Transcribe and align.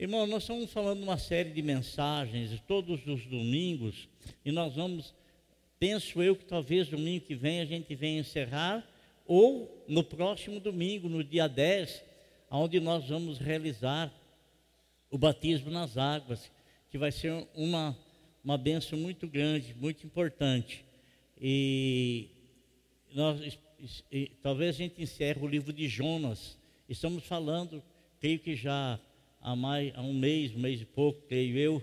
Irmão, 0.00 0.26
nós 0.26 0.44
estamos 0.44 0.72
falando 0.72 1.02
uma 1.02 1.18
série 1.18 1.50
de 1.50 1.60
mensagens 1.60 2.58
todos 2.66 3.06
os 3.06 3.26
domingos 3.26 4.08
e 4.42 4.50
nós 4.50 4.74
vamos, 4.74 5.14
penso 5.78 6.22
eu 6.22 6.34
que 6.34 6.46
talvez 6.46 6.88
domingo 6.88 7.26
que 7.26 7.34
vem 7.34 7.60
a 7.60 7.66
gente 7.66 7.94
venha 7.94 8.18
encerrar 8.18 8.82
ou 9.26 9.84
no 9.86 10.02
próximo 10.02 10.58
domingo, 10.58 11.06
no 11.06 11.22
dia 11.22 11.46
10, 11.46 12.02
onde 12.50 12.80
nós 12.80 13.10
vamos 13.10 13.36
realizar 13.36 14.10
o 15.10 15.18
batismo 15.18 15.70
nas 15.70 15.98
águas, 15.98 16.50
que 16.90 16.96
vai 16.96 17.12
ser 17.12 17.46
uma, 17.54 17.94
uma 18.42 18.56
benção 18.56 18.98
muito 18.98 19.28
grande, 19.28 19.74
muito 19.74 20.06
importante. 20.06 20.82
E 21.38 22.30
nós, 23.12 23.58
e, 24.10 24.32
talvez 24.42 24.76
a 24.76 24.78
gente 24.78 25.02
encerre 25.02 25.44
o 25.44 25.46
livro 25.46 25.74
de 25.74 25.86
Jonas. 25.88 26.56
Estamos 26.88 27.22
falando, 27.24 27.82
creio 28.18 28.38
que 28.38 28.56
já 28.56 28.98
há, 29.40 29.56
mais, 29.56 29.92
há 29.94 30.02
um 30.02 30.12
mês, 30.12 30.54
um 30.54 30.58
mês 30.58 30.80
e 30.80 30.84
pouco, 30.84 31.22
creio 31.28 31.56
eu, 31.56 31.82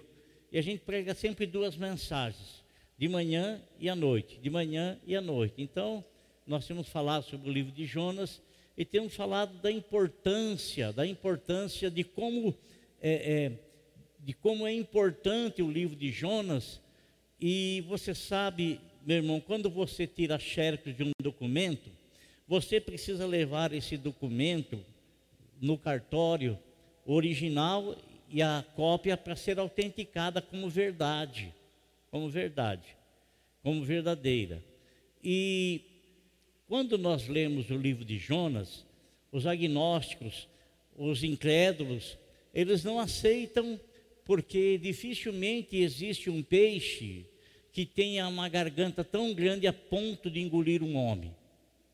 e 0.52 0.58
a 0.58 0.62
gente 0.62 0.80
prega 0.82 1.14
sempre 1.14 1.46
duas 1.46 1.76
mensagens, 1.76 2.64
de 2.98 3.08
manhã 3.08 3.62
e 3.80 3.90
à 3.90 3.96
noite, 3.96 4.40
de 4.40 4.50
manhã 4.50 5.00
e 5.06 5.16
à 5.16 5.22
noite. 5.22 5.56
Então, 5.58 6.04
nós 6.46 6.66
temos 6.66 6.88
falado 6.88 7.24
sobre 7.24 7.50
o 7.50 7.54
livro 7.54 7.72
de 7.72 7.86
Jonas 7.86 8.42
e 8.78 8.86
temos 8.86 9.16
falado 9.16 9.62
da 9.62 9.72
importância, 9.72 10.94
da 10.94 11.06
importância 11.06 11.92
de 11.92 12.04
como 12.04 12.56
é, 13.02 13.12
é, 13.12 13.52
de 14.20 14.34
como 14.34 14.66
é 14.66 14.74
importante 14.74 15.62
o 15.62 15.70
livro 15.70 15.96
de 15.96 16.12
Jonas. 16.12 16.82
E 17.40 17.84
você 17.88 18.16
sabe, 18.16 18.80
meu 19.06 19.18
irmão, 19.18 19.40
quando 19.40 19.70
você 19.70 20.08
tira 20.08 20.40
xerox 20.40 20.96
de 20.96 21.04
um 21.04 21.12
documento, 21.22 21.90
você 22.48 22.80
precisa 22.80 23.26
levar 23.26 23.74
esse 23.74 23.98
documento 23.98 24.84
no 25.62 25.78
cartório 25.78 26.58
original 27.08 27.96
e 28.30 28.42
a 28.42 28.64
cópia 28.76 29.16
para 29.16 29.36
ser 29.36 29.58
autenticada 29.58 30.42
como 30.42 30.70
verdade, 30.70 31.54
como 32.12 32.30
verdade, 32.30 32.96
como 33.64 33.84
verdadeira. 33.84 34.62
E 35.24 35.82
quando 36.68 36.98
nós 36.98 37.28
lemos 37.28 37.70
o 37.70 37.78
livro 37.78 38.04
de 38.04 38.18
Jonas, 38.18 38.86
os 39.32 39.48
agnósticos, 39.48 40.48
os 40.96 41.24
incrédulos, 41.24 42.18
eles 42.54 42.84
não 42.84 43.00
aceitam 43.00 43.80
porque 44.26 44.78
dificilmente 44.78 45.78
existe 45.78 46.30
um 46.30 46.44
peixe 46.44 47.26
que 47.72 47.86
tenha 47.86 48.28
uma 48.28 48.50
garganta 48.50 49.04
tão 49.04 49.34
grande 49.34 49.68
a 49.68 49.72
ponto 49.72 50.30
de 50.30 50.42
engolir 50.42 50.84
um 50.84 50.96
homem, 50.98 51.34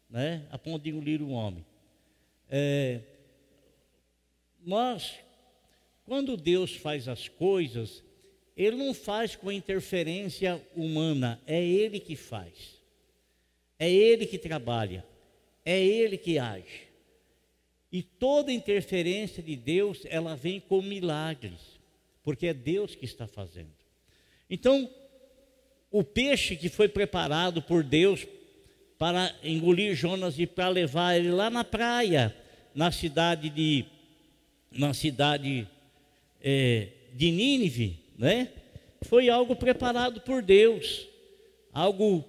né? 0.10 0.48
A 0.50 0.58
ponto 0.58 0.82
de 0.82 0.90
engolir 0.90 1.22
um 1.22 1.34
homem. 1.34 1.64
É, 2.50 3.02
nós, 4.66 5.14
quando 6.06 6.38
Deus 6.38 6.76
faz 6.76 7.08
as 7.08 7.28
coisas, 7.28 8.04
Ele 8.56 8.76
não 8.76 8.94
faz 8.94 9.36
com 9.36 9.52
interferência 9.52 10.62
humana, 10.76 11.42
é 11.46 11.64
Ele 11.64 12.00
que 12.00 12.16
faz. 12.16 12.82
É 13.80 13.92
Ele 13.92 14.26
que 14.26 14.38
trabalha, 14.38 15.06
é 15.66 15.84
Ele 15.84 16.18
que 16.18 16.38
age. 16.38 16.88
E 17.92 18.02
toda 18.02 18.52
interferência 18.52 19.44
de 19.44 19.56
Deus, 19.56 20.02
ela 20.06 20.36
vem 20.36 20.60
com 20.60 20.82
milagres, 20.82 21.80
porque 22.24 22.48
é 22.48 22.54
Deus 22.54 22.96
que 22.96 23.06
está 23.06 23.28
fazendo. 23.28 23.72
Então, 24.50 24.90
o 25.92 26.04
peixe 26.04 26.56
que 26.56 26.70
foi 26.70 26.88
preparado 26.88 27.62
por 27.62 27.84
Deus 27.84 28.26
para 28.98 29.36
engolir 29.44 29.96
Jonas 29.96 30.40
e 30.40 30.48
para 30.48 30.70
levar 30.70 31.16
ele 31.16 31.32
lá 31.32 31.50
na 31.50 31.64
praia, 31.64 32.36
na 32.74 32.92
cidade 32.92 33.50
de, 33.50 33.86
na 34.76 34.94
cidade 34.94 35.68
é, 36.42 36.88
de 37.14 37.32
Nínive, 37.32 38.00
né? 38.18 38.50
Foi 39.04 39.30
algo 39.30 39.56
preparado 39.56 40.22
por 40.22 40.42
Deus, 40.42 41.08
algo 41.74 42.24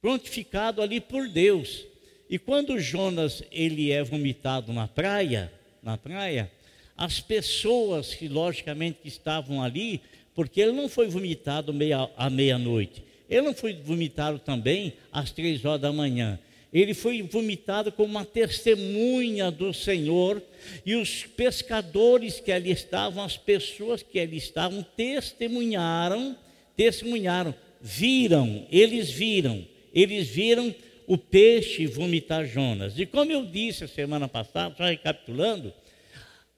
prontificado 0.00 0.82
ali 0.82 1.00
por 1.00 1.28
Deus. 1.28 1.84
E 2.28 2.38
quando 2.38 2.78
Jonas 2.78 3.42
ele 3.50 3.90
é 3.90 4.02
vomitado 4.02 4.72
na 4.72 4.86
praia, 4.86 5.52
na 5.82 5.96
praia, 5.96 6.50
as 6.96 7.20
pessoas 7.20 8.14
que 8.14 8.28
logicamente 8.28 8.98
que 9.02 9.08
estavam 9.08 9.62
ali, 9.62 10.00
porque 10.34 10.60
ele 10.60 10.72
não 10.72 10.88
foi 10.88 11.08
vomitado 11.08 11.72
meia, 11.72 12.08
à 12.16 12.30
meia-noite, 12.30 13.02
ele 13.28 13.42
não 13.42 13.54
foi 13.54 13.74
vomitado 13.74 14.38
também 14.38 14.94
às 15.12 15.30
três 15.30 15.64
horas 15.64 15.80
da 15.80 15.92
manhã. 15.92 16.38
Ele 16.72 16.94
foi 16.94 17.20
vomitado 17.22 17.90
como 17.90 18.10
uma 18.10 18.24
testemunha 18.24 19.50
do 19.50 19.74
Senhor, 19.74 20.42
e 20.86 20.94
os 20.94 21.24
pescadores 21.24 22.38
que 22.38 22.52
ali 22.52 22.70
estavam, 22.70 23.24
as 23.24 23.36
pessoas 23.36 24.02
que 24.02 24.20
ali 24.20 24.36
estavam, 24.36 24.82
testemunharam, 24.96 26.36
testemunharam, 26.76 27.54
viram, 27.80 28.66
eles 28.70 29.10
viram 29.10 29.66
eles 29.92 30.28
viram 30.28 30.74
o 31.06 31.18
peixe 31.18 31.86
vomitar 31.86 32.46
Jonas. 32.46 32.98
E 32.98 33.04
como 33.04 33.32
eu 33.32 33.44
disse 33.44 33.84
a 33.84 33.88
semana 33.88 34.28
passada, 34.28 34.74
só 34.76 34.84
recapitulando, 34.84 35.72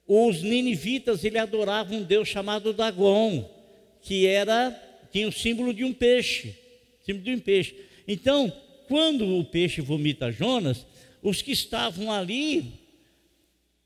os 0.07 0.43
ninivitas 0.43 1.25
ele 1.25 1.39
adoravam 1.39 1.99
um 1.99 2.03
deus 2.03 2.29
chamado 2.29 2.73
Dagon, 2.73 3.49
que 4.03 4.27
era 4.27 4.79
tinha 5.11 5.29
o 5.29 5.33
símbolo 5.33 5.73
de 5.73 5.85
um 5.85 5.93
peixe, 5.93 6.55
símbolo 7.05 7.25
de 7.25 7.33
um 7.33 7.41
peixe. 7.41 7.75
Então, 8.07 8.53
quando 8.89 9.39
o 9.39 9.45
peixe 9.45 9.81
vomita 9.81 10.31
Jonas, 10.31 10.87
os 11.23 11.41
que 11.41 11.53
estavam 11.53 12.11
ali 12.11 12.81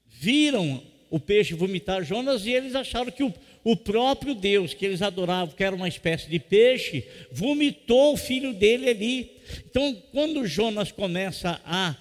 viram 0.07 0.83
o 1.11 1.21
peixe 1.21 1.55
vomitar 1.55 2.05
Jonas 2.05 2.47
e 2.47 2.51
eles 2.51 2.75
acharam 2.75 3.11
que 3.11 3.23
o, 3.23 3.33
o 3.63 3.77
próprio 3.77 4.35
Deus 4.35 4.75
que 4.75 4.85
eles 4.85 5.03
adoravam, 5.03 5.55
que 5.55 5.63
era 5.63 5.77
uma 5.77 5.89
espécie 5.89 6.29
de 6.29 6.39
peixe, 6.39 7.07
vomitou 7.31 8.15
o 8.15 8.17
filho 8.17 8.53
dele 8.53 8.89
ali. 8.89 9.31
Então, 9.71 9.95
quando 10.13 10.47
Jonas 10.47 10.91
começa 10.91 11.61
a 11.65 11.95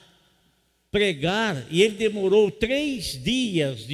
pregar, 0.90 1.68
e 1.70 1.82
ele 1.82 1.96
demorou 1.96 2.50
três 2.50 3.22
dias 3.22 3.86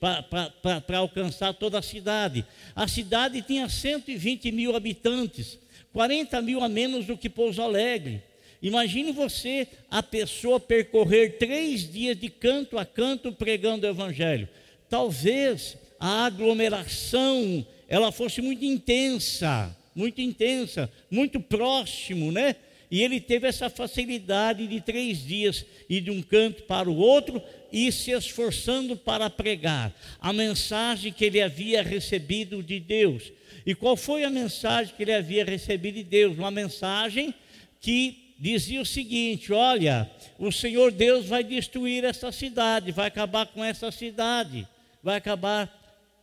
para 0.00 0.98
alcançar 0.98 1.54
toda 1.54 1.78
a 1.78 1.82
cidade. 1.82 2.44
A 2.74 2.88
cidade 2.88 3.40
tinha 3.42 3.68
120 3.68 4.50
mil 4.50 4.74
habitantes, 4.74 5.58
40 5.92 6.42
mil 6.42 6.62
a 6.62 6.68
menos 6.68 7.06
do 7.06 7.16
que 7.16 7.28
Pouso 7.28 7.62
Alegre. 7.62 8.29
Imagine 8.62 9.12
você, 9.12 9.66
a 9.90 10.02
pessoa 10.02 10.60
percorrer 10.60 11.38
três 11.38 11.90
dias 11.90 12.18
de 12.18 12.28
canto 12.28 12.78
a 12.78 12.84
canto 12.84 13.32
pregando 13.32 13.86
o 13.86 13.90
Evangelho. 13.90 14.48
Talvez 14.88 15.78
a 15.98 16.26
aglomeração 16.26 17.66
ela 17.88 18.12
fosse 18.12 18.40
muito 18.40 18.64
intensa, 18.64 19.76
muito 19.94 20.20
intensa, 20.20 20.90
muito 21.10 21.40
próximo, 21.40 22.30
né? 22.30 22.54
E 22.90 23.02
ele 23.02 23.20
teve 23.20 23.46
essa 23.46 23.70
facilidade 23.70 24.66
de 24.66 24.80
três 24.80 25.24
dias 25.24 25.64
ir 25.88 26.00
de 26.00 26.10
um 26.10 26.20
canto 26.20 26.64
para 26.64 26.90
o 26.90 26.96
outro 26.96 27.40
e 27.72 27.90
se 27.92 28.10
esforçando 28.10 28.96
para 28.96 29.30
pregar 29.30 29.94
a 30.20 30.32
mensagem 30.32 31.12
que 31.12 31.24
ele 31.24 31.40
havia 31.40 31.82
recebido 31.82 32.62
de 32.62 32.80
Deus. 32.80 33.32
E 33.64 33.74
qual 33.74 33.96
foi 33.96 34.24
a 34.24 34.30
mensagem 34.30 34.94
que 34.96 35.02
ele 35.04 35.12
havia 35.12 35.44
recebido 35.44 35.94
de 35.94 36.02
Deus? 36.02 36.36
Uma 36.36 36.50
mensagem 36.50 37.32
que 37.80 38.29
dizia 38.40 38.80
o 38.80 38.86
seguinte: 38.86 39.52
Olha, 39.52 40.10
o 40.38 40.50
Senhor 40.50 40.90
Deus 40.90 41.26
vai 41.26 41.44
destruir 41.44 42.02
essa 42.04 42.32
cidade, 42.32 42.90
vai 42.90 43.06
acabar 43.06 43.46
com 43.46 43.62
essa 43.62 43.92
cidade, 43.92 44.66
vai 45.02 45.18
acabar 45.18 45.68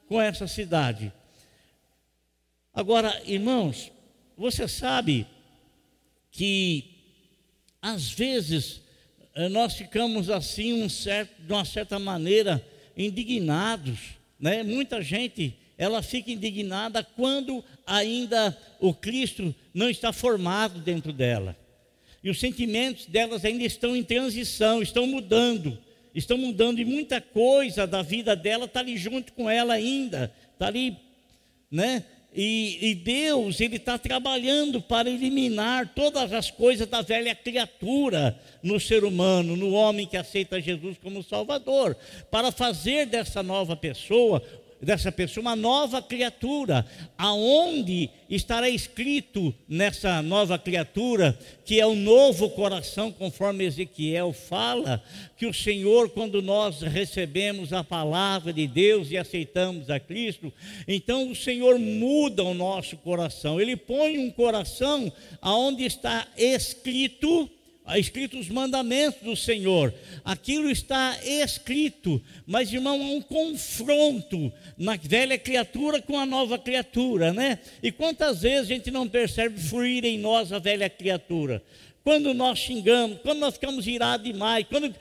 com 0.07 0.19
essa 0.19 0.47
cidade. 0.47 1.13
Agora, 2.73 3.21
irmãos, 3.25 3.91
você 4.35 4.67
sabe 4.67 5.27
que 6.31 6.95
às 7.81 8.09
vezes 8.09 8.81
eh, 9.35 9.47
nós 9.49 9.75
ficamos 9.75 10.29
assim, 10.29 10.81
um 10.81 10.89
certo, 10.89 11.41
de 11.41 11.53
uma 11.53 11.65
certa 11.65 11.99
maneira, 11.99 12.65
indignados, 12.95 13.99
né? 14.39 14.63
Muita 14.63 15.01
gente 15.01 15.55
ela 15.77 16.01
fica 16.01 16.31
indignada 16.31 17.03
quando 17.03 17.63
ainda 17.85 18.57
o 18.79 18.95
Cristo 18.95 19.53
não 19.71 19.87
está 19.87 20.11
formado 20.11 20.79
dentro 20.79 21.13
dela. 21.13 21.55
E 22.27 22.29
os 22.29 22.41
sentimentos 22.41 23.05
delas 23.05 23.45
ainda 23.45 23.63
estão 23.63 23.95
em 23.95 24.03
transição, 24.03 24.81
estão 24.81 25.07
mudando 25.07 25.79
estão 26.13 26.37
mudando 26.37 26.79
e 26.79 26.85
muita 26.85 27.21
coisa 27.21 27.85
da 27.85 28.01
vida 28.01 28.35
dela 28.35 28.65
está 28.65 28.79
ali 28.79 28.97
junto 28.97 29.31
com 29.33 29.47
ela 29.47 29.75
ainda, 29.75 30.33
está 30.51 30.65
ali, 30.65 30.97
né? 31.69 32.03
E, 32.35 32.89
e 32.89 32.95
Deus, 32.95 33.61
Ele 33.61 33.77
está 33.77 33.97
trabalhando 33.97 34.81
para 34.81 35.09
eliminar 35.09 35.93
todas 35.95 36.33
as 36.33 36.51
coisas 36.51 36.87
da 36.87 37.01
velha 37.01 37.33
criatura 37.33 38.37
no 38.61 38.79
ser 38.79 39.03
humano, 39.03 39.55
no 39.55 39.71
homem 39.71 40.05
que 40.05 40.17
aceita 40.17 40.59
Jesus 40.59 40.97
como 41.01 41.23
Salvador, 41.23 41.95
para 42.29 42.51
fazer 42.51 43.05
dessa 43.05 43.41
nova 43.41 43.75
pessoa 43.75 44.41
dessa 44.81 45.11
pessoa 45.11 45.41
uma 45.41 45.55
nova 45.55 46.01
criatura, 46.01 46.85
aonde 47.17 48.09
estará 48.29 48.69
escrito 48.69 49.53
nessa 49.67 50.21
nova 50.21 50.57
criatura, 50.59 51.37
que 51.65 51.79
é 51.79 51.85
o 51.85 51.95
novo 51.95 52.49
coração, 52.51 53.11
conforme 53.11 53.65
Ezequiel 53.65 54.33
fala, 54.33 55.03
que 55.37 55.45
o 55.45 55.53
Senhor, 55.53 56.09
quando 56.09 56.41
nós 56.41 56.81
recebemos 56.81 57.73
a 57.73 57.83
palavra 57.83 58.53
de 58.53 58.67
Deus 58.67 59.11
e 59.11 59.17
aceitamos 59.17 59.89
a 59.89 59.99
Cristo, 59.99 60.51
então 60.87 61.31
o 61.31 61.35
Senhor 61.35 61.79
muda 61.79 62.43
o 62.43 62.53
nosso 62.53 62.97
coração, 62.97 63.59
ele 63.59 63.75
põe 63.75 64.17
um 64.17 64.31
coração 64.31 65.11
aonde 65.41 65.85
está 65.85 66.27
escrito 66.37 67.49
escrito 67.95 68.37
os 68.37 68.49
mandamentos 68.49 69.21
do 69.21 69.35
Senhor, 69.35 69.93
aquilo 70.25 70.69
está 70.69 71.17
escrito, 71.23 72.21
mas 72.45 72.73
irmão, 72.73 73.01
há 73.01 73.05
um 73.05 73.21
confronto 73.21 74.51
na 74.77 74.97
velha 74.97 75.37
criatura 75.37 76.01
com 76.01 76.19
a 76.19 76.25
nova 76.25 76.57
criatura, 76.57 77.31
né? 77.31 77.59
E 77.81 77.91
quantas 77.91 78.41
vezes 78.41 78.71
a 78.71 78.73
gente 78.73 78.91
não 78.91 79.07
percebe 79.07 79.59
fluir 79.59 80.03
em 80.03 80.17
nós 80.17 80.51
a 80.51 80.59
velha 80.59 80.89
criatura? 80.89 81.63
Quando 82.03 82.33
nós 82.33 82.59
xingamos, 82.59 83.19
quando 83.21 83.39
nós 83.39 83.53
ficamos 83.53 83.85
irados 83.85 84.25
demais, 84.25 84.65
quando, 84.69 84.93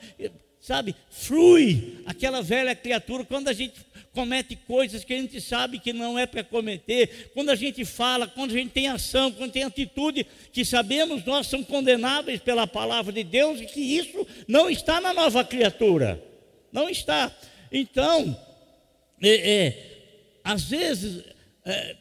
sabe, 0.59 0.95
flui 1.09 2.03
aquela 2.05 2.41
velha 2.41 2.75
criatura, 2.75 3.23
quando 3.23 3.47
a 3.47 3.53
gente 3.53 3.79
comete 4.17 4.55
coisas 4.55 5.03
que 5.03 5.13
a 5.13 5.17
gente 5.17 5.39
sabe 5.39 5.77
que 5.77 5.93
não 5.93 6.17
é 6.17 6.25
para 6.25 6.43
cometer, 6.43 7.29
quando 7.35 7.51
a 7.51 7.55
gente 7.55 7.85
fala, 7.85 8.25
quando 8.25 8.49
a 8.49 8.55
gente 8.55 8.71
tem 8.71 8.87
ação, 8.87 9.31
quando 9.31 9.51
tem 9.51 9.61
atitude 9.61 10.25
que 10.51 10.65
sabemos 10.65 11.23
nós 11.23 11.45
são 11.45 11.63
condenáveis 11.63 12.39
pela 12.39 12.65
palavra 12.65 13.13
de 13.13 13.23
Deus 13.23 13.61
e 13.61 13.67
que 13.67 13.79
isso 13.79 14.25
não 14.47 14.71
está 14.71 14.99
na 14.99 15.13
nova 15.13 15.43
criatura, 15.43 16.19
não 16.71 16.89
está. 16.89 17.31
Então, 17.71 18.35
é, 19.21 19.51
é, 19.51 19.99
às 20.43 20.63
vezes 20.63 21.23
é, 21.63 21.95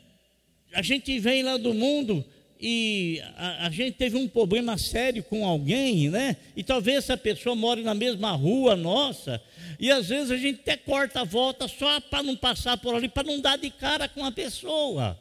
a 0.72 0.80
gente 0.80 1.18
vem 1.18 1.42
lá 1.42 1.58
do 1.58 1.74
mundo 1.74 2.24
e 2.60 3.22
a, 3.36 3.66
a, 3.66 3.70
gente 3.70 3.96
teve 3.96 4.16
um 4.16 4.26
problema 4.26 4.78
sério 4.78 5.22
com 5.22 5.46
alguém, 5.46 6.08
né? 6.08 6.36
E 6.56 6.62
talvez 6.62 6.98
essa 6.98 7.16
pessoa 7.16 7.54
more 7.54 7.82
na 7.82 7.94
mesma 7.94 8.32
rua 8.32 8.74
nossa, 8.74 9.42
e 9.78 9.90
às 9.90 10.08
vezes 10.08 10.30
a 10.30 10.36
gente 10.36 10.60
até 10.60 10.76
corta 10.76 11.20
a 11.20 11.24
volta 11.24 11.68
só 11.68 12.00
para 12.00 12.22
não 12.22 12.34
passar 12.34 12.78
por 12.78 12.94
ali, 12.94 13.08
para 13.08 13.24
não 13.24 13.40
dar 13.40 13.58
de 13.58 13.70
cara 13.70 14.08
com 14.08 14.24
a 14.24 14.32
pessoa, 14.32 15.18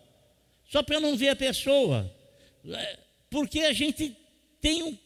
só 0.70 0.82
para 0.82 1.00
não 1.00 1.18
ver 1.18 1.30
a 1.30 1.36
pessoa, 1.36 2.10
é, 2.68 2.98
porque 3.30 3.60
a 3.62 3.74
gente 3.74 4.16
tem 4.62 4.84
um, 4.84 4.98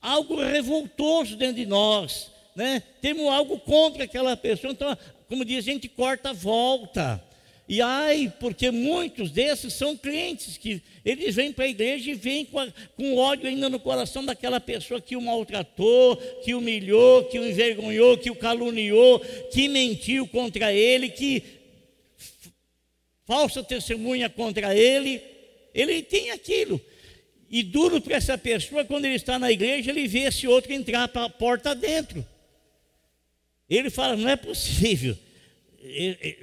algo 0.00 0.40
revoltoso 0.40 1.36
dentro 1.36 1.56
de 1.56 1.66
nós, 1.66 2.30
né? 2.54 2.82
Temos 3.00 3.26
algo 3.26 3.58
contra 3.58 4.04
aquela 4.04 4.36
pessoa, 4.36 4.72
então, 4.72 4.96
como 5.28 5.44
diz, 5.44 5.58
a 5.58 5.72
gente 5.72 5.88
corta 5.88 6.30
a 6.30 6.32
volta. 6.34 7.31
E 7.68 7.80
ai, 7.80 8.32
porque 8.40 8.70
muitos 8.70 9.30
desses 9.30 9.72
são 9.74 9.96
clientes 9.96 10.56
que 10.56 10.82
eles 11.04 11.34
vêm 11.34 11.52
para 11.52 11.64
a 11.64 11.68
igreja 11.68 12.10
e 12.10 12.14
vêm 12.14 12.44
com, 12.44 12.58
a, 12.58 12.68
com 12.96 13.16
ódio 13.16 13.48
ainda 13.48 13.68
no 13.68 13.78
coração 13.78 14.24
daquela 14.24 14.60
pessoa 14.60 15.00
que 15.00 15.16
o 15.16 15.22
maltratou, 15.22 16.16
que 16.44 16.54
humilhou, 16.54 17.24
que 17.24 17.38
o 17.38 17.46
envergonhou, 17.46 18.18
que 18.18 18.30
o 18.30 18.36
caluniou, 18.36 19.20
que 19.52 19.68
mentiu 19.68 20.26
contra 20.26 20.72
ele, 20.72 21.08
que 21.08 21.42
falsa 23.24 23.62
testemunha 23.62 24.28
contra 24.28 24.76
ele. 24.76 25.22
Ele 25.72 26.02
tem 26.02 26.30
aquilo. 26.30 26.80
E 27.48 27.62
duro 27.62 28.00
para 28.00 28.16
essa 28.16 28.36
pessoa, 28.36 28.84
quando 28.84 29.04
ele 29.04 29.14
está 29.14 29.38
na 29.38 29.52
igreja, 29.52 29.90
ele 29.90 30.08
vê 30.08 30.20
esse 30.20 30.48
outro 30.48 30.72
entrar 30.72 31.06
para 31.08 31.26
a 31.26 31.30
porta 31.30 31.74
dentro. 31.74 32.26
Ele 33.70 33.88
fala: 33.88 34.16
não 34.16 34.28
é 34.28 34.36
possível 34.36 35.16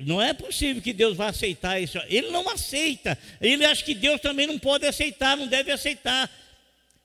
não 0.02 0.22
é 0.22 0.34
possível 0.34 0.82
que 0.82 0.92
Deus 0.92 1.16
vá 1.16 1.30
aceitar 1.30 1.82
isso. 1.82 1.98
Ele 2.08 2.30
não 2.30 2.48
aceita. 2.50 3.18
Ele 3.40 3.64
acha 3.66 3.84
que 3.84 3.94
Deus 3.94 4.20
também 4.20 4.46
não 4.46 4.60
pode 4.60 4.86
aceitar, 4.86 5.38
não 5.38 5.48
deve 5.48 5.72
aceitar. 5.72 6.30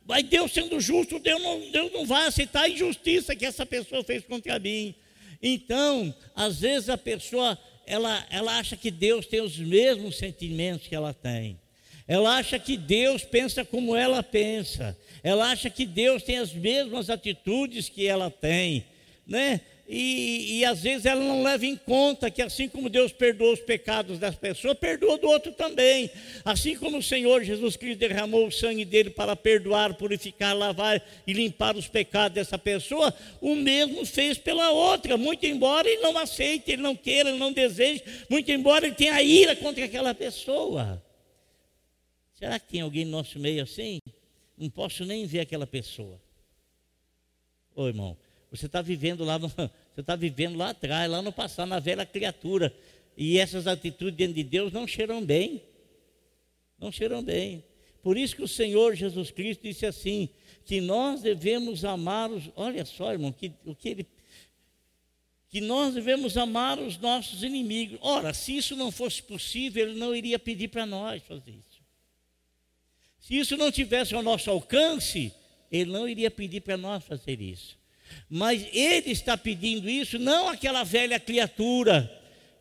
Mas 0.07 0.25
Deus 0.25 0.53
sendo 0.53 0.81
justo, 0.81 1.19
Deus 1.19 1.41
não, 1.41 1.71
Deus 1.71 1.93
não 1.93 2.05
vai 2.05 2.27
aceitar 2.27 2.63
a 2.63 2.69
injustiça 2.69 3.37
que 3.37 3.47
essa 3.47 3.65
pessoa 3.65 4.03
fez 4.03 4.25
contra 4.25 4.59
mim. 4.59 4.95
Então, 5.43 6.15
às 6.35 6.61
vezes 6.61 6.89
a 6.89 6.99
pessoa, 6.99 7.59
ela, 7.87 8.27
ela 8.31 8.59
acha 8.59 8.77
que 8.77 8.91
Deus 8.91 9.27
tem 9.27 9.41
os 9.41 9.57
mesmos 9.57 10.19
sentimentos 10.19 10.87
que 10.87 10.95
ela 10.95 11.15
tem. 11.15 11.59
Ela 12.07 12.37
acha 12.37 12.59
que 12.59 12.77
Deus 12.77 13.23
pensa 13.25 13.65
como 13.65 13.97
ela 13.97 14.23
pensa. 14.23 14.97
Ela 15.23 15.51
acha 15.51 15.71
que 15.71 15.87
Deus 15.87 16.23
tem 16.23 16.39
as 16.39 16.53
mesmas 16.53 17.09
atitudes 17.09 17.89
que 17.89 18.07
ela 18.07 18.31
tem, 18.31 18.85
né? 19.27 19.61
E, 19.87 20.61
e, 20.61 20.65
às 20.65 20.81
vezes 20.81 21.05
ela 21.05 21.21
não 21.21 21.43
leva 21.43 21.67
em 21.67 21.77
conta 21.77 22.31
que 22.31 22.41
assim 22.41 22.67
como 22.69 22.89
Deus 22.89 23.13
perdoou 23.13 23.53
os 23.53 23.61
pecados 23.61 24.19
das 24.19 24.35
pessoas, 24.35 24.79
perdoa 24.79 25.19
do 25.19 25.29
outro 25.29 25.53
também. 25.53 26.11
Assim 26.43 26.75
como 26.75 26.99
o 26.99 27.03
Senhor 27.03 27.45
Jesus 27.45 27.77
Cristo 27.77 27.99
derramou 27.99 28.47
o 28.47 28.53
sangue 28.53 28.85
dele 28.87 29.11
para 29.11 29.37
perdoar, 29.37 29.93
purificar, 29.93 30.57
lavar 30.57 31.03
e 31.27 31.35
limpar 31.35 31.77
os 31.77 31.87
pecados 31.87 32.35
dessa 32.35 32.57
pessoa, 32.59 33.13
o 33.43 33.55
mesmo 33.55 34.07
fez 34.07 34.39
pela 34.39 34.71
outra, 34.71 35.19
muito 35.19 35.45
embora 35.45 35.87
ele 35.87 36.01
não 36.01 36.17
aceite, 36.17 36.73
ele 36.73 36.83
não 36.83 36.97
queira, 36.97 37.29
ele 37.29 37.39
não 37.39 37.53
deseje, 37.53 38.03
muito 38.31 38.51
embora 38.51 38.87
ele 38.87 38.95
tenha 38.95 39.21
ira 39.23 39.55
contra 39.55 39.85
aquela 39.85 40.15
pessoa. 40.15 41.03
Será 42.33 42.59
que 42.59 42.69
tem 42.69 42.81
alguém 42.81 43.05
no 43.05 43.11
nosso 43.11 43.39
meio 43.39 43.63
assim? 43.63 44.01
Não 44.57 44.71
posso 44.71 45.05
nem 45.05 45.27
ver 45.27 45.41
aquela 45.41 45.67
pessoa. 45.67 46.19
Ô 47.77 47.87
irmão, 47.87 48.17
você 48.57 48.67
está 48.67 48.81
vivendo 48.81 49.25
lá, 49.25 49.39
no, 49.39 49.49
você 49.95 50.01
está 50.01 50.15
vivendo 50.15 50.57
lá 50.57 50.71
atrás, 50.71 51.11
lá 51.11 51.21
no 51.21 51.33
passado, 51.33 51.69
na 51.69 51.81
velha 51.81 52.07
criatura. 52.07 52.75
E 53.17 53.39
essas 53.39 53.67
atitudes 53.67 54.17
diante 54.17 54.35
de 54.35 54.45
Deus 54.45 54.73
não 54.73 54.87
cheiram 54.87 55.25
bem. 55.25 55.63
Não 56.79 56.93
cheiram 56.93 57.23
bem. 57.23 57.65
Por 58.03 58.17
isso 58.17 58.37
que 58.37 58.43
o 58.43 58.49
Senhor 58.49 58.95
Jesus 58.95 59.31
Cristo 59.31 59.63
disse 59.63 59.87
assim: 59.87 60.29
que 60.65 60.81
nós 60.81 61.21
devemos 61.21 61.85
amar 61.85 62.31
os. 62.31 62.51
Olha 62.55 62.85
só, 62.85 63.13
irmão, 63.13 63.33
que, 63.33 63.53
o 63.65 63.75
que 63.75 63.89
ele. 63.89 64.07
Que 65.49 65.61
nós 65.61 65.95
devemos 65.95 66.37
amar 66.37 66.79
os 66.79 66.99
nossos 66.99 67.43
inimigos. 67.43 67.99
Ora, 68.03 68.35
se 68.35 68.57
isso 68.57 68.75
não 68.75 68.91
fosse 68.91 69.23
possível, 69.23 69.87
ele 69.87 69.99
não 69.99 70.15
iria 70.15 70.39
pedir 70.39 70.69
para 70.69 70.85
nós 70.85 71.23
fazer 71.23 71.53
isso. 71.53 71.83
Se 73.21 73.39
isso 73.39 73.57
não 73.57 73.71
tivesse 73.71 74.15
ao 74.15 74.23
nosso 74.23 74.51
alcance, 74.51 75.33
ele 75.71 75.91
não 75.91 76.09
iria 76.09 76.31
pedir 76.31 76.61
para 76.61 76.77
nós 76.77 77.05
fazer 77.05 77.41
isso. 77.41 77.77
Mas 78.29 78.67
ele 78.73 79.11
está 79.11 79.37
pedindo 79.37 79.89
isso, 79.89 80.19
não 80.19 80.49
aquela 80.49 80.85
velha 80.85 81.19
criatura 81.21 82.11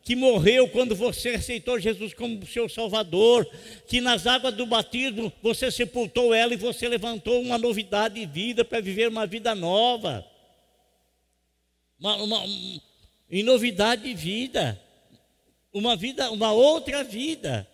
que 0.04 0.16
morreu 0.16 0.68
quando 0.68 0.96
você 0.96 1.30
aceitou 1.30 1.80
Jesus 1.80 2.14
como 2.14 2.46
seu 2.46 2.68
Salvador, 2.68 3.50
que 3.88 4.02
nas 4.02 4.28
águas 4.28 4.54
do 4.54 4.66
batismo 4.66 5.32
você 5.42 5.72
sepultou 5.72 6.34
ela 6.34 6.54
e 6.54 6.58
você 6.58 6.90
levantou 6.90 7.42
uma 7.42 7.58
novidade 7.58 8.20
de 8.20 8.26
vida 8.26 8.66
para 8.66 8.82
viver 8.82 9.08
uma 9.08 9.26
vida 9.26 9.56
nova. 9.56 10.26
Uma, 11.98 12.18
uma, 12.18 12.44
em 13.32 13.44
novidade 13.44 14.04
de 14.04 14.14
vida, 14.14 14.80
uma 15.74 15.96
vida, 15.96 16.30
uma 16.32 16.52
outra 16.52 17.02
vida. 17.02 17.66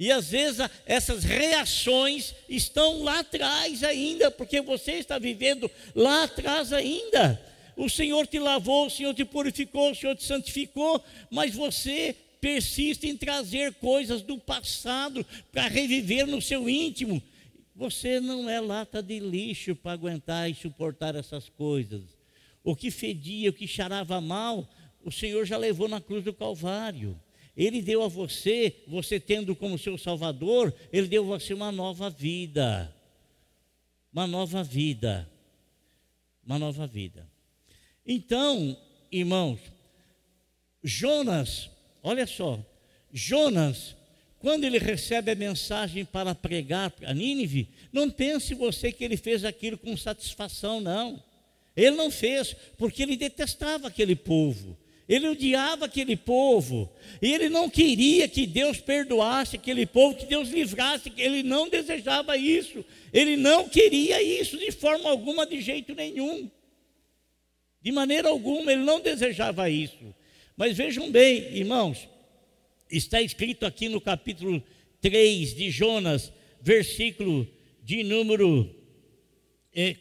E 0.00 0.10
às 0.10 0.30
vezes 0.30 0.66
essas 0.86 1.24
reações 1.24 2.34
estão 2.48 3.02
lá 3.02 3.18
atrás 3.18 3.84
ainda, 3.84 4.30
porque 4.30 4.62
você 4.62 4.92
está 4.92 5.18
vivendo 5.18 5.70
lá 5.94 6.24
atrás 6.24 6.72
ainda. 6.72 7.38
O 7.76 7.86
Senhor 7.86 8.26
te 8.26 8.38
lavou, 8.38 8.86
o 8.86 8.90
Senhor 8.90 9.12
te 9.12 9.26
purificou, 9.26 9.90
o 9.90 9.94
Senhor 9.94 10.16
te 10.16 10.24
santificou, 10.24 11.04
mas 11.30 11.54
você 11.54 12.16
persiste 12.40 13.06
em 13.06 13.14
trazer 13.14 13.74
coisas 13.74 14.22
do 14.22 14.38
passado 14.38 15.24
para 15.52 15.68
reviver 15.68 16.26
no 16.26 16.40
seu 16.40 16.66
íntimo. 16.66 17.22
Você 17.76 18.20
não 18.20 18.48
é 18.48 18.58
lata 18.58 19.02
de 19.02 19.18
lixo 19.18 19.76
para 19.76 19.92
aguentar 19.92 20.50
e 20.50 20.54
suportar 20.54 21.14
essas 21.14 21.50
coisas. 21.50 22.00
O 22.64 22.74
que 22.74 22.90
fedia, 22.90 23.50
o 23.50 23.52
que 23.52 23.68
charava 23.68 24.18
mal, 24.18 24.66
o 25.04 25.12
Senhor 25.12 25.44
já 25.44 25.58
levou 25.58 25.88
na 25.88 26.00
cruz 26.00 26.24
do 26.24 26.32
Calvário. 26.32 27.20
Ele 27.56 27.82
deu 27.82 28.02
a 28.02 28.08
você, 28.08 28.82
você 28.86 29.18
tendo 29.18 29.54
como 29.54 29.78
seu 29.78 29.98
Salvador, 29.98 30.74
Ele 30.92 31.08
deu 31.08 31.22
a 31.24 31.38
você 31.38 31.52
uma 31.52 31.72
nova 31.72 32.08
vida. 32.08 32.94
Uma 34.12 34.26
nova 34.26 34.62
vida. 34.62 35.30
Uma 36.44 36.58
nova 36.58 36.86
vida. 36.86 37.28
Então, 38.06 38.76
irmãos, 39.10 39.60
Jonas, 40.82 41.70
olha 42.02 42.26
só, 42.26 42.58
Jonas, 43.12 43.94
quando 44.38 44.64
ele 44.64 44.78
recebe 44.78 45.30
a 45.30 45.34
mensagem 45.34 46.04
para 46.04 46.34
pregar 46.34 46.92
a 47.04 47.12
Nínive, 47.12 47.68
não 47.92 48.10
pense 48.10 48.54
você 48.54 48.90
que 48.90 49.04
ele 49.04 49.16
fez 49.16 49.44
aquilo 49.44 49.76
com 49.76 49.96
satisfação, 49.96 50.80
não. 50.80 51.22
Ele 51.76 51.94
não 51.94 52.10
fez, 52.10 52.56
porque 52.78 53.02
ele 53.02 53.16
detestava 53.16 53.88
aquele 53.88 54.16
povo. 54.16 54.76
Ele 55.10 55.26
odiava 55.26 55.86
aquele 55.86 56.14
povo, 56.14 56.88
e 57.20 57.34
ele 57.34 57.48
não 57.48 57.68
queria 57.68 58.28
que 58.28 58.46
Deus 58.46 58.78
perdoasse 58.78 59.56
aquele 59.56 59.84
povo, 59.84 60.16
que 60.16 60.24
Deus 60.24 60.50
livrasse, 60.50 61.12
ele 61.16 61.42
não 61.42 61.68
desejava 61.68 62.36
isso, 62.36 62.84
ele 63.12 63.36
não 63.36 63.68
queria 63.68 64.22
isso 64.22 64.56
de 64.56 64.70
forma 64.70 65.10
alguma, 65.10 65.44
de 65.44 65.60
jeito 65.60 65.96
nenhum, 65.96 66.48
de 67.82 67.90
maneira 67.90 68.28
alguma, 68.28 68.70
ele 68.70 68.84
não 68.84 69.00
desejava 69.00 69.68
isso. 69.68 70.14
Mas 70.56 70.76
vejam 70.76 71.10
bem, 71.10 71.56
irmãos, 71.56 72.08
está 72.88 73.20
escrito 73.20 73.66
aqui 73.66 73.88
no 73.88 74.00
capítulo 74.00 74.62
3 75.00 75.56
de 75.56 75.72
Jonas, 75.72 76.32
versículo 76.62 77.48
de 77.82 78.04
número 78.04 78.72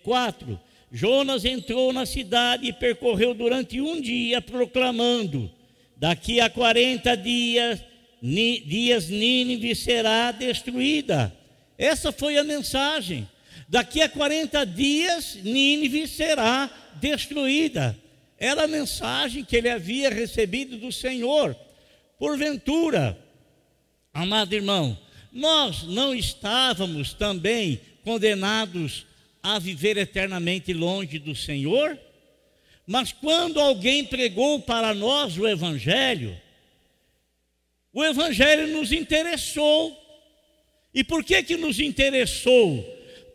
4. 0.03 0.68
Jonas 0.91 1.45
entrou 1.45 1.93
na 1.93 2.05
cidade 2.05 2.67
e 2.67 2.73
percorreu 2.73 3.33
durante 3.33 3.79
um 3.79 4.01
dia, 4.01 4.41
proclamando: 4.41 5.51
Daqui 5.95 6.39
a 6.39 6.49
40 6.49 7.15
dias, 7.15 7.79
ni, 8.21 8.59
dias 8.61 9.09
Nínive 9.09 9.75
será 9.75 10.31
destruída. 10.31 11.35
Essa 11.77 12.11
foi 12.11 12.37
a 12.37 12.43
mensagem. 12.43 13.27
Daqui 13.67 14.01
a 14.01 14.09
40 14.09 14.65
dias, 14.65 15.37
Nínive 15.43 16.07
será 16.07 16.69
destruída. 16.95 17.95
Era 18.37 18.63
a 18.63 18.67
mensagem 18.67 19.43
que 19.43 19.55
ele 19.55 19.69
havia 19.69 20.09
recebido 20.09 20.77
do 20.77 20.91
Senhor. 20.91 21.55
Porventura, 22.17 23.17
amado 24.13 24.53
irmão, 24.53 24.97
nós 25.31 25.83
não 25.83 26.15
estávamos 26.15 27.13
também 27.13 27.79
condenados 28.03 29.05
a 29.41 29.59
viver 29.59 29.97
eternamente 29.97 30.73
longe 30.73 31.19
do 31.19 31.35
Senhor? 31.35 31.97
Mas 32.85 33.11
quando 33.11 33.59
alguém 33.59 34.03
pregou 34.03 34.59
para 34.61 34.93
nós 34.93 35.37
o 35.37 35.47
Evangelho, 35.47 36.35
o 37.93 38.03
Evangelho 38.03 38.67
nos 38.67 38.91
interessou. 38.91 39.95
E 40.93 41.03
por 41.03 41.23
que 41.23 41.41
que 41.43 41.55
nos 41.55 41.79
interessou? 41.79 42.83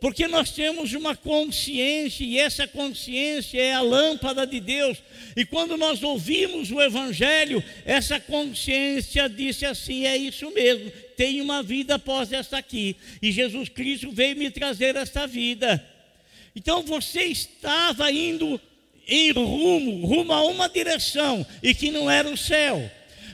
Porque 0.00 0.28
nós 0.28 0.50
temos 0.50 0.92
uma 0.92 1.16
consciência 1.16 2.25
e 2.25 2.38
essa 2.38 2.66
consciência 2.66 3.58
é 3.61 3.73
a 3.73 3.80
lâmpada 3.80 4.46
de 4.46 4.61
Deus. 4.61 4.99
E 5.37 5.46
quando 5.46 5.76
nós 5.76 6.02
ouvimos 6.02 6.70
o 6.70 6.80
Evangelho, 6.80 7.62
essa 7.87 8.20
consciência 8.20 9.28
disse 9.28 9.64
assim: 9.64 10.04
é 10.04 10.16
isso 10.16 10.50
mesmo, 10.50 10.90
tem 11.16 11.40
uma 11.40 11.62
vida 11.62 11.94
após 11.94 12.32
essa 12.32 12.58
aqui. 12.58 12.96
E 13.23 13.32
Jesus 13.32 13.68
Cristo 13.68 14.11
veio 14.11 14.37
me 14.37 14.50
trazer 14.50 14.96
essa 14.96 15.26
vida. 15.26 15.93
Então 16.54 16.82
você 16.82 17.25
estava 17.25 18.11
indo 18.11 18.61
em 19.06 19.32
rumo, 19.32 20.06
rumo 20.06 20.32
a 20.32 20.44
uma 20.44 20.68
direção, 20.68 21.46
e 21.62 21.75
que 21.75 21.90
não 21.90 22.11
era 22.11 22.28
o 22.28 22.37
céu. 22.37 22.90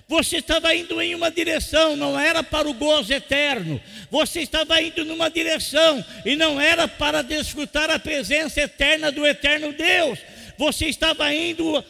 Você 0.09 0.39
estava 0.39 0.75
indo 0.75 1.00
em 1.00 1.15
uma 1.15 1.31
direção, 1.31 1.95
não 1.95 2.19
era 2.19 2.43
para 2.43 2.69
o 2.69 2.75
gozo 2.75 3.12
eterno. 3.12 3.81
Você 4.11 4.41
estava 4.41 4.83
indo 4.83 5.05
numa 5.05 5.31
direção 5.31 6.05
e 6.27 6.35
não 6.35 6.61
era 6.61 6.89
para 6.89 7.23
desfrutar 7.23 7.89
a 7.91 7.99
presença 7.99 8.61
eterna 8.61 9.12
do 9.12 9.25
eterno 9.25 9.73
Deus. 9.73 10.19
Você 10.59 10.87
estava 10.87 11.33
indo 11.33 11.85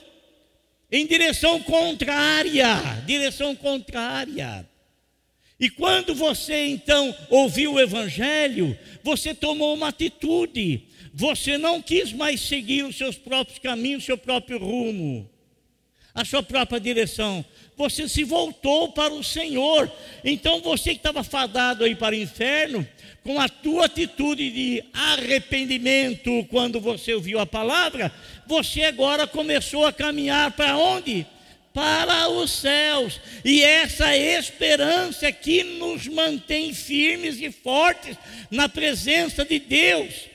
em 0.93 1.07
direção 1.07 1.63
contrária, 1.63 2.67
direção 3.07 3.57
contrária. 3.57 4.69
E 5.59 5.71
quando 5.71 6.15
você 6.15 6.67
então 6.67 7.17
ouviu 7.31 7.75
o 7.75 7.81
evangelho, 7.81 8.79
você 9.03 9.33
tomou 9.35 9.73
uma 9.73 9.89
atitude. 9.89 10.90
Você 11.12 11.59
não 11.59 11.83
quis 11.83 12.12
mais 12.12 12.40
seguir 12.40 12.85
os 12.85 12.97
seus 12.97 13.17
próprios 13.17 13.59
caminhos, 13.59 14.02
o 14.02 14.07
seu 14.07 14.19
próprio 14.19 14.59
rumo 14.59 15.29
a 16.14 16.25
sua 16.25 16.43
própria 16.43 16.81
direção. 16.81 17.45
Você 17.76 18.09
se 18.09 18.25
voltou 18.25 18.93
para 18.93 19.12
o 19.12 19.25
Senhor. 19.25 19.90
Então 20.25 20.61
você 20.61 20.90
que 20.90 20.97
estava 20.97 21.23
fadado 21.25 21.85
aí 21.85 21.95
para 21.95 22.14
o 22.14 22.19
inferno, 22.19 22.87
com 23.25 23.40
a 23.40 23.49
tua 23.49 23.87
atitude 23.87 24.50
de 24.50 24.85
arrependimento 24.93 26.47
quando 26.50 26.81
você 26.81 27.14
ouviu 27.14 27.38
a 27.38 27.47
palavra, 27.47 28.12
você 28.47 28.83
agora 28.85 29.26
começou 29.26 29.87
a 29.87 29.93
caminhar 29.93 30.50
para 30.52 30.76
onde? 30.76 31.26
Para 31.73 32.29
os 32.29 32.50
céus. 32.50 33.21
E 33.45 33.62
essa 33.62 34.17
esperança 34.17 35.31
que 35.31 35.62
nos 35.62 36.07
mantém 36.09 36.75
firmes 36.75 37.40
e 37.40 37.50
fortes 37.50 38.17
na 38.50 38.69
presença 38.69 39.45
de 39.45 39.59
Deus. 39.59 40.30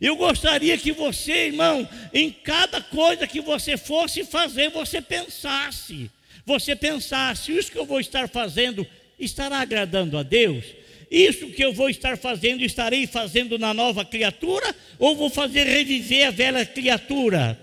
Eu 0.00 0.16
gostaria 0.16 0.76
que 0.76 0.92
você, 0.92 1.46
irmão, 1.46 1.88
em 2.12 2.30
cada 2.30 2.80
coisa 2.80 3.26
que 3.26 3.40
você 3.40 3.76
fosse 3.76 4.24
fazer, 4.24 4.70
você 4.70 5.00
pensasse. 5.00 6.10
Você 6.46 6.76
pensasse, 6.76 7.56
isso 7.56 7.72
que 7.72 7.78
eu 7.78 7.86
vou 7.86 8.00
estar 8.00 8.28
fazendo 8.28 8.86
estará 9.18 9.58
agradando 9.58 10.18
a 10.18 10.22
Deus? 10.22 10.64
Isso 11.10 11.48
que 11.50 11.64
eu 11.64 11.72
vou 11.72 11.88
estar 11.88 12.18
fazendo, 12.18 12.64
estarei 12.64 13.06
fazendo 13.06 13.58
na 13.58 13.72
nova 13.72 14.04
criatura? 14.04 14.74
Ou 14.98 15.16
vou 15.16 15.30
fazer 15.30 15.64
reviver 15.64 16.26
a 16.26 16.30
velha 16.30 16.66
criatura? 16.66 17.58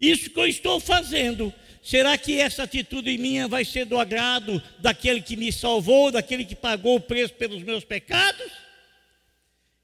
Isso 0.00 0.30
que 0.30 0.40
eu 0.40 0.46
estou 0.46 0.80
fazendo, 0.80 1.52
será 1.82 2.16
que 2.16 2.40
essa 2.40 2.62
atitude 2.62 3.18
minha 3.18 3.46
vai 3.46 3.64
ser 3.64 3.84
do 3.84 3.98
agrado 3.98 4.62
daquele 4.78 5.20
que 5.20 5.36
me 5.36 5.52
salvou, 5.52 6.10
daquele 6.10 6.44
que 6.44 6.54
pagou 6.54 6.96
o 6.96 7.00
preço 7.00 7.34
pelos 7.34 7.62
meus 7.62 7.84
pecados? 7.84 8.50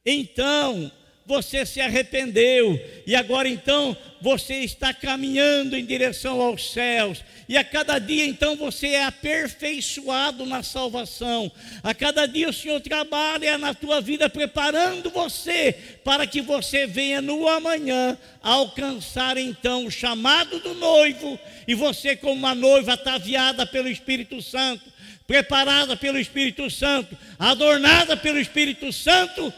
Então, 0.07 0.91
você 1.27 1.67
se 1.67 1.81
arrependeu 1.81 2.81
e 3.05 3.17
agora 3.17 3.49
então 3.49 3.97
você 4.21 4.61
está 4.61 4.95
caminhando 4.95 5.77
em 5.77 5.85
direção 5.85 6.41
aos 6.41 6.71
céus. 6.71 7.23
E 7.49 7.57
a 7.57 7.65
cada 7.65 7.99
dia 7.99 8.25
então 8.25 8.55
você 8.55 8.89
é 8.89 9.05
aperfeiçoado 9.05 10.47
na 10.47 10.63
salvação. 10.63 11.51
A 11.83 11.93
cada 11.93 12.27
dia 12.27 12.49
o 12.49 12.53
Senhor 12.53 12.81
trabalha 12.81 13.59
na 13.59 13.75
tua 13.75 14.01
vida 14.01 14.31
preparando 14.31 15.11
você 15.11 15.77
para 16.05 16.27
que 16.29 16.41
você 16.41 16.87
venha 16.87 17.21
no 17.21 17.49
amanhã 17.49 18.17
alcançar 18.41 19.37
então 19.37 19.87
o 19.87 19.91
chamado 19.91 20.61
do 20.61 20.75
noivo 20.75 21.39
e 21.67 21.75
você 21.75 22.15
como 22.15 22.35
uma 22.35 22.55
noiva 22.55 22.93
ataviada 22.93 23.67
pelo 23.67 23.89
Espírito 23.89 24.41
Santo, 24.41 24.85
preparada 25.27 25.97
pelo 25.97 26.21
Espírito 26.21 26.71
Santo, 26.71 27.19
adornada 27.37 28.17
pelo 28.17 28.39
Espírito 28.39 28.93
Santo, 28.93 29.53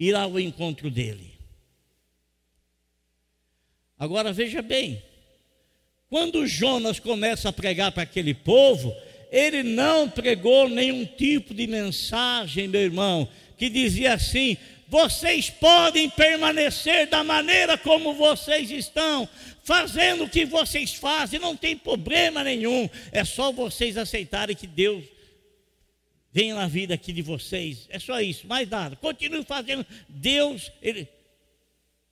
ir 0.00 0.14
ao 0.16 0.40
encontro 0.40 0.90
dele. 0.90 1.30
Agora 3.98 4.32
veja 4.32 4.62
bem, 4.62 5.02
quando 6.08 6.46
Jonas 6.46 6.98
começa 6.98 7.50
a 7.50 7.52
pregar 7.52 7.92
para 7.92 8.04
aquele 8.04 8.32
povo, 8.32 8.96
ele 9.30 9.62
não 9.62 10.08
pregou 10.08 10.68
nenhum 10.70 11.04
tipo 11.04 11.52
de 11.52 11.66
mensagem, 11.66 12.66
meu 12.66 12.80
irmão, 12.80 13.28
que 13.58 13.68
dizia 13.68 14.14
assim: 14.14 14.56
vocês 14.88 15.50
podem 15.50 16.08
permanecer 16.08 17.06
da 17.06 17.22
maneira 17.22 17.76
como 17.76 18.14
vocês 18.14 18.70
estão, 18.70 19.28
fazendo 19.62 20.24
o 20.24 20.28
que 20.28 20.46
vocês 20.46 20.94
fazem, 20.94 21.38
não 21.38 21.54
tem 21.54 21.76
problema 21.76 22.42
nenhum, 22.42 22.88
é 23.12 23.22
só 23.22 23.52
vocês 23.52 23.98
aceitarem 23.98 24.56
que 24.56 24.66
Deus 24.66 25.04
venha 26.32 26.54
na 26.54 26.66
vida 26.66 26.94
aqui 26.94 27.12
de 27.12 27.22
vocês. 27.22 27.86
É 27.88 27.98
só 27.98 28.20
isso, 28.20 28.46
mais 28.46 28.68
nada. 28.68 28.96
Continue 28.96 29.44
fazendo. 29.44 29.84
Deus, 30.08 30.70
ele. 30.82 31.08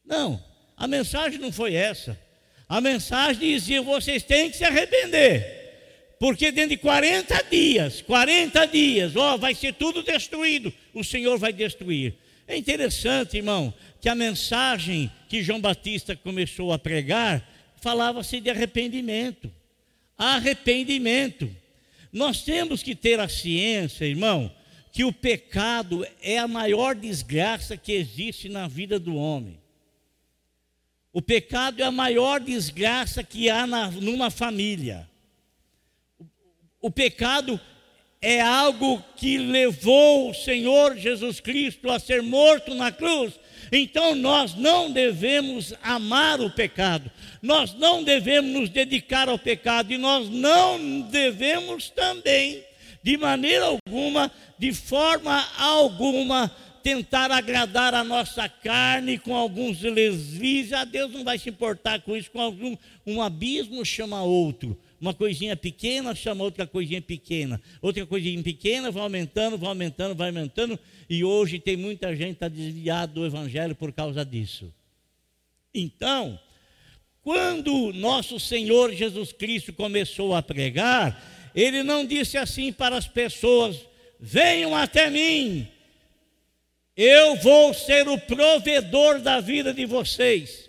Não, 0.05 0.43
a 0.77 0.87
mensagem 0.87 1.39
não 1.39 1.53
foi 1.53 1.75
essa. 1.75 2.19
A 2.69 2.81
mensagem 2.81 3.55
dizia: 3.55 3.83
vocês 3.83 4.23
têm 4.23 4.51
que 4.51 4.57
se 4.57 4.65
arrepender. 4.65 5.57
Porque 6.19 6.51
dentro 6.51 6.71
de 6.71 6.77
40 6.79 7.45
dias, 7.49 8.03
40 8.03 8.67
dias, 8.67 9.15
ó, 9.15 9.37
vai 9.37 9.55
ser 9.55 9.75
tudo 9.75 10.03
destruído. 10.03 10.73
O 10.93 11.05
Senhor 11.05 11.39
vai 11.39 11.53
destruir. 11.53 12.15
É 12.47 12.57
interessante, 12.57 13.37
irmão, 13.37 13.73
que 14.01 14.09
a 14.09 14.15
mensagem 14.15 15.11
que 15.29 15.43
João 15.43 15.61
Batista 15.61 16.17
começou 16.17 16.73
a 16.73 16.79
pregar 16.79 17.47
falava-se 17.81 18.41
de 18.41 18.51
arrependimento. 18.51 19.53
Arrependimento. 20.17 21.49
Nós 22.13 22.43
temos 22.43 22.83
que 22.83 22.95
ter 22.95 23.21
a 23.21 23.29
ciência, 23.29 24.05
irmão, 24.05 24.51
que 24.93 25.05
o 25.05 25.13
pecado 25.13 26.07
é 26.23 26.39
a 26.39 26.49
maior 26.49 26.95
desgraça 26.95 27.77
que 27.77 27.93
existe 27.93 28.49
na 28.49 28.67
vida 28.67 28.99
do 28.99 29.15
homem. 29.15 29.61
O 31.13 31.23
pecado 31.23 31.81
é 31.81 31.85
a 31.85 31.91
maior 31.91 32.41
desgraça 32.41 33.23
que 33.23 33.51
há 33.51 33.67
na, 33.67 33.91
numa 33.91 34.31
família. 34.31 35.09
O, 36.19 36.27
o 36.83 36.91
pecado 36.91 37.61
é 38.21 38.41
algo 38.41 39.03
que 39.17 39.39
levou 39.39 40.31
o 40.31 40.35
Senhor 40.35 40.97
Jesus 40.97 41.41
Cristo 41.41 41.91
a 41.91 41.99
ser 41.99 42.23
morto 42.23 42.75
na 42.75 42.91
cruz. 42.91 43.35
Então 43.71 44.15
nós 44.15 44.55
não 44.55 44.91
devemos 44.91 45.75
amar 45.83 46.41
o 46.41 46.51
pecado, 46.51 47.11
nós 47.43 47.75
não 47.75 48.03
devemos 48.03 48.53
nos 48.53 48.69
dedicar 48.69 49.29
ao 49.29 49.39
pecado 49.39 49.93
e 49.93 49.99
nós 49.99 50.29
não 50.29 51.01
devemos 51.03 51.91
também, 51.91 52.63
de 53.03 53.17
maneira 53.17 53.67
alguma, 53.67 54.31
de 54.59 54.73
forma 54.73 55.47
alguma, 55.59 56.51
tentar 56.83 57.31
agradar 57.31 57.95
a 57.95 58.03
nossa 58.03 58.49
carne 58.49 59.19
com 59.19 59.35
alguns 59.35 59.79
deslizes. 59.79 60.73
A 60.73 60.85
Deus 60.85 61.13
não 61.13 61.25
vai 61.25 61.39
se 61.39 61.51
importar 61.51 62.01
com 62.01 62.17
isso, 62.17 62.31
com 62.31 62.41
algum 62.41 62.77
um 63.07 63.21
abismo 63.23 63.85
chama 63.85 64.23
outro. 64.23 64.79
Uma 65.01 65.15
coisinha 65.15 65.57
pequena 65.57 66.15
chama 66.15 66.43
outra 66.43 66.67
coisinha 66.67 67.01
pequena. 67.01 67.61
Outra 67.81 68.05
coisinha 68.05 68.43
pequena 68.43 68.91
vai 68.91 69.03
aumentando, 69.03 69.57
vai 69.57 69.69
aumentando, 69.69 70.15
vai 70.15 70.29
aumentando. 70.29 70.79
E 71.09 71.23
hoje 71.23 71.59
tem 71.59 71.77
muita 71.77 72.15
gente 72.17 72.33
está 72.33 72.49
desviada 72.49 73.13
do 73.13 73.25
Evangelho 73.25 73.75
por 73.75 73.93
causa 73.93 74.25
disso. 74.25 74.73
Então, 75.73 76.39
quando 77.23 77.93
nosso 77.93 78.41
Senhor 78.41 78.93
Jesus 78.93 79.33
Cristo 79.33 79.73
começou 79.73 80.35
a 80.35 80.43
pregar, 80.43 81.51
ele 81.55 81.83
não 81.83 82.05
disse 82.05 82.37
assim 82.37 82.73
para 82.73 82.97
as 82.97 83.07
pessoas: 83.07 83.77
venham 84.19 84.75
até 84.75 85.09
mim, 85.11 85.69
eu 86.97 87.37
vou 87.37 87.73
ser 87.73 88.09
o 88.09 88.19
provedor 88.19 89.21
da 89.21 89.39
vida 89.39 89.73
de 89.73 89.87
vocês. 89.87 90.69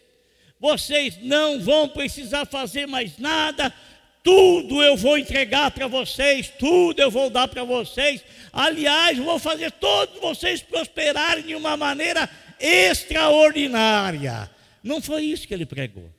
Vocês 0.60 1.18
não 1.24 1.60
vão 1.60 1.88
precisar 1.88 2.46
fazer 2.46 2.86
mais 2.86 3.18
nada, 3.18 3.74
tudo 4.24 4.84
eu 4.84 4.98
vou 4.98 5.18
entregar 5.18 5.72
para 5.72 5.88
vocês, 5.88 6.52
tudo 6.60 7.02
eu 7.02 7.10
vou 7.10 7.30
dar 7.30 7.48
para 7.48 7.64
vocês. 7.64 8.24
Aliás, 8.52 9.18
vou 9.18 9.40
fazer 9.40 9.72
todos 9.72 10.20
vocês 10.20 10.62
prosperarem 10.62 11.46
de 11.46 11.56
uma 11.56 11.78
maneira 11.78 12.30
extraordinária. 12.60 14.50
Não 14.84 15.02
foi 15.02 15.24
isso 15.24 15.48
que 15.48 15.54
ele 15.54 15.66
pregou. 15.66 16.10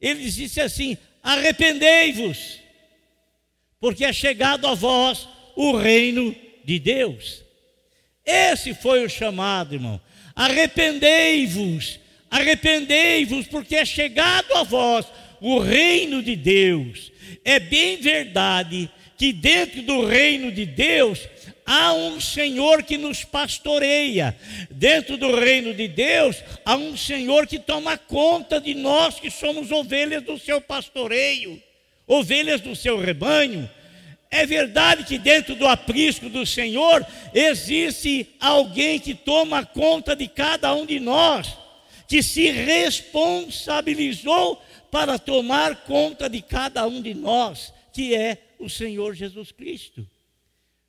Ele 0.00 0.28
disse 0.30 0.60
assim: 0.60 0.96
arrependei-vos, 1.22 2.58
porque 3.78 4.04
é 4.04 4.12
chegado 4.12 4.66
a 4.66 4.74
vós 4.74 5.28
o 5.56 5.76
reino 5.76 6.34
de 6.64 6.78
Deus. 6.78 7.42
Esse 8.24 8.74
foi 8.74 9.04
o 9.04 9.08
chamado, 9.10 9.74
irmão. 9.74 10.00
Arrependei-vos, 10.36 11.98
arrependei-vos, 12.30 13.46
porque 13.46 13.76
é 13.76 13.84
chegado 13.84 14.54
a 14.54 14.62
vós 14.62 15.06
o 15.40 15.58
reino 15.58 16.22
de 16.22 16.36
Deus. 16.36 17.10
É 17.44 17.58
bem 17.58 17.96
verdade 17.96 18.90
que 19.16 19.32
dentro 19.32 19.82
do 19.82 20.06
reino 20.06 20.52
de 20.52 20.66
Deus 20.66 21.20
há 21.66 21.92
um 21.92 22.20
Senhor 22.20 22.82
que 22.82 22.98
nos 22.98 23.22
pastoreia. 23.22 24.36
Dentro 24.70 25.16
do 25.16 25.38
reino 25.38 25.72
de 25.72 25.88
Deus 25.88 26.42
há 26.64 26.76
um 26.76 26.96
Senhor 26.96 27.46
que 27.46 27.58
toma 27.58 27.96
conta 27.96 28.60
de 28.60 28.74
nós 28.74 29.20
que 29.20 29.30
somos 29.30 29.70
ovelhas 29.70 30.22
do 30.22 30.38
seu 30.38 30.60
pastoreio, 30.60 31.62
ovelhas 32.06 32.60
do 32.60 32.74
seu 32.74 32.98
rebanho. 32.98 33.68
É 34.30 34.46
verdade 34.46 35.04
que 35.04 35.18
dentro 35.18 35.56
do 35.56 35.66
aprisco 35.66 36.28
do 36.28 36.46
Senhor 36.46 37.04
existe 37.34 38.28
alguém 38.38 38.98
que 38.98 39.14
toma 39.14 39.66
conta 39.66 40.14
de 40.14 40.28
cada 40.28 40.72
um 40.72 40.86
de 40.86 41.00
nós, 41.00 41.48
que 42.08 42.22
se 42.22 42.48
responsabilizou 42.50 44.62
para 44.90 45.18
tomar 45.18 45.84
conta 45.84 46.28
de 46.28 46.42
cada 46.42 46.86
um 46.86 47.00
de 47.00 47.14
nós, 47.14 47.72
que 47.92 48.14
é 48.14 48.54
o 48.58 48.68
Senhor 48.68 49.14
Jesus 49.14 49.52
Cristo. 49.52 50.06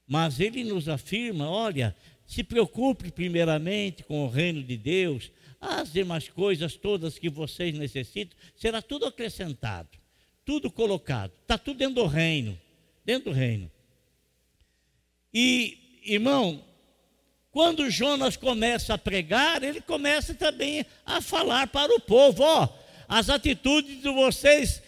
Mas 0.07 0.39
ele 0.39 0.63
nos 0.63 0.89
afirma: 0.89 1.49
olha, 1.49 1.95
se 2.25 2.43
preocupe 2.43 3.11
primeiramente 3.11 4.03
com 4.03 4.25
o 4.25 4.29
reino 4.29 4.63
de 4.63 4.77
Deus, 4.77 5.31
as 5.59 5.91
demais 5.91 6.27
coisas 6.27 6.75
todas 6.75 7.19
que 7.19 7.29
vocês 7.29 7.77
necessitam, 7.77 8.37
será 8.55 8.81
tudo 8.81 9.05
acrescentado, 9.05 9.89
tudo 10.43 10.71
colocado, 10.71 11.31
está 11.41 11.57
tudo 11.57 11.77
dentro 11.77 11.95
do 11.95 12.07
reino 12.07 12.57
dentro 13.05 13.31
do 13.31 13.37
reino. 13.37 13.71
E, 15.33 16.01
irmão, 16.03 16.63
quando 17.51 17.89
Jonas 17.89 18.35
começa 18.37 18.93
a 18.93 18.97
pregar, 18.97 19.63
ele 19.63 19.81
começa 19.81 20.33
também 20.33 20.85
a 21.05 21.21
falar 21.21 21.67
para 21.67 21.93
o 21.93 21.99
povo: 21.99 22.43
ó, 22.43 22.67
as 23.11 23.29
atitudes 23.29 24.01
de 24.01 24.09
vocês 24.09 24.81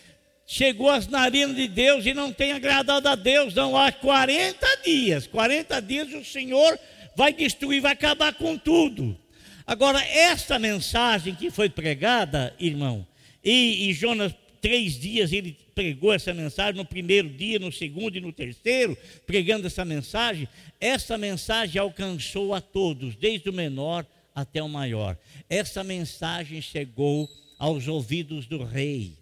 chegou 0.47 0.89
às 0.89 1.09
narinas 1.09 1.57
de 1.57 1.67
Deus 1.67 2.05
e 2.05 2.13
não 2.13 2.31
tem 2.31 2.53
agradado 2.53 3.05
a 3.09 3.15
Deus, 3.15 3.53
não. 3.53 3.75
Há 3.75 3.91
40 3.91 4.65
dias, 4.85 5.27
40 5.27 5.81
dias 5.81 6.13
o 6.13 6.23
Senhor 6.23 6.79
vai 7.17 7.33
destruir, 7.33 7.81
vai 7.81 7.91
acabar 7.91 8.33
com 8.33 8.57
tudo. 8.57 9.19
Agora, 9.67 10.01
essa 10.01 10.57
mensagem 10.57 11.35
que 11.35 11.51
foi 11.51 11.69
pregada, 11.69 12.55
irmão, 12.57 13.05
e, 13.43 13.89
e 13.89 13.93
Jonas 13.93 14.33
três 14.61 14.97
dias 14.97 15.33
ele 15.33 15.57
pregou 15.75 16.13
essa 16.13 16.33
mensagem, 16.33 16.75
no 16.75 16.85
primeiro 16.85 17.27
dia, 17.27 17.59
no 17.59 17.73
segundo 17.73 18.17
e 18.17 18.21
no 18.21 18.31
terceiro, 18.31 18.97
pregando 19.27 19.67
essa 19.67 19.83
mensagem. 19.83 20.47
Essa 20.79 21.17
mensagem 21.17 21.77
alcançou 21.77 22.53
a 22.53 22.61
todos, 22.61 23.17
desde 23.17 23.49
o 23.49 23.53
menor 23.53 24.05
até 24.33 24.63
o 24.63 24.69
maior. 24.69 25.17
Essa 25.49 25.83
mensagem 25.83 26.61
chegou 26.61 27.29
aos 27.63 27.87
ouvidos 27.87 28.45
do 28.45 28.61
rei. 28.61 29.17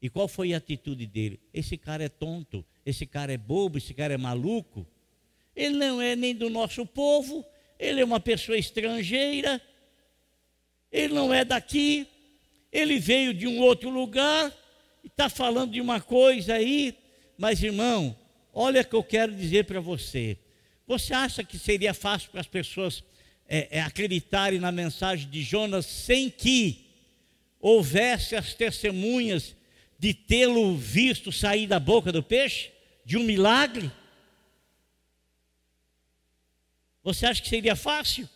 E 0.00 0.08
qual 0.08 0.28
foi 0.28 0.54
a 0.54 0.58
atitude 0.58 1.04
dele? 1.04 1.40
Esse 1.52 1.76
cara 1.76 2.04
é 2.04 2.08
tonto, 2.08 2.64
esse 2.86 3.04
cara 3.04 3.32
é 3.32 3.36
bobo, 3.36 3.78
esse 3.78 3.92
cara 3.92 4.14
é 4.14 4.16
maluco. 4.16 4.86
Ele 5.56 5.74
não 5.74 6.00
é 6.00 6.14
nem 6.14 6.32
do 6.32 6.48
nosso 6.48 6.86
povo, 6.86 7.44
ele 7.76 8.00
é 8.00 8.04
uma 8.04 8.20
pessoa 8.20 8.56
estrangeira, 8.56 9.60
ele 10.92 11.12
não 11.12 11.34
é 11.34 11.44
daqui, 11.44 12.06
ele 12.70 13.00
veio 13.00 13.34
de 13.34 13.48
um 13.48 13.58
outro 13.58 13.90
lugar 13.90 14.56
está 15.04 15.28
falando 15.28 15.72
de 15.72 15.80
uma 15.80 16.00
coisa 16.00 16.54
aí, 16.54 16.96
mas 17.36 17.60
irmão, 17.60 18.16
olha 18.54 18.82
o 18.82 18.84
que 18.84 18.94
eu 18.94 19.02
quero 19.02 19.34
dizer 19.34 19.64
para 19.64 19.80
você. 19.80 20.38
Você 20.86 21.12
acha 21.12 21.42
que 21.42 21.58
seria 21.58 21.92
fácil 21.92 22.30
para 22.30 22.40
as 22.40 22.46
pessoas 22.46 23.02
é, 23.52 23.78
é, 23.78 23.82
acreditarem 23.82 24.60
na 24.60 24.70
mensagem 24.70 25.28
de 25.28 25.42
Jonas 25.42 25.84
sem 25.84 26.30
que 26.30 26.86
houvesse 27.58 28.36
as 28.36 28.54
testemunhas 28.54 29.56
de 29.98 30.14
tê-lo 30.14 30.76
visto 30.76 31.32
sair 31.32 31.66
da 31.66 31.80
boca 31.80 32.12
do 32.12 32.22
peixe? 32.22 32.70
De 33.04 33.16
um 33.16 33.24
milagre? 33.24 33.90
Você 37.02 37.26
acha 37.26 37.42
que 37.42 37.48
seria 37.48 37.74
fácil? 37.74 38.28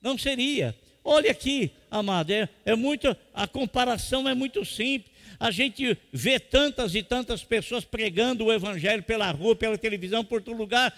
Não 0.00 0.16
seria. 0.16 0.78
Olha 1.02 1.32
aqui, 1.32 1.72
amado, 1.90 2.30
é, 2.30 2.48
é 2.64 2.76
muito, 2.76 3.16
a 3.34 3.48
comparação 3.48 4.28
é 4.28 4.34
muito 4.34 4.64
simples. 4.64 5.10
A 5.40 5.50
gente 5.50 5.98
vê 6.12 6.38
tantas 6.38 6.94
e 6.94 7.02
tantas 7.02 7.42
pessoas 7.42 7.84
pregando 7.84 8.44
o 8.44 8.52
evangelho 8.52 9.02
pela 9.02 9.28
rua, 9.32 9.56
pela 9.56 9.76
televisão, 9.76 10.24
por 10.24 10.40
todo 10.40 10.56
lugar. 10.56 10.96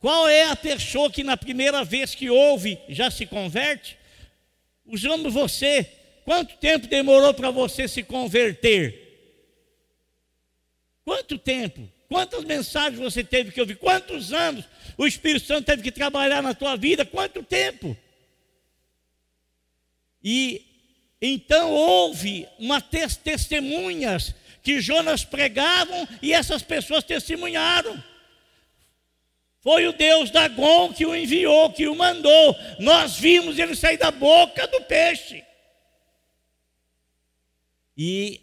Qual 0.00 0.28
é 0.28 0.44
a 0.44 0.56
pessoa 0.56 1.10
que 1.10 1.24
na 1.24 1.36
primeira 1.36 1.84
vez 1.84 2.14
que 2.14 2.30
ouve 2.30 2.78
já 2.88 3.10
se 3.10 3.26
converte? 3.26 3.98
Usamos 4.86 5.34
você. 5.34 5.84
Quanto 6.24 6.56
tempo 6.56 6.86
demorou 6.86 7.34
para 7.34 7.50
você 7.50 7.88
se 7.88 8.02
converter? 8.02 9.06
Quanto 11.04 11.38
tempo? 11.38 11.88
Quantas 12.08 12.44
mensagens 12.44 13.00
você 13.00 13.24
teve 13.24 13.50
que 13.50 13.60
ouvir? 13.60 13.76
Quantos 13.76 14.32
anos 14.32 14.64
o 14.96 15.06
Espírito 15.06 15.46
Santo 15.46 15.66
teve 15.66 15.82
que 15.82 15.90
trabalhar 15.90 16.42
na 16.42 16.54
tua 16.54 16.76
vida? 16.76 17.04
Quanto 17.04 17.42
tempo? 17.42 17.96
E 20.22 20.64
então 21.20 21.72
houve 21.72 22.46
uma 22.58 22.80
testemunhas 22.80 24.34
que 24.62 24.80
Jonas 24.80 25.24
pregavam 25.24 26.06
e 26.22 26.32
essas 26.32 26.62
pessoas 26.62 27.04
testemunharam. 27.04 28.02
Foi 29.68 29.86
o 29.86 29.92
Deus 29.92 30.30
Dagon 30.30 30.94
que 30.94 31.04
o 31.04 31.14
enviou, 31.14 31.70
que 31.70 31.86
o 31.86 31.94
mandou. 31.94 32.56
Nós 32.80 33.18
vimos 33.18 33.58
ele 33.58 33.76
sair 33.76 33.98
da 33.98 34.10
boca 34.10 34.66
do 34.66 34.80
peixe. 34.84 35.44
E 37.94 38.40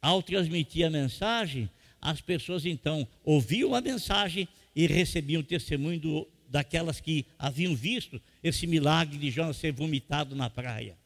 ao 0.00 0.22
transmitir 0.22 0.86
a 0.86 0.90
mensagem, 0.90 1.68
as 2.00 2.20
pessoas 2.20 2.64
então 2.64 3.08
ouviam 3.24 3.74
a 3.74 3.80
mensagem 3.80 4.46
e 4.72 4.86
recebiam 4.86 5.42
testemunho 5.42 5.98
do, 5.98 6.28
daquelas 6.48 7.00
que 7.00 7.26
haviam 7.36 7.74
visto 7.74 8.22
esse 8.40 8.68
milagre 8.68 9.18
de 9.18 9.32
Jonas 9.32 9.56
ser 9.56 9.72
vomitado 9.72 10.36
na 10.36 10.48
praia. 10.48 10.96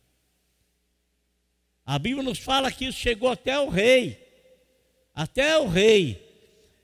A 1.87 1.99
Bíblia 1.99 2.23
nos 2.23 2.39
fala 2.39 2.71
que 2.71 2.85
isso 2.85 2.99
chegou 2.99 3.31
até 3.31 3.59
o 3.59 3.71
rei. 3.71 4.23
Até 5.15 5.57
o 5.57 5.67
rei. 5.67 6.30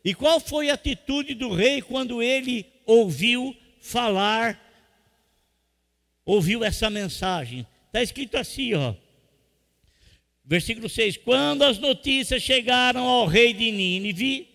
E 0.07 0.15
qual 0.15 0.39
foi 0.39 0.71
a 0.71 0.75
atitude 0.75 1.35
do 1.35 1.53
rei 1.53 1.83
quando 1.83 2.23
ele 2.23 2.65
ouviu 2.87 3.55
falar, 3.81 4.59
ouviu 6.25 6.63
essa 6.63 6.89
mensagem? 6.89 7.67
Está 7.89 8.01
escrito 8.01 8.37
assim, 8.37 8.75
ó. 8.75 8.95
Versículo 10.45 10.89
6: 10.89 11.17
Quando 11.17 11.65
as 11.65 11.79
notícias 11.79 12.41
chegaram 12.41 13.05
ao 13.05 13.27
rei 13.27 13.53
de 13.53 13.73
Nínive, 13.73 14.49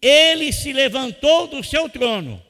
ele 0.00 0.52
se 0.52 0.72
levantou 0.72 1.48
do 1.48 1.64
seu 1.64 1.88
trono 1.88 2.40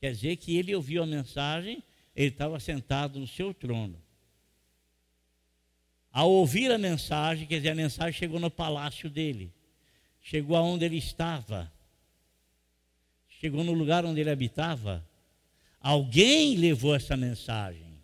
Quer 0.00 0.12
dizer 0.12 0.36
que 0.36 0.56
ele 0.56 0.74
ouviu 0.74 1.02
a 1.02 1.06
mensagem, 1.06 1.82
ele 2.14 2.28
estava 2.28 2.60
sentado 2.60 3.18
no 3.18 3.26
seu 3.26 3.52
trono. 3.52 4.00
Ao 6.10 6.30
ouvir 6.30 6.70
a 6.70 6.78
mensagem, 6.78 7.46
quer 7.46 7.56
dizer, 7.56 7.70
a 7.70 7.74
mensagem 7.74 8.12
chegou 8.12 8.38
no 8.38 8.50
palácio 8.50 9.10
dele, 9.10 9.52
chegou 10.28 10.58
aonde 10.58 10.84
ele 10.84 10.98
estava, 10.98 11.72
chegou 13.40 13.64
no 13.64 13.72
lugar 13.72 14.04
onde 14.04 14.20
ele 14.20 14.28
habitava. 14.28 15.02
Alguém 15.80 16.54
levou 16.54 16.94
essa 16.94 17.16
mensagem. 17.16 17.98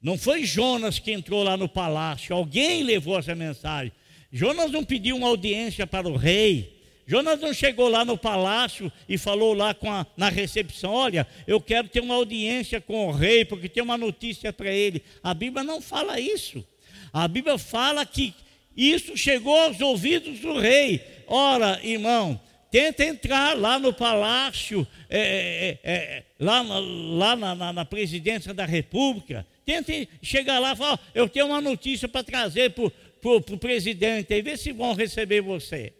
Não 0.00 0.16
foi 0.16 0.46
Jonas 0.46 0.98
que 0.98 1.12
entrou 1.12 1.42
lá 1.42 1.54
no 1.54 1.68
palácio, 1.68 2.34
alguém 2.34 2.82
levou 2.82 3.18
essa 3.18 3.34
mensagem. 3.34 3.92
Jonas 4.32 4.70
não 4.70 4.82
pediu 4.82 5.16
uma 5.16 5.28
audiência 5.28 5.86
para 5.86 6.08
o 6.08 6.16
rei, 6.16 6.80
Jonas 7.06 7.40
não 7.40 7.52
chegou 7.52 7.88
lá 7.88 8.02
no 8.02 8.16
palácio 8.16 8.90
e 9.06 9.18
falou 9.18 9.52
lá 9.52 9.76
a, 9.82 10.06
na 10.16 10.30
recepção: 10.30 10.92
Olha, 10.92 11.26
eu 11.46 11.60
quero 11.60 11.88
ter 11.88 12.00
uma 12.00 12.14
audiência 12.14 12.80
com 12.80 13.06
o 13.06 13.10
rei, 13.10 13.44
porque 13.44 13.68
tem 13.68 13.82
uma 13.82 13.98
notícia 13.98 14.50
para 14.50 14.72
ele. 14.72 15.02
A 15.22 15.34
Bíblia 15.34 15.62
não 15.62 15.82
fala 15.82 16.18
isso. 16.18 16.66
A 17.12 17.28
Bíblia 17.28 17.58
fala 17.58 18.04
que 18.06 18.34
isso 18.78 19.16
chegou 19.16 19.58
aos 19.58 19.80
ouvidos 19.80 20.38
do 20.38 20.56
rei. 20.56 21.04
Ora, 21.26 21.80
irmão, 21.82 22.40
tenta 22.70 23.04
entrar 23.04 23.58
lá 23.58 23.76
no 23.76 23.92
palácio, 23.92 24.86
é, 25.10 25.78
é, 25.82 25.92
é, 25.92 25.94
é 25.94 26.24
lá, 26.38 26.62
lá 26.62 27.34
na, 27.34 27.54
na, 27.56 27.72
na, 27.72 27.84
presidência 27.84 28.54
da 28.54 28.64
república. 28.64 29.44
Tenta 29.66 29.92
chegar 30.22 30.60
lá 30.60 30.74
e 30.74 30.76
falar: 30.76 31.00
Eu 31.12 31.28
tenho 31.28 31.46
uma 31.46 31.60
notícia 31.60 32.06
para 32.06 32.22
trazer 32.22 32.70
para 32.70 32.84
o 33.24 33.58
presidente, 33.58 34.32
e 34.32 34.42
ver 34.42 34.56
se 34.56 34.70
vão 34.70 34.94
receber 34.94 35.40
você. 35.40 35.92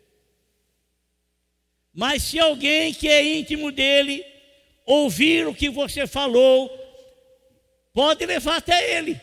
Mas 1.93 2.23
se 2.23 2.39
alguém 2.39 2.95
que 2.95 3.09
é 3.09 3.25
íntimo 3.25 3.73
dele 3.73 4.25
ouvir 4.87 5.49
o 5.49 5.55
que 5.55 5.69
você 5.69 6.07
falou, 6.07 6.71
pode 7.93 8.25
levar 8.25 8.59
até 8.59 8.97
ele. 8.99 9.21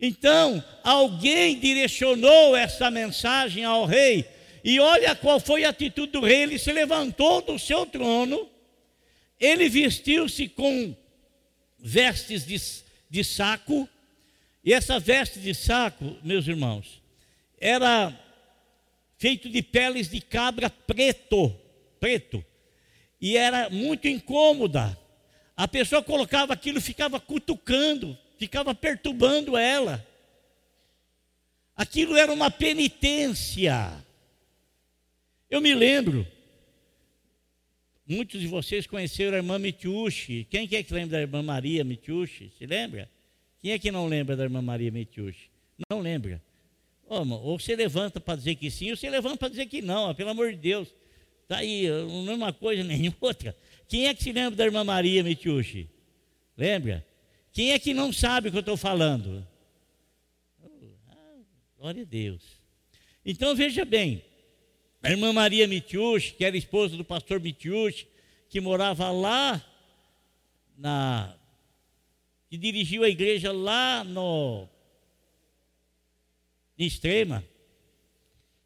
Então, 0.00 0.62
alguém 0.82 1.58
direcionou 1.58 2.54
essa 2.54 2.90
mensagem 2.90 3.64
ao 3.64 3.86
rei, 3.86 4.28
e 4.62 4.78
olha 4.78 5.14
qual 5.14 5.40
foi 5.40 5.64
a 5.64 5.70
atitude 5.70 6.12
do 6.12 6.20
rei: 6.20 6.42
ele 6.42 6.58
se 6.58 6.72
levantou 6.72 7.40
do 7.40 7.58
seu 7.58 7.86
trono, 7.86 8.48
ele 9.40 9.68
vestiu-se 9.68 10.48
com 10.48 10.94
vestes 11.78 12.44
de, 12.44 12.60
de 13.08 13.24
saco, 13.24 13.88
e 14.64 14.72
essa 14.72 14.98
veste 14.98 15.38
de 15.38 15.54
saco, 15.54 16.16
meus 16.22 16.46
irmãos, 16.46 17.00
era 17.58 18.12
feito 19.16 19.48
de 19.48 19.62
peles 19.62 20.10
de 20.10 20.20
cabra 20.20 20.68
preto, 20.68 21.54
preto. 21.98 22.44
E 23.20 23.36
era 23.36 23.70
muito 23.70 24.06
incômoda. 24.08 24.98
A 25.56 25.66
pessoa 25.66 26.02
colocava 26.02 26.52
aquilo, 26.52 26.80
ficava 26.80 27.18
cutucando, 27.18 28.18
ficava 28.36 28.74
perturbando 28.74 29.56
ela. 29.56 30.06
Aquilo 31.76 32.16
era 32.16 32.32
uma 32.32 32.50
penitência. 32.50 34.04
Eu 35.50 35.60
me 35.60 35.74
lembro, 35.74 36.26
muitos 38.06 38.40
de 38.40 38.46
vocês 38.46 38.86
conheceram 38.86 39.34
a 39.34 39.36
irmã 39.38 39.58
Mitiushi. 39.58 40.46
Quem 40.50 40.68
é 40.72 40.82
que 40.82 40.94
lembra 40.94 41.18
da 41.18 41.22
irmã 41.22 41.42
Maria 41.42 41.84
Mitiushi? 41.84 42.52
Se 42.58 42.66
lembra? 42.66 43.10
Quem 43.60 43.72
é 43.72 43.78
que 43.78 43.90
não 43.90 44.06
lembra 44.06 44.36
da 44.36 44.44
irmã 44.44 44.62
Maria 44.62 44.90
Mitiushi? 44.90 45.50
Não 45.90 46.00
lembra? 46.00 46.42
Ou 47.08 47.58
você 47.58 47.76
levanta 47.76 48.18
para 48.18 48.36
dizer 48.36 48.56
que 48.56 48.70
sim, 48.70 48.90
ou 48.90 48.96
você 48.96 49.08
levanta 49.08 49.36
para 49.36 49.48
dizer 49.48 49.66
que 49.66 49.80
não, 49.80 50.12
pelo 50.14 50.30
amor 50.30 50.50
de 50.50 50.56
Deus. 50.56 50.92
Está 51.42 51.58
aí, 51.58 51.88
não 51.88 52.32
é 52.32 52.34
uma 52.34 52.52
coisa 52.52 52.82
nem 52.84 53.14
outra. 53.20 53.56
Quem 53.86 54.08
é 54.08 54.14
que 54.14 54.24
se 54.24 54.32
lembra 54.32 54.56
da 54.56 54.64
irmã 54.64 54.82
Maria 54.82 55.22
Mitiushi? 55.22 55.88
Lembra? 56.56 57.05
Quem 57.56 57.72
é 57.72 57.78
que 57.78 57.94
não 57.94 58.12
sabe 58.12 58.48
o 58.48 58.50
que 58.50 58.58
eu 58.58 58.60
estou 58.60 58.76
falando? 58.76 59.48
Ah, 61.08 61.38
glória 61.78 62.02
a 62.02 62.04
Deus. 62.04 62.42
Então 63.24 63.56
veja 63.56 63.82
bem, 63.82 64.22
a 65.02 65.10
irmã 65.10 65.32
Maria 65.32 65.66
Mitiushi, 65.66 66.34
que 66.34 66.44
era 66.44 66.54
esposa 66.54 66.98
do 66.98 67.02
pastor 67.02 67.40
Mitiushi, 67.40 68.06
que 68.50 68.60
morava 68.60 69.10
lá 69.10 69.64
na. 70.76 71.34
que 72.50 72.58
dirigiu 72.58 73.02
a 73.02 73.08
igreja 73.08 73.50
lá 73.52 74.04
no 74.04 74.68
em 76.78 76.84
Extrema, 76.84 77.42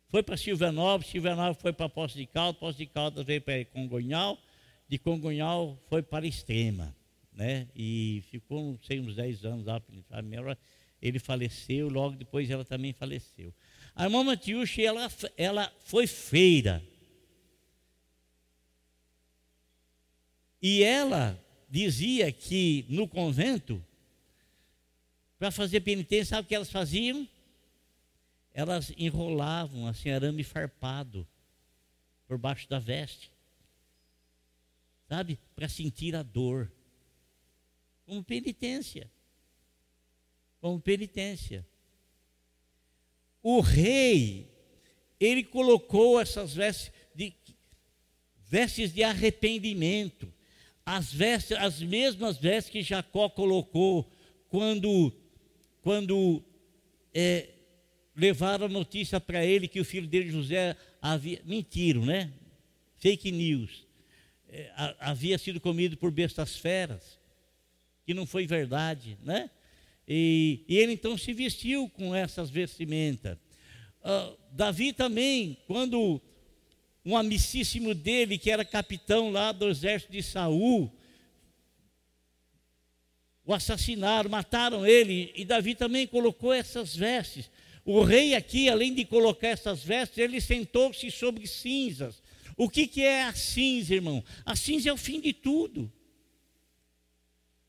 foi 0.08 0.20
para 0.20 0.36
Silvanópolis, 0.36 1.12
Silvanópolis 1.12 1.62
foi 1.62 1.72
para 1.72 1.88
Poço 1.88 2.18
de 2.18 2.26
Caldas, 2.26 2.58
Poço 2.58 2.78
de 2.78 2.86
Caldas 2.86 3.24
veio 3.24 3.40
para 3.40 3.64
Congonhal, 3.66 4.36
de 4.88 4.98
Congonhal 4.98 5.78
foi 5.88 6.02
para 6.02 6.26
Extrema, 6.26 6.92
né? 7.40 7.68
E 7.74 8.22
ficou, 8.30 8.72
não 8.72 8.78
sei, 8.82 9.00
uns 9.00 9.16
10 9.16 9.44
anos 9.44 9.66
lá, 9.66 9.82
ele 11.00 11.18
faleceu, 11.18 11.88
logo 11.88 12.16
depois 12.16 12.50
ela 12.50 12.64
também 12.64 12.92
faleceu. 12.92 13.54
A 13.94 14.04
irmã 14.04 14.22
Matiushi, 14.22 14.84
ela, 14.84 15.08
ela 15.36 15.72
foi 15.80 16.06
feira. 16.06 16.84
E 20.60 20.82
ela 20.82 21.42
dizia 21.68 22.30
que 22.30 22.84
no 22.88 23.08
convento, 23.08 23.82
para 25.38 25.50
fazer 25.50 25.80
penitência, 25.80 26.36
sabe 26.36 26.44
o 26.44 26.48
que 26.48 26.54
elas 26.54 26.70
faziam? 26.70 27.26
elas 28.52 28.92
enrolavam 28.96 29.86
assim 29.86 30.10
arame 30.10 30.42
farpado 30.42 31.26
por 32.26 32.38
baixo 32.38 32.68
da 32.68 32.78
veste, 32.78 33.30
sabe, 35.08 35.38
para 35.54 35.68
sentir 35.68 36.14
a 36.14 36.22
dor, 36.22 36.70
como 38.10 38.24
penitência, 38.24 39.08
como 40.60 40.80
penitência. 40.80 41.64
O 43.40 43.60
rei, 43.60 44.50
ele 45.20 45.44
colocou 45.44 46.20
essas 46.20 46.52
vestes 46.52 46.92
de, 47.14 47.32
vestes 48.48 48.92
de 48.92 49.04
arrependimento, 49.04 50.34
as 50.84 51.12
vestes, 51.12 51.56
as 51.56 51.80
mesmas 51.80 52.36
vestes 52.36 52.72
que 52.72 52.82
Jacó 52.82 53.28
colocou 53.28 54.12
quando, 54.48 55.12
quando 55.80 56.42
é, 57.14 57.48
levaram 58.16 58.66
a 58.66 58.68
notícia 58.68 59.20
para 59.20 59.46
ele 59.46 59.68
que 59.68 59.78
o 59.78 59.84
filho 59.84 60.08
dele, 60.08 60.32
José, 60.32 60.76
havia. 61.00 61.40
Mentiram, 61.44 62.04
né? 62.04 62.32
Fake 62.96 63.30
news. 63.30 63.86
É, 64.48 64.96
havia 64.98 65.38
sido 65.38 65.60
comido 65.60 65.96
por 65.96 66.10
bestas 66.10 66.56
feras, 66.56 67.19
que 68.10 68.14
não 68.14 68.26
foi 68.26 68.44
verdade, 68.44 69.16
né? 69.22 69.48
E, 70.08 70.64
e 70.68 70.78
ele 70.78 70.94
então 70.94 71.16
se 71.16 71.32
vestiu 71.32 71.88
com 71.90 72.12
essas 72.12 72.50
vestimentas. 72.50 73.38
Uh, 74.02 74.36
Davi 74.50 74.92
também, 74.92 75.56
quando 75.64 76.20
um 77.04 77.16
amicíssimo 77.16 77.94
dele, 77.94 78.36
que 78.36 78.50
era 78.50 78.64
capitão 78.64 79.30
lá 79.30 79.52
do 79.52 79.68
exército 79.68 80.10
de 80.10 80.24
Saul, 80.24 80.92
o 83.44 83.54
assassinaram, 83.54 84.28
mataram 84.28 84.84
ele, 84.84 85.32
e 85.36 85.44
Davi 85.44 85.76
também 85.76 86.04
colocou 86.04 86.52
essas 86.52 86.96
vestes. 86.96 87.48
O 87.84 88.02
rei 88.02 88.34
aqui, 88.34 88.68
além 88.68 88.92
de 88.92 89.04
colocar 89.04 89.50
essas 89.50 89.84
vestes, 89.84 90.18
ele 90.18 90.40
sentou-se 90.40 91.08
sobre 91.12 91.46
cinzas. 91.46 92.20
O 92.56 92.68
que, 92.68 92.88
que 92.88 93.04
é 93.04 93.22
a 93.22 93.32
cinza, 93.32 93.94
irmão? 93.94 94.24
A 94.44 94.56
cinza 94.56 94.90
é 94.90 94.92
o 94.92 94.96
fim 94.96 95.20
de 95.20 95.32
tudo. 95.32 95.92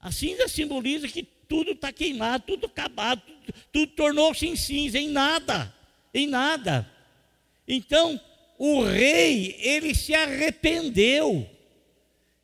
A 0.01 0.11
cinza 0.11 0.47
simboliza 0.47 1.07
que 1.07 1.23
tudo 1.47 1.71
está 1.71 1.91
queimado, 1.91 2.45
tudo 2.47 2.65
acabado, 2.65 3.21
tudo, 3.21 3.53
tudo 3.71 3.87
tornou-se 3.87 4.47
em 4.47 4.55
cinza, 4.55 4.97
em 4.97 5.09
nada, 5.09 5.73
em 6.13 6.25
nada. 6.25 6.89
Então, 7.67 8.19
o 8.57 8.83
rei, 8.83 9.55
ele 9.59 9.93
se 9.93 10.13
arrependeu. 10.13 11.47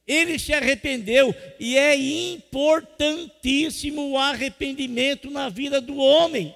Ele 0.06 0.40
se 0.40 0.54
arrependeu 0.54 1.36
e 1.60 1.78
é 1.78 1.96
importantíssimo 1.96 4.12
o 4.12 4.18
arrependimento 4.18 5.30
na 5.30 5.50
vida 5.50 5.82
do 5.82 5.98
homem. 5.98 6.56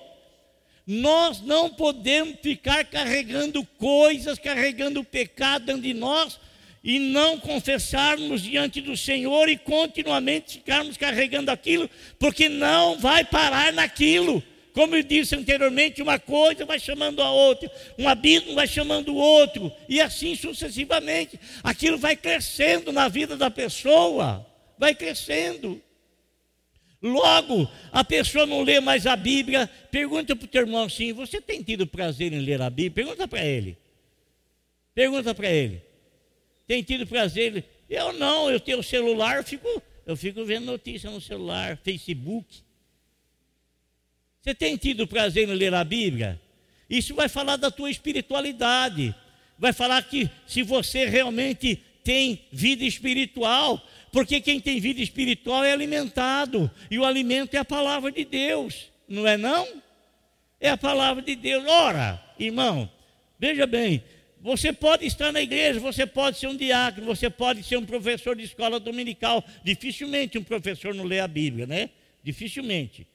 Nós 0.87 1.41
não 1.41 1.69
podemos 1.69 2.37
ficar 2.41 2.85
carregando 2.85 3.65
coisas, 3.77 4.39
carregando 4.39 5.03
pecado 5.03 5.65
dentro 5.65 5.81
de 5.81 5.93
nós 5.93 6.39
e 6.83 6.97
não 6.97 7.39
confessarmos 7.39 8.41
diante 8.41 8.81
do 8.81 8.97
Senhor 8.97 9.47
e 9.49 9.57
continuamente 9.57 10.53
ficarmos 10.53 10.97
carregando 10.97 11.51
aquilo, 11.51 11.89
porque 12.17 12.49
não 12.49 12.97
vai 12.97 13.23
parar 13.23 13.71
naquilo. 13.71 14.43
Como 14.73 14.95
eu 14.95 15.03
disse 15.03 15.35
anteriormente, 15.35 16.01
uma 16.01 16.17
coisa 16.17 16.65
vai 16.65 16.79
chamando 16.79 17.21
a 17.21 17.29
outra, 17.29 17.69
um 17.97 18.07
abismo 18.07 18.55
vai 18.55 18.67
chamando 18.67 19.09
o 19.09 19.17
outro, 19.17 19.71
e 19.87 19.99
assim 19.99 20.35
sucessivamente. 20.35 21.39
Aquilo 21.61 21.97
vai 21.97 22.15
crescendo 22.15 22.91
na 22.91 23.07
vida 23.07 23.35
da 23.35 23.51
pessoa, 23.51 24.45
vai 24.77 24.95
crescendo. 24.95 25.81
Logo, 27.01 27.69
a 27.91 28.03
pessoa 28.03 28.45
não 28.45 28.61
lê 28.61 28.79
mais 28.79 29.05
a 29.05 29.15
Bíblia. 29.15 29.69
Pergunta 29.89 30.35
para 30.35 30.45
o 30.45 30.47
teu 30.47 30.61
irmão 30.61 30.83
assim: 30.83 31.11
Você 31.13 31.41
tem 31.41 31.61
tido 31.61 31.85
prazer 31.85 32.31
em 32.31 32.39
ler 32.39 32.61
a 32.61 32.69
Bíblia? 32.69 33.05
Pergunta 33.05 33.27
para 33.27 33.43
ele. 33.43 33.77
Pergunta 34.93 35.33
para 35.33 35.49
ele. 35.49 35.90
Tem 36.71 36.81
tido 36.81 37.05
prazer? 37.05 37.65
Eu 37.89 38.13
não, 38.13 38.49
eu 38.49 38.57
tenho 38.57 38.81
celular, 38.81 39.35
eu 39.35 39.43
fico, 39.43 39.83
eu 40.05 40.15
fico 40.15 40.45
vendo 40.45 40.67
notícia 40.67 41.09
no 41.09 41.19
celular, 41.19 41.77
Facebook. 41.83 42.47
Você 44.39 44.55
tem 44.55 44.77
tido 44.77 45.05
prazer 45.05 45.49
em 45.49 45.53
ler 45.53 45.73
a 45.73 45.83
Bíblia? 45.83 46.39
Isso 46.89 47.13
vai 47.13 47.27
falar 47.27 47.57
da 47.57 47.69
tua 47.69 47.91
espiritualidade. 47.91 49.13
Vai 49.59 49.73
falar 49.73 50.01
que 50.03 50.29
se 50.47 50.63
você 50.63 51.03
realmente 51.03 51.75
tem 52.05 52.39
vida 52.53 52.85
espiritual, 52.85 53.85
porque 54.09 54.39
quem 54.39 54.57
tem 54.61 54.79
vida 54.79 55.01
espiritual 55.01 55.65
é 55.65 55.73
alimentado, 55.73 56.71
e 56.89 56.97
o 56.97 57.03
alimento 57.03 57.53
é 57.53 57.57
a 57.57 57.65
palavra 57.65 58.13
de 58.13 58.23
Deus, 58.23 58.89
não 59.09 59.27
é 59.27 59.35
não? 59.35 59.67
É 60.57 60.69
a 60.69 60.77
palavra 60.77 61.21
de 61.21 61.35
Deus. 61.35 61.65
Ora, 61.67 62.23
irmão, 62.39 62.89
veja 63.37 63.67
bem, 63.67 64.01
Você 64.41 64.73
pode 64.73 65.05
estar 65.05 65.31
na 65.31 65.39
igreja, 65.39 65.79
você 65.79 66.05
pode 66.05 66.39
ser 66.39 66.47
um 66.47 66.57
diácono, 66.57 67.05
você 67.05 67.29
pode 67.29 67.63
ser 67.63 67.77
um 67.77 67.85
professor 67.85 68.35
de 68.35 68.43
escola 68.43 68.79
dominical. 68.79 69.43
Dificilmente 69.63 70.37
um 70.37 70.43
professor 70.43 70.95
não 70.95 71.03
lê 71.03 71.19
a 71.19 71.27
Bíblia, 71.27 71.67
né? 71.67 71.91
Dificilmente. 72.23 73.07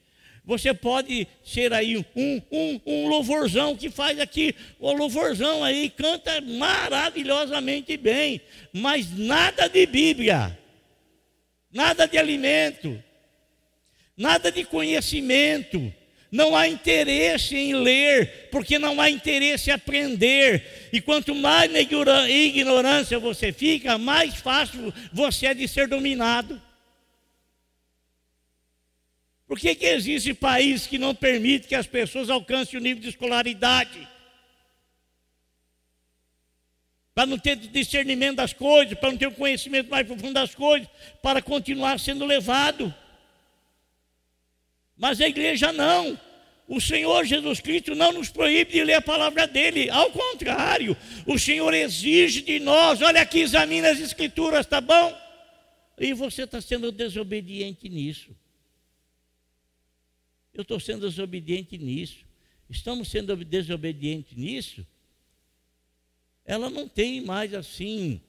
Você 0.45 0.73
pode 0.73 1.27
ser 1.43 1.73
aí 1.73 1.97
um, 1.97 2.41
um, 2.49 2.81
um 2.85 3.07
louvorzão 3.09 3.75
que 3.75 3.89
faz 3.89 4.17
aqui, 4.17 4.55
o 4.79 4.93
louvorzão 4.93 5.61
aí, 5.61 5.89
canta 5.89 6.39
maravilhosamente 6.39 7.97
bem, 7.97 8.39
mas 8.71 9.11
nada 9.11 9.67
de 9.67 9.85
Bíblia, 9.85 10.57
nada 11.69 12.07
de 12.07 12.17
alimento, 12.17 13.03
nada 14.15 14.49
de 14.49 14.63
conhecimento. 14.63 15.93
Não 16.31 16.57
há 16.57 16.67
interesse 16.67 17.55
em 17.55 17.73
ler, 17.73 18.49
porque 18.51 18.77
não 18.77 18.99
há 18.99 19.09
interesse 19.09 19.69
em 19.69 19.73
aprender. 19.73 20.89
E 20.91 20.99
quanto 20.99 21.33
mais 21.33 21.71
ignorância 22.29 23.17
você 23.17 23.53
fica, 23.53 23.97
mais 23.97 24.35
fácil 24.35 24.93
você 25.13 25.47
é 25.47 25.53
de 25.53 25.67
ser 25.67 25.87
dominado. 25.87 26.61
Por 29.47 29.57
que, 29.57 29.73
que 29.75 29.85
existe 29.85 30.33
país 30.33 30.85
que 30.85 30.97
não 30.97 31.15
permite 31.15 31.67
que 31.67 31.75
as 31.75 31.87
pessoas 31.87 32.29
alcancem 32.29 32.77
o 32.77 32.83
nível 32.83 33.01
de 33.01 33.09
escolaridade? 33.09 34.05
Para 37.15 37.25
não 37.25 37.39
ter 37.39 37.55
discernimento 37.55 38.35
das 38.35 38.51
coisas, 38.51 38.99
para 38.99 39.09
não 39.09 39.17
ter 39.17 39.27
um 39.27 39.33
conhecimento 39.33 39.89
mais 39.89 40.05
profundo 40.05 40.33
das 40.33 40.53
coisas, 40.53 40.87
para 41.23 41.41
continuar 41.41 41.97
sendo 41.99 42.25
levado. 42.25 42.93
Mas 44.97 45.21
a 45.21 45.27
igreja 45.27 45.71
não. 45.71 46.19
O 46.67 46.81
Senhor 46.81 47.23
Jesus 47.23 47.61
Cristo 47.61 47.95
não 47.95 48.11
nos 48.11 48.29
proíbe 48.29 48.73
de 48.73 48.83
ler 48.83 48.95
a 48.95 49.01
palavra 49.01 49.47
dele, 49.47 49.89
ao 49.89 50.11
contrário, 50.11 50.97
o 51.25 51.39
Senhor 51.39 51.73
exige 51.73 52.41
de 52.41 52.59
nós: 52.59 53.01
olha 53.01 53.21
aqui, 53.21 53.39
examina 53.39 53.89
as 53.89 54.01
Escrituras, 54.01 54.65
tá 54.65 54.81
bom? 54.81 55.17
E 55.97 56.13
você 56.13 56.43
está 56.43 56.59
sendo 56.59 56.91
desobediente 56.91 57.87
nisso. 57.87 58.35
Eu 60.53 60.63
estou 60.63 60.79
sendo 60.79 61.07
desobediente 61.07 61.77
nisso. 61.77 62.25
Estamos 62.69 63.09
sendo 63.09 63.35
desobedientes 63.35 64.35
nisso. 64.35 64.85
Ela 66.43 66.69
não 66.69 66.87
tem 66.87 67.21
mais 67.21 67.53
assim. 67.53 68.19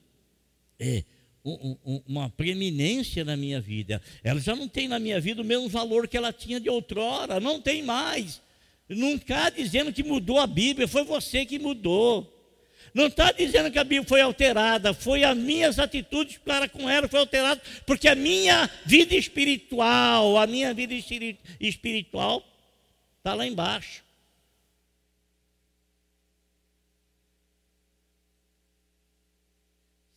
É, 0.79 1.03
uma 1.43 2.29
preeminência 2.29 3.23
na 3.23 3.35
minha 3.37 3.61
vida. 3.61 4.01
Ela 4.23 4.39
já 4.39 4.55
não 4.55 4.67
tem 4.67 4.87
na 4.87 4.99
minha 4.99 5.19
vida 5.19 5.41
o 5.41 5.45
mesmo 5.45 5.69
valor 5.69 6.07
que 6.07 6.17
ela 6.17 6.33
tinha 6.33 6.59
de 6.59 6.69
outrora, 6.69 7.39
não 7.39 7.61
tem 7.61 7.81
mais. 7.81 8.41
Não 8.87 9.15
está 9.15 9.49
dizendo 9.49 9.93
que 9.93 10.03
mudou 10.03 10.39
a 10.39 10.47
Bíblia, 10.47 10.87
foi 10.87 11.03
você 11.03 11.45
que 11.45 11.59
mudou. 11.59 12.35
Não 12.93 13.05
está 13.05 13.31
dizendo 13.31 13.71
que 13.71 13.77
a 13.77 13.83
Bíblia 13.83 14.07
foi 14.07 14.21
alterada, 14.21 14.93
foi 14.93 15.23
as 15.23 15.37
minhas 15.37 15.77
atitudes 15.77 16.37
para 16.37 16.67
com 16.67 16.89
ela 16.89 17.07
foi 17.07 17.19
alterada, 17.19 17.61
porque 17.85 18.07
a 18.07 18.15
minha 18.15 18.69
vida 18.85 19.15
espiritual, 19.15 20.37
a 20.37 20.47
minha 20.47 20.73
vida 20.73 20.93
espiritual 21.59 22.43
está 23.19 23.35
lá 23.35 23.45
embaixo. 23.45 24.03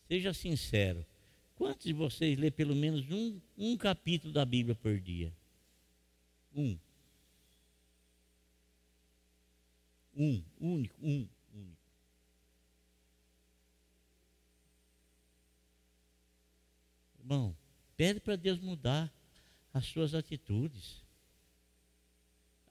Seja 0.07 0.33
sincero. 0.33 1.05
Quantos 1.55 1.85
de 1.85 1.93
vocês 1.93 2.37
lê 2.37 2.49
pelo 2.49 2.75
menos 2.75 3.09
um, 3.11 3.39
um 3.57 3.77
capítulo 3.77 4.33
da 4.33 4.43
Bíblia 4.43 4.75
por 4.75 4.99
dia? 4.99 5.33
Um. 6.55 6.77
Um, 10.15 10.43
único, 10.59 10.95
um, 11.01 11.27
único. 11.53 11.83
Irmão, 17.19 17.55
pede 17.95 18.19
para 18.19 18.35
Deus 18.35 18.59
mudar 18.59 19.11
as 19.73 19.85
suas 19.85 20.13
atitudes. 20.13 21.02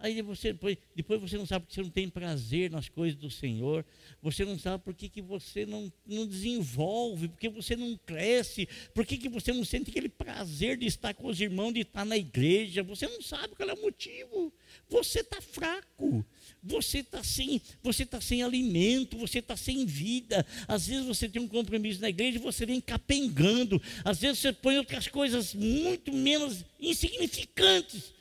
Aí 0.02 0.20
você, 0.20 0.52
depois, 0.96 1.20
você 1.20 1.38
não 1.38 1.46
sabe 1.46 1.64
porque 1.64 1.76
você 1.76 1.82
não 1.82 1.88
tem 1.88 2.08
prazer 2.08 2.68
nas 2.72 2.88
coisas 2.88 3.16
do 3.16 3.30
Senhor, 3.30 3.86
você 4.20 4.44
não 4.44 4.58
sabe 4.58 4.82
por 4.82 4.92
que, 4.94 5.08
que 5.08 5.22
você 5.22 5.64
não, 5.64 5.92
não 6.04 6.26
desenvolve, 6.26 7.28
porque 7.28 7.48
você 7.48 7.76
não 7.76 7.96
cresce, 8.04 8.68
por 8.92 9.06
que, 9.06 9.16
que 9.16 9.28
você 9.28 9.52
não 9.52 9.64
sente 9.64 9.90
aquele 9.90 10.08
prazer 10.08 10.76
de 10.76 10.86
estar 10.86 11.14
com 11.14 11.28
os 11.28 11.40
irmãos, 11.40 11.72
de 11.72 11.82
estar 11.82 12.04
na 12.04 12.16
igreja, 12.16 12.82
você 12.82 13.06
não 13.06 13.22
sabe 13.22 13.54
qual 13.54 13.70
é 13.70 13.74
o 13.74 13.80
motivo. 13.80 14.52
Você 14.88 15.20
está 15.20 15.40
fraco, 15.40 16.26
você 16.60 16.98
está 16.98 17.22
sem, 17.22 17.62
você 17.80 18.04
tá 18.04 18.20
sem 18.20 18.42
alimento, 18.42 19.16
você 19.16 19.38
está 19.38 19.56
sem 19.56 19.86
vida. 19.86 20.44
Às 20.66 20.88
vezes 20.88 21.06
você 21.06 21.28
tem 21.28 21.40
um 21.40 21.46
compromisso 21.46 22.00
na 22.00 22.08
igreja 22.08 22.38
e 22.38 22.42
você 22.42 22.66
vem 22.66 22.80
capengando, 22.80 23.80
às 24.04 24.18
vezes 24.18 24.40
você 24.40 24.52
põe 24.52 24.78
outras 24.78 25.06
coisas 25.06 25.54
muito 25.54 26.12
menos 26.12 26.64
insignificantes 26.80 28.12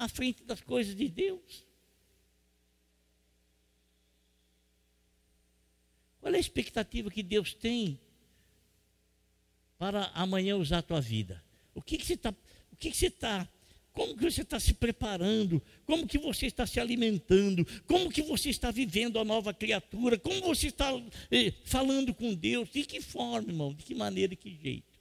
à 0.00 0.08
frente 0.08 0.42
das 0.44 0.62
coisas 0.62 0.96
de 0.96 1.08
Deus. 1.10 1.66
Qual 6.18 6.32
é 6.32 6.38
a 6.38 6.40
expectativa 6.40 7.10
que 7.10 7.22
Deus 7.22 7.52
tem 7.52 8.00
para 9.78 10.06
amanhã 10.14 10.56
usar 10.56 10.78
a 10.78 10.82
tua 10.82 11.02
vida? 11.02 11.44
O 11.74 11.82
que, 11.82 11.98
que 11.98 12.06
você 12.06 12.14
está, 12.14 12.30
o 12.72 12.76
que, 12.76 12.90
que 12.90 12.96
você 12.96 13.08
está, 13.08 13.46
como 13.92 14.16
que 14.16 14.24
você 14.24 14.40
está 14.40 14.58
se 14.58 14.72
preparando? 14.72 15.62
Como 15.84 16.06
que 16.06 16.18
você 16.18 16.46
está 16.46 16.66
se 16.66 16.80
alimentando? 16.80 17.66
Como 17.86 18.10
que 18.10 18.22
você 18.22 18.48
está 18.48 18.70
vivendo 18.70 19.18
a 19.18 19.24
nova 19.24 19.52
criatura? 19.52 20.18
Como 20.18 20.40
você 20.40 20.68
está 20.68 20.90
eh, 21.30 21.52
falando 21.64 22.14
com 22.14 22.34
Deus? 22.34 22.70
De 22.70 22.84
que 22.86 23.02
forma, 23.02 23.50
irmão? 23.50 23.74
De 23.74 23.84
que 23.84 23.94
maneira, 23.94 24.30
de 24.30 24.36
que 24.36 24.56
jeito? 24.56 24.98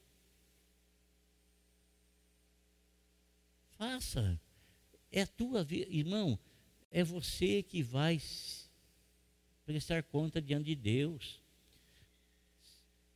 Faça. 3.77 4.37
É 5.11 5.25
tua 5.25 5.63
vida, 5.63 5.87
irmão, 5.89 6.37
é 6.91 7.03
você 7.03 7.63
que 7.63 7.81
vai 7.81 8.21
prestar 9.65 10.03
conta 10.03 10.39
diante 10.41 10.65
de 10.65 10.75
Deus. 10.75 11.39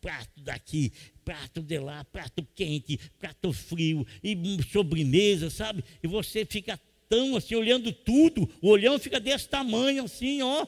prato 0.00 0.40
daqui, 0.40 0.92
prato 1.24 1.62
de 1.62 1.78
lá, 1.78 2.04
prato 2.04 2.46
quente, 2.54 2.98
prato 3.18 3.52
frio, 3.52 4.06
e 4.22 4.36
sobremesa, 4.70 5.50
sabe? 5.50 5.84
E 6.02 6.06
você 6.06 6.44
fica 6.44 6.80
tão 7.08 7.36
assim, 7.36 7.54
olhando 7.54 7.92
tudo, 7.92 8.48
o 8.60 8.68
olhão 8.68 8.98
fica 8.98 9.20
desse 9.20 9.48
tamanho 9.48 10.04
assim, 10.04 10.42
ó. 10.42 10.66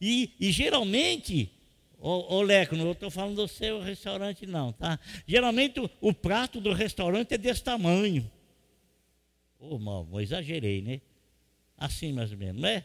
E, 0.00 0.32
e 0.38 0.52
geralmente, 0.52 1.50
ô, 1.98 2.36
ô 2.36 2.42
Leco, 2.42 2.76
não 2.76 2.92
estou 2.92 3.10
falando 3.10 3.36
do 3.36 3.48
seu 3.48 3.80
restaurante, 3.80 4.46
não, 4.46 4.72
tá? 4.72 5.00
Geralmente 5.26 5.80
o, 5.80 5.90
o, 6.00 6.12
prato 6.12 6.60
do 6.60 6.72
restaurante 6.72 7.32
é 7.32 7.38
desse 7.38 7.64
tamanho. 7.64 8.30
Ô, 9.58 9.74
oh, 9.74 9.78
mal, 9.78 10.06
exagerei, 10.20 10.82
né? 10.82 11.00
Assim 11.76 12.12
mais 12.12 12.30
ou 12.30 12.38
menos, 12.38 12.60
não 12.60 12.68
é? 12.68 12.84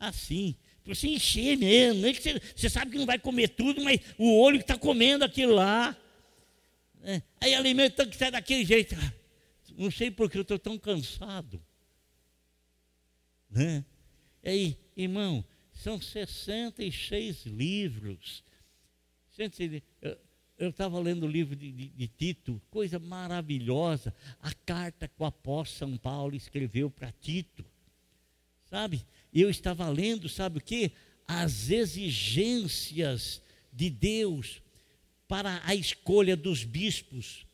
Assim 0.00 0.56
você 0.84 1.08
encher 1.08 1.56
mesmo. 1.56 2.06
É 2.06 2.12
que 2.12 2.22
você, 2.22 2.40
você, 2.54 2.68
sabe 2.68 2.92
que 2.92 2.98
não 2.98 3.06
vai 3.06 3.18
comer 3.18 3.48
tudo, 3.48 3.82
mas 3.82 4.00
o 4.18 4.38
olho 4.40 4.58
que 4.58 4.64
está 4.64 4.76
comendo 4.76 5.24
aquilo 5.24 5.54
lá. 5.54 5.96
É, 7.02 7.22
aí 7.40 7.54
alimenta 7.54 8.06
que 8.06 8.16
sai 8.16 8.30
daquele 8.30 8.64
jeito. 8.64 8.94
Não 9.76 9.90
sei 9.90 10.10
porque 10.10 10.36
eu 10.36 10.42
estou 10.42 10.58
tão 10.58 10.78
cansado. 10.78 11.62
Né? 13.50 13.84
Aí, 14.44 14.76
irmão, 14.96 15.44
são 15.72 16.00
66 16.00 17.46
livros. 17.46 18.42
Eu 20.58 20.70
estava 20.70 20.98
lendo 21.00 21.24
o 21.24 21.28
livro 21.28 21.56
de, 21.56 21.72
de, 21.72 21.88
de, 21.88 22.08
Tito, 22.08 22.60
coisa 22.70 22.98
maravilhosa. 22.98 24.14
A 24.40 24.52
carta 24.52 25.08
que 25.08 25.14
o 25.18 25.24
apóstolo 25.24 25.90
São 25.90 25.98
Paulo 25.98 26.34
escreveu 26.34 26.90
para 26.90 27.10
Tito. 27.12 27.64
Sabe? 28.64 29.04
Eu 29.32 29.48
estava 29.48 29.88
lendo, 29.88 30.28
sabe 30.28 30.58
o 30.58 30.60
que? 30.60 30.92
As 31.26 31.70
exigências 31.70 33.40
de 33.72 33.88
Deus 33.88 34.60
para 35.26 35.62
a 35.64 35.74
escolha 35.74 36.36
dos 36.36 36.64
bispos. 36.64 37.46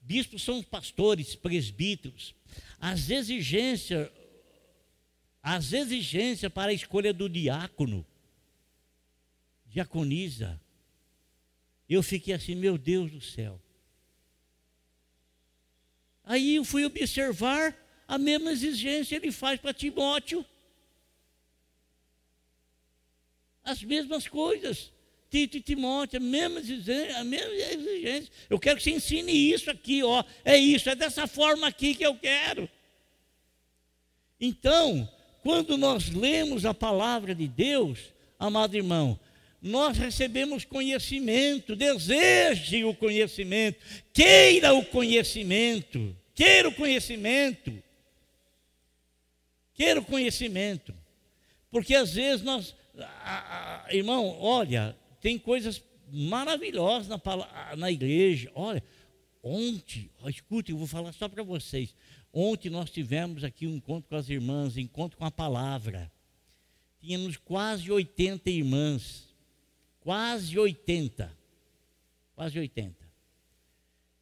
Bispos 0.00 0.42
são 0.42 0.62
pastores, 0.62 1.36
presbíteros. 1.36 2.34
As 2.80 3.10
exigências, 3.10 4.10
as 5.42 5.72
exigências 5.72 6.52
para 6.52 6.72
a 6.72 6.74
escolha 6.74 7.12
do 7.12 7.28
diácono, 7.28 8.04
diaconisa. 9.66 10.60
Eu 11.88 12.02
fiquei 12.02 12.34
assim, 12.34 12.54
meu 12.54 12.76
Deus 12.76 13.10
do 13.12 13.20
céu. 13.20 13.60
Aí 16.24 16.56
eu 16.56 16.64
fui 16.64 16.84
observar 16.84 17.76
a 18.06 18.18
mesma 18.18 18.52
exigência 18.52 19.16
ele 19.16 19.30
faz 19.30 19.60
para 19.60 19.72
Timóteo. 19.72 20.44
As 23.70 23.82
mesmas 23.82 24.28
coisas. 24.28 24.92
Tito 25.30 25.56
e 25.56 25.60
Timóteo, 25.60 26.18
a 26.18 26.20
mesma 26.20 26.60
exigência. 26.60 28.32
Eu 28.48 28.58
quero 28.58 28.78
que 28.78 28.82
você 28.82 28.90
ensine 28.90 29.32
isso 29.32 29.70
aqui, 29.70 30.02
ó. 30.02 30.24
É 30.44 30.56
isso, 30.56 30.90
é 30.90 30.94
dessa 30.96 31.26
forma 31.26 31.68
aqui 31.68 31.94
que 31.94 32.04
eu 32.04 32.16
quero. 32.16 32.68
Então, 34.40 35.08
quando 35.42 35.76
nós 35.76 36.10
lemos 36.10 36.64
a 36.64 36.74
palavra 36.74 37.34
de 37.34 37.46
Deus, 37.46 37.98
amado 38.38 38.76
irmão, 38.76 39.18
nós 39.62 39.96
recebemos 39.98 40.64
conhecimento, 40.64 41.76
deseje 41.76 42.82
o 42.84 42.94
conhecimento, 42.94 43.78
queira 44.12 44.72
o 44.74 44.84
conhecimento, 44.84 46.16
queira 46.34 46.68
o 46.68 46.74
conhecimento, 46.74 47.82
queira 49.74 50.00
o 50.00 50.04
conhecimento, 50.04 50.94
porque 51.70 51.94
às 51.94 52.14
vezes 52.14 52.42
nós, 52.42 52.74
irmão, 53.90 54.36
olha, 54.40 54.96
tem 55.20 55.38
coisas 55.38 55.82
maravilhosas 56.10 57.08
na, 57.08 57.20
na 57.76 57.90
igreja, 57.90 58.50
olha, 58.54 58.82
ontem, 59.42 60.10
escute, 60.26 60.72
eu 60.72 60.78
vou 60.78 60.86
falar 60.86 61.12
só 61.12 61.28
para 61.28 61.42
vocês, 61.42 61.94
ontem 62.32 62.70
nós 62.70 62.90
tivemos 62.90 63.44
aqui 63.44 63.66
um 63.66 63.76
encontro 63.76 64.08
com 64.08 64.16
as 64.16 64.28
irmãs, 64.28 64.76
encontro 64.76 65.16
com 65.16 65.24
a 65.24 65.30
palavra, 65.30 66.10
tínhamos 67.00 67.36
quase 67.36 67.90
80 67.90 68.50
irmãs, 68.50 69.30
quase 70.00 70.58
80. 70.58 71.38
Quase 72.34 72.58
80. 72.58 72.96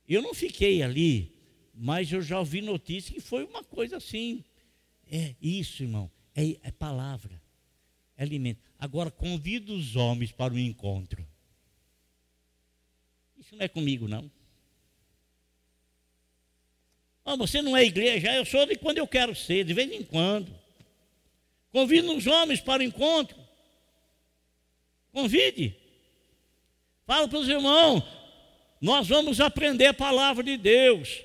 Eu 0.09 0.23
não 0.23 0.35
fiquei 0.35 0.83
ali, 0.83 1.33
mas 1.73 2.11
eu 2.11 2.21
já 2.21 2.41
ouvi 2.41 2.61
notícia 2.61 3.15
que 3.15 3.21
foi 3.21 3.45
uma 3.45 3.63
coisa 3.63 3.99
assim. 3.99 4.43
É 5.09 5.37
isso, 5.41 5.85
irmão. 5.85 6.11
É, 6.35 6.59
é 6.63 6.71
palavra. 6.73 7.41
É 8.17 8.25
alimento. 8.25 8.68
Agora, 8.79 9.11
convido 9.11 9.75
os 9.75 9.97
homens 9.97 10.31
para 10.31 10.55
o 10.55 10.59
encontro. 10.59 11.27
Isso 13.37 13.57
não 13.57 13.65
é 13.65 13.69
comigo, 13.69 14.07
não. 14.07 14.31
Oh, 17.25 17.37
você 17.37 17.61
não 17.61 17.77
é 17.77 17.85
igreja, 17.85 18.35
eu 18.35 18.45
sou 18.45 18.65
de 18.65 18.77
quando 18.77 18.99
eu 18.99 19.07
quero 19.07 19.35
ser, 19.35 19.65
de 19.65 19.75
vez 19.75 19.91
em 19.93 20.03
quando. 20.03 20.55
Convido 21.71 22.17
os 22.17 22.27
homens 22.27 22.61
para 22.61 22.81
o 22.81 22.85
encontro. 22.85 23.37
Convide. 25.13 25.77
Fala 27.05 27.29
para 27.29 27.39
os 27.39 27.49
irmãos, 27.49 28.03
nós 28.81 29.09
vamos 29.09 29.41
aprender 29.41 29.87
a 29.87 29.95
palavra 29.95 30.43
de 30.43 30.57
Deus. 30.57 31.23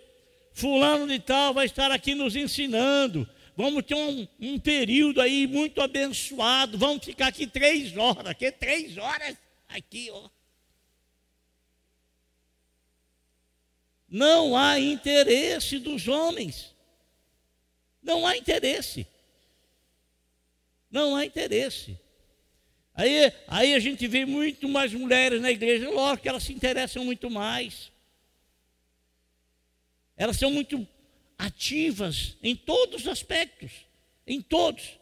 Fulano 0.54 1.08
de 1.08 1.20
tal 1.20 1.54
vai 1.54 1.66
estar 1.66 1.92
aqui 1.92 2.16
nos 2.16 2.36
ensinando. 2.36 3.28
Vamos 3.56 3.84
ter 3.84 3.96
um, 3.96 4.28
um 4.39 4.60
período 4.60 5.22
aí 5.22 5.46
muito 5.46 5.82
abençoado. 5.82 6.78
Vamos 6.78 7.06
ficar 7.06 7.28
aqui 7.28 7.46
três 7.46 7.96
horas. 7.96 8.26
Aqui 8.28 8.52
três 8.52 8.98
horas 8.98 9.38
aqui, 9.68 10.10
ó. 10.12 10.30
Não 14.10 14.56
há 14.56 14.80
interesse 14.80 15.80
dos 15.80 16.08
homens. 16.08 16.74
Não 18.02 18.26
há 18.26 18.38
interesse. 18.38 19.08
Não 20.89 21.16
há 21.16 21.26
interesse. 21.26 21.98
Aí, 22.94 23.34
aí 23.48 23.74
a 23.74 23.80
gente 23.80 24.08
vê 24.08 24.26
muito 24.26 24.70
mais 24.70 24.94
mulheres 24.94 25.42
na 25.42 25.50
igreja, 25.50 25.89
lógico 25.89 26.22
que 26.24 26.30
elas 26.30 26.44
se 26.44 26.54
interessam 26.54 27.04
muito 27.04 27.30
mais. 27.30 27.92
Elas 30.16 30.38
são 30.38 30.52
muito 30.52 30.88
ativas 31.38 32.38
em 32.41 32.56
todos 32.56 33.02
os 33.02 33.08
aspectos, 33.08 33.86
em 34.26 34.41
todos. 34.41 35.00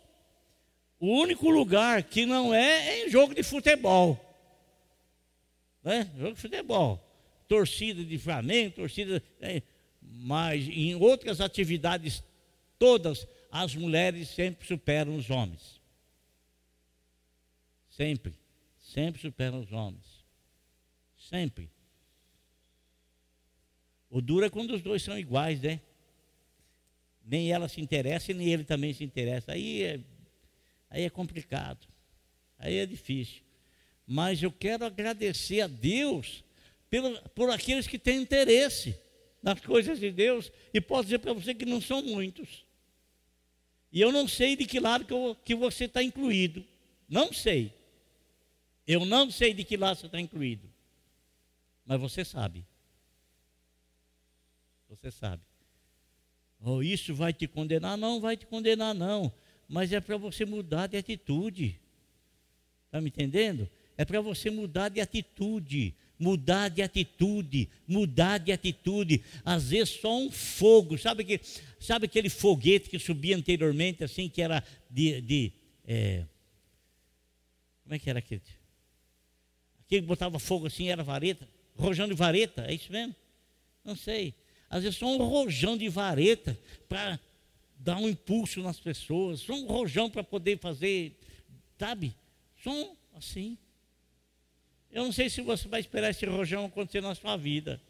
O 0.99 1.07
único 1.07 1.49
lugar 1.49 2.03
que 2.03 2.25
não 2.25 2.53
é 2.53 2.89
é 2.89 3.05
em 3.05 3.09
jogo 3.09 3.33
de 3.33 3.43
futebol. 3.43 4.19
Né? 5.83 6.11
Jogo 6.17 6.35
de 6.35 6.41
futebol. 6.41 6.99
Torcida 7.47 8.03
de 8.03 8.17
Flamengo, 8.17 8.75
torcida. 8.75 9.21
Né? 9.39 9.63
Mas 10.01 10.67
em 10.67 10.95
outras 10.95 11.41
atividades 11.41 12.23
todas, 12.77 13.27
as 13.51 13.75
mulheres 13.75 14.29
sempre 14.29 14.67
superam 14.67 15.15
os 15.15 15.29
homens. 15.29 15.81
Sempre. 17.89 18.33
Sempre 18.79 19.21
superam 19.21 19.59
os 19.59 19.71
homens. 19.71 20.25
Sempre. 21.17 21.69
O 24.09 24.21
duro 24.21 24.45
é 24.45 24.49
quando 24.49 24.71
os 24.71 24.81
dois 24.81 25.01
são 25.01 25.17
iguais, 25.17 25.61
né? 25.61 25.79
Nem 27.31 27.49
ela 27.49 27.69
se 27.69 27.79
interessa, 27.79 28.33
nem 28.33 28.49
ele 28.49 28.65
também 28.65 28.93
se 28.93 29.05
interessa. 29.05 29.53
Aí 29.53 29.83
é, 29.83 29.99
aí 30.89 31.03
é 31.03 31.09
complicado. 31.09 31.87
Aí 32.59 32.75
é 32.75 32.85
difícil. 32.85 33.41
Mas 34.05 34.43
eu 34.43 34.51
quero 34.51 34.83
agradecer 34.83 35.61
a 35.61 35.67
Deus 35.67 36.43
por, 36.89 37.29
por 37.29 37.49
aqueles 37.49 37.87
que 37.87 37.97
têm 37.97 38.21
interesse 38.21 38.99
nas 39.41 39.61
coisas 39.61 39.97
de 39.97 40.11
Deus. 40.11 40.51
E 40.73 40.81
posso 40.81 41.03
dizer 41.05 41.19
para 41.19 41.31
você 41.31 41.55
que 41.55 41.65
não 41.65 41.79
são 41.79 42.01
muitos. 42.01 42.65
E 43.93 44.01
eu 44.01 44.11
não 44.11 44.27
sei 44.27 44.57
de 44.57 44.65
que 44.65 44.81
lado 44.81 45.05
que, 45.05 45.13
eu, 45.13 45.37
que 45.45 45.55
você 45.55 45.85
está 45.85 46.03
incluído. 46.03 46.65
Não 47.07 47.31
sei. 47.31 47.73
Eu 48.85 49.05
não 49.05 49.31
sei 49.31 49.53
de 49.53 49.63
que 49.63 49.77
lado 49.77 49.97
você 49.97 50.07
está 50.07 50.19
incluído, 50.19 50.69
mas 51.85 51.97
você 51.97 52.25
sabe. 52.25 52.65
Você 54.89 55.09
sabe. 55.09 55.50
Oh, 56.63 56.81
isso 56.81 57.13
vai 57.13 57.33
te 57.33 57.47
condenar? 57.47 57.97
Não, 57.97 58.19
vai 58.19 58.37
te 58.37 58.45
condenar, 58.45 58.93
não. 58.93 59.31
Mas 59.67 59.91
é 59.91 59.99
para 59.99 60.17
você 60.17 60.45
mudar 60.45 60.87
de 60.87 60.97
atitude. 60.97 61.79
Está 62.85 63.01
me 63.01 63.07
entendendo? 63.07 63.69
É 63.97 64.05
para 64.05 64.21
você 64.21 64.49
mudar 64.49 64.89
de 64.89 65.01
atitude. 65.01 65.95
Mudar 66.19 66.69
de 66.69 66.81
atitude. 66.81 67.69
Mudar 67.87 68.37
de 68.37 68.51
atitude. 68.51 69.23
Às 69.43 69.69
vezes 69.69 69.99
só 70.01 70.17
um 70.17 70.29
fogo. 70.29 70.97
Sabe, 70.97 71.23
que, 71.23 71.41
sabe 71.79 72.05
aquele 72.05 72.29
foguete 72.29 72.89
que 72.89 72.99
subia 72.99 73.35
anteriormente, 73.35 74.03
assim, 74.03 74.29
que 74.29 74.41
era 74.41 74.63
de. 74.89 75.21
de 75.21 75.51
é, 75.85 76.25
como 77.83 77.95
é 77.95 77.99
que 77.99 78.09
era 78.09 78.19
aquele? 78.19 78.41
que 79.91 79.99
botava 79.99 80.39
fogo 80.39 80.67
assim 80.67 80.87
era 80.87 81.03
vareta, 81.03 81.45
rojão 81.75 82.07
de 82.07 82.13
vareta, 82.13 82.65
é 82.65 82.73
isso 82.73 82.89
mesmo? 82.89 83.13
Não 83.83 83.93
sei. 83.93 84.33
Às 84.71 84.83
vezes 84.83 84.97
só 84.97 85.05
um 85.05 85.17
rojão 85.17 85.75
de 85.75 85.89
vareta 85.89 86.57
para 86.87 87.19
dar 87.77 87.97
um 87.97 88.07
impulso 88.07 88.61
nas 88.61 88.79
pessoas, 88.79 89.41
só 89.41 89.53
um 89.53 89.65
rojão 89.65 90.09
para 90.09 90.23
poder 90.23 90.57
fazer, 90.59 91.19
sabe? 91.77 92.15
Só 92.63 92.71
um, 92.71 92.95
assim. 93.13 93.57
Eu 94.89 95.03
não 95.03 95.11
sei 95.11 95.29
se 95.29 95.41
você 95.41 95.67
vai 95.67 95.81
esperar 95.81 96.11
esse 96.11 96.25
rojão 96.25 96.65
acontecer 96.65 97.01
na 97.01 97.13
sua 97.13 97.35
vida. 97.35 97.81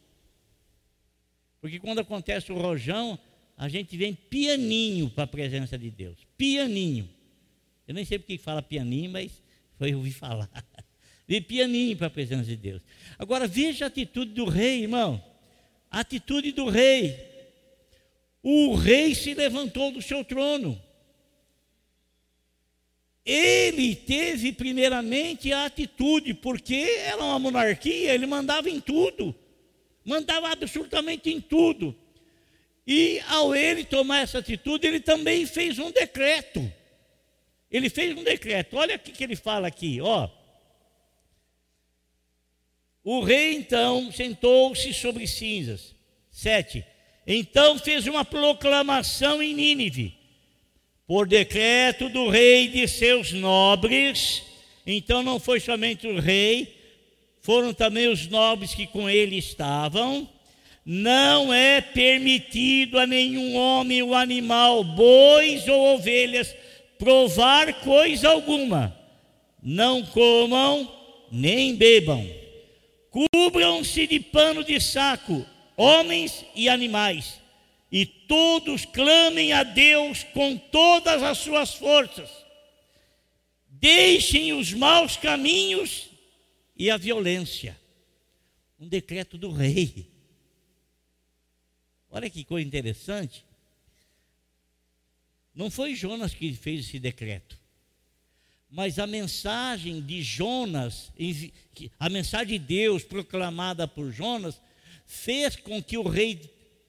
Porque 1.62 1.80
quando 1.80 2.00
acontece 2.00 2.52
o 2.52 2.58
rojão, 2.58 3.20
a 3.56 3.70
gente 3.70 3.96
vem 3.96 4.16
pianinho 4.16 5.08
para 5.12 5.26
a 5.26 5.28
presença 5.28 5.78
de 5.78 5.92
Deus. 5.92 6.18
Pianinho. 6.36 7.08
Eu 7.88 7.94
nem 7.94 8.04
sei 8.06 8.18
porque 8.18 8.40
fala 8.40 8.64
pianinho, 8.64 9.12
mas 9.12 9.32
foi 9.78 9.94
ouvir 9.94 10.14
falar. 10.14 10.50
de 11.28 11.42
pianinho 11.42 11.96
para 11.96 12.08
a 12.08 12.10
presença 12.10 12.46
de 12.46 12.56
Deus. 12.56 12.82
Agora 13.20 13.48
veja 13.48 13.86
a 13.86 13.88
atitude 13.88 14.34
do 14.34 14.46
rei, 14.46 14.82
irmão. 14.82 15.31
A 15.92 16.00
atitude 16.00 16.54
do 16.54 16.70
rei. 16.70 17.30
O 18.42 18.74
rei 18.74 19.14
se 19.14 19.34
levantou 19.34 19.92
do 19.92 20.02
seu 20.02 20.24
trono. 20.24 20.82
Ele 23.24 23.96
teve 23.96 24.52
primeiramente 24.52 25.54
a 25.54 25.66
atitude, 25.66 26.34
porque 26.34 26.76
era 27.06 27.24
uma 27.24 27.38
monarquia, 27.38 28.14
ele 28.14 28.26
mandava 28.26 28.70
em 28.70 28.80
tudo. 28.80 29.36
Mandava 30.04 30.50
absolutamente 30.50 31.30
em 31.30 31.40
tudo. 31.40 31.96
E 32.88 33.22
ao 33.28 33.56
ele 33.56 33.84
tomar 33.84 34.22
essa 34.22 34.40
atitude, 34.40 34.88
ele 34.88 35.00
também 35.00 35.46
fez 35.46 35.78
um 35.78 35.92
decreto. 35.92 36.72
Ele 37.70 37.90
fez 37.90 38.18
um 38.18 38.24
decreto. 38.24 38.76
Olha 38.76 38.96
o 38.96 39.00
que 39.00 39.24
ele 39.24 39.36
fala 39.36 39.68
aqui, 39.68 40.02
ó. 40.02 40.28
O 43.04 43.22
rei 43.22 43.56
então 43.56 44.12
sentou-se 44.12 44.94
sobre 44.94 45.26
cinzas. 45.26 45.96
Sete. 46.30 46.86
Então 47.26 47.78
fez 47.78 48.08
uma 48.08 48.24
proclamação 48.24 49.42
em 49.42 49.54
Nínive, 49.54 50.14
por 51.08 51.28
decreto 51.28 52.10
do 52.10 52.30
rei 52.30 52.66
e 52.66 52.68
de 52.70 52.88
seus 52.88 53.32
nobres. 53.32 54.44
Então 54.86 55.24
não 55.24 55.40
foi 55.40 55.60
somente 55.60 56.08
o 56.08 56.20
rei, 56.20 56.76
foram 57.42 57.74
também 57.74 58.08
os 58.08 58.28
nobres 58.28 58.74
que 58.74 58.88
com 58.88 59.10
ele 59.10 59.38
estavam. 59.38 60.30
Não 60.84 61.54
é 61.54 61.80
permitido 61.80 62.98
a 62.98 63.06
nenhum 63.06 63.56
homem 63.56 64.02
ou 64.02 64.16
animal, 64.16 64.84
bois 64.84 65.68
ou 65.68 65.96
ovelhas, 65.96 66.56
provar 66.98 67.82
coisa 67.82 68.30
alguma. 68.30 68.98
Não 69.62 70.04
comam 70.04 70.92
nem 71.32 71.76
bebam 71.76 72.41
Cubram-se 73.12 74.08
de 74.08 74.20
pano 74.22 74.64
de 74.64 74.80
saco, 74.80 75.46
homens 75.76 76.46
e 76.56 76.70
animais, 76.70 77.40
e 77.92 78.06
todos 78.06 78.86
clamem 78.86 79.52
a 79.52 79.64
Deus 79.64 80.24
com 80.24 80.58
todas 80.58 81.22
as 81.22 81.38
suas 81.38 81.74
forças. 81.74 82.30
deixem 83.68 84.54
os 84.54 84.74
maus 84.74 85.18
caminhos 85.18 86.08
e 86.76 86.90
a 86.90 86.98
violência. 86.98 87.80
Um 88.80 88.88
decreto 88.88 89.38
do 89.38 89.52
rei. 89.52 90.08
Olha 92.10 92.30
que 92.30 92.44
coisa 92.44 92.68
interessante. 92.68 93.44
Não 95.54 95.70
foi 95.70 95.96
Jonas 95.96 96.34
que 96.34 96.54
fez 96.54 96.86
esse 96.86 97.00
decreto. 97.00 97.61
Mas 98.72 98.98
a 98.98 99.06
mensagem 99.06 100.00
de 100.02 100.24
Jonas, 100.24 101.12
a 102.00 102.10
mensagem 102.10 102.58
de 102.58 102.60
Deus 102.60 103.04
proclamada 103.04 103.86
por 103.86 104.12
Jonas, 104.12 104.62
fez 105.06 105.58
com 105.58 105.84
que 105.84 105.98
o 105.98 106.08
rei 106.08 106.40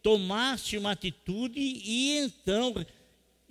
tomasse 0.01 0.79
uma 0.79 0.93
atitude 0.93 1.59
e 1.59 2.19
então 2.19 2.75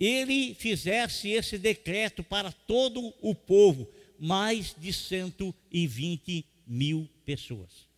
ele 0.00 0.54
fizesse 0.54 1.28
esse 1.28 1.58
decreto 1.58 2.24
para 2.24 2.50
todo 2.50 3.12
o 3.20 3.34
povo, 3.34 3.86
mais 4.18 4.74
de 4.76 4.92
120 4.92 6.44
mil 6.66 7.08
pessoas. 7.24 7.91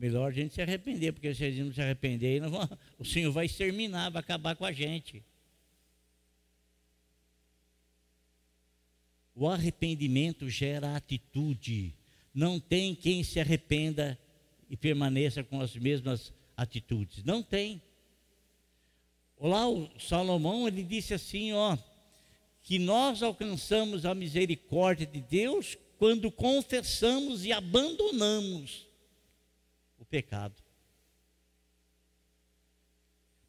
Melhor 0.00 0.28
a 0.28 0.32
gente 0.32 0.54
se 0.54 0.62
arrepender, 0.62 1.12
porque 1.12 1.34
se 1.34 1.44
a 1.44 1.50
gente 1.50 1.64
não 1.64 1.74
se 1.74 1.82
arrepender, 1.82 2.40
não, 2.40 2.50
o 2.98 3.04
Senhor 3.04 3.30
vai 3.30 3.44
exterminar, 3.44 4.08
vai 4.08 4.20
acabar 4.20 4.56
com 4.56 4.64
a 4.64 4.72
gente. 4.72 5.22
O 9.34 9.46
arrependimento 9.46 10.48
gera 10.48 10.96
atitude. 10.96 11.94
Não 12.32 12.58
tem 12.58 12.94
quem 12.94 13.22
se 13.22 13.38
arrependa 13.38 14.18
e 14.70 14.76
permaneça 14.76 15.44
com 15.44 15.60
as 15.60 15.76
mesmas 15.76 16.32
atitudes. 16.56 17.22
Não 17.22 17.42
tem. 17.42 17.82
Lá 19.38 19.68
o 19.68 19.90
Salomão 19.98 20.66
ele 20.66 20.82
disse 20.82 21.12
assim, 21.12 21.52
ó, 21.52 21.76
que 22.62 22.78
nós 22.78 23.22
alcançamos 23.22 24.06
a 24.06 24.14
misericórdia 24.14 25.06
de 25.06 25.20
Deus 25.20 25.76
quando 25.98 26.30
confessamos 26.30 27.44
e 27.44 27.52
abandonamos 27.52 28.89
pecado. 30.10 30.54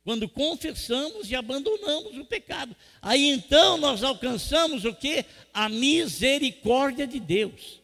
Quando 0.04 0.28
confessamos 0.28 1.30
e 1.30 1.36
abandonamos 1.36 2.18
o 2.18 2.26
pecado. 2.26 2.76
Aí 3.02 3.30
então 3.30 3.78
nós 3.78 4.04
alcançamos 4.04 4.86
o 4.86 4.94
que? 4.94 5.26
A 5.54 5.70
misericórdia 5.70 7.06
de 7.06 7.20
Deus. 7.20 7.82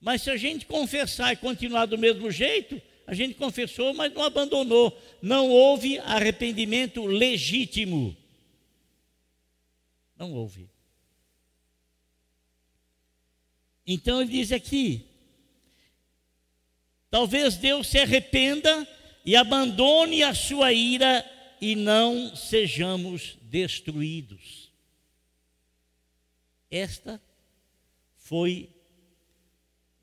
Mas 0.00 0.22
se 0.22 0.30
a 0.30 0.36
gente 0.36 0.66
confessar 0.66 1.32
e 1.32 1.36
continuar 1.36 1.86
do 1.86 1.98
mesmo 1.98 2.30
jeito, 2.30 2.80
a 3.06 3.14
gente 3.14 3.34
confessou, 3.34 3.92
mas 3.94 4.12
não 4.12 4.22
abandonou. 4.22 4.96
Não 5.20 5.48
houve 5.48 5.98
arrependimento 5.98 7.04
legítimo. 7.04 8.16
Não 10.16 10.32
houve. 10.32 10.68
Então 13.84 14.20
ele 14.20 14.30
diz 14.30 14.52
aqui: 14.52 15.07
talvez 17.10 17.56
Deus 17.56 17.86
se 17.86 17.98
arrependa 17.98 18.86
e 19.24 19.36
abandone 19.36 20.22
a 20.22 20.34
sua 20.34 20.72
ira 20.72 21.24
e 21.60 21.74
não 21.74 22.34
sejamos 22.34 23.36
destruídos. 23.42 24.70
Esta 26.70 27.20
foi 28.16 28.70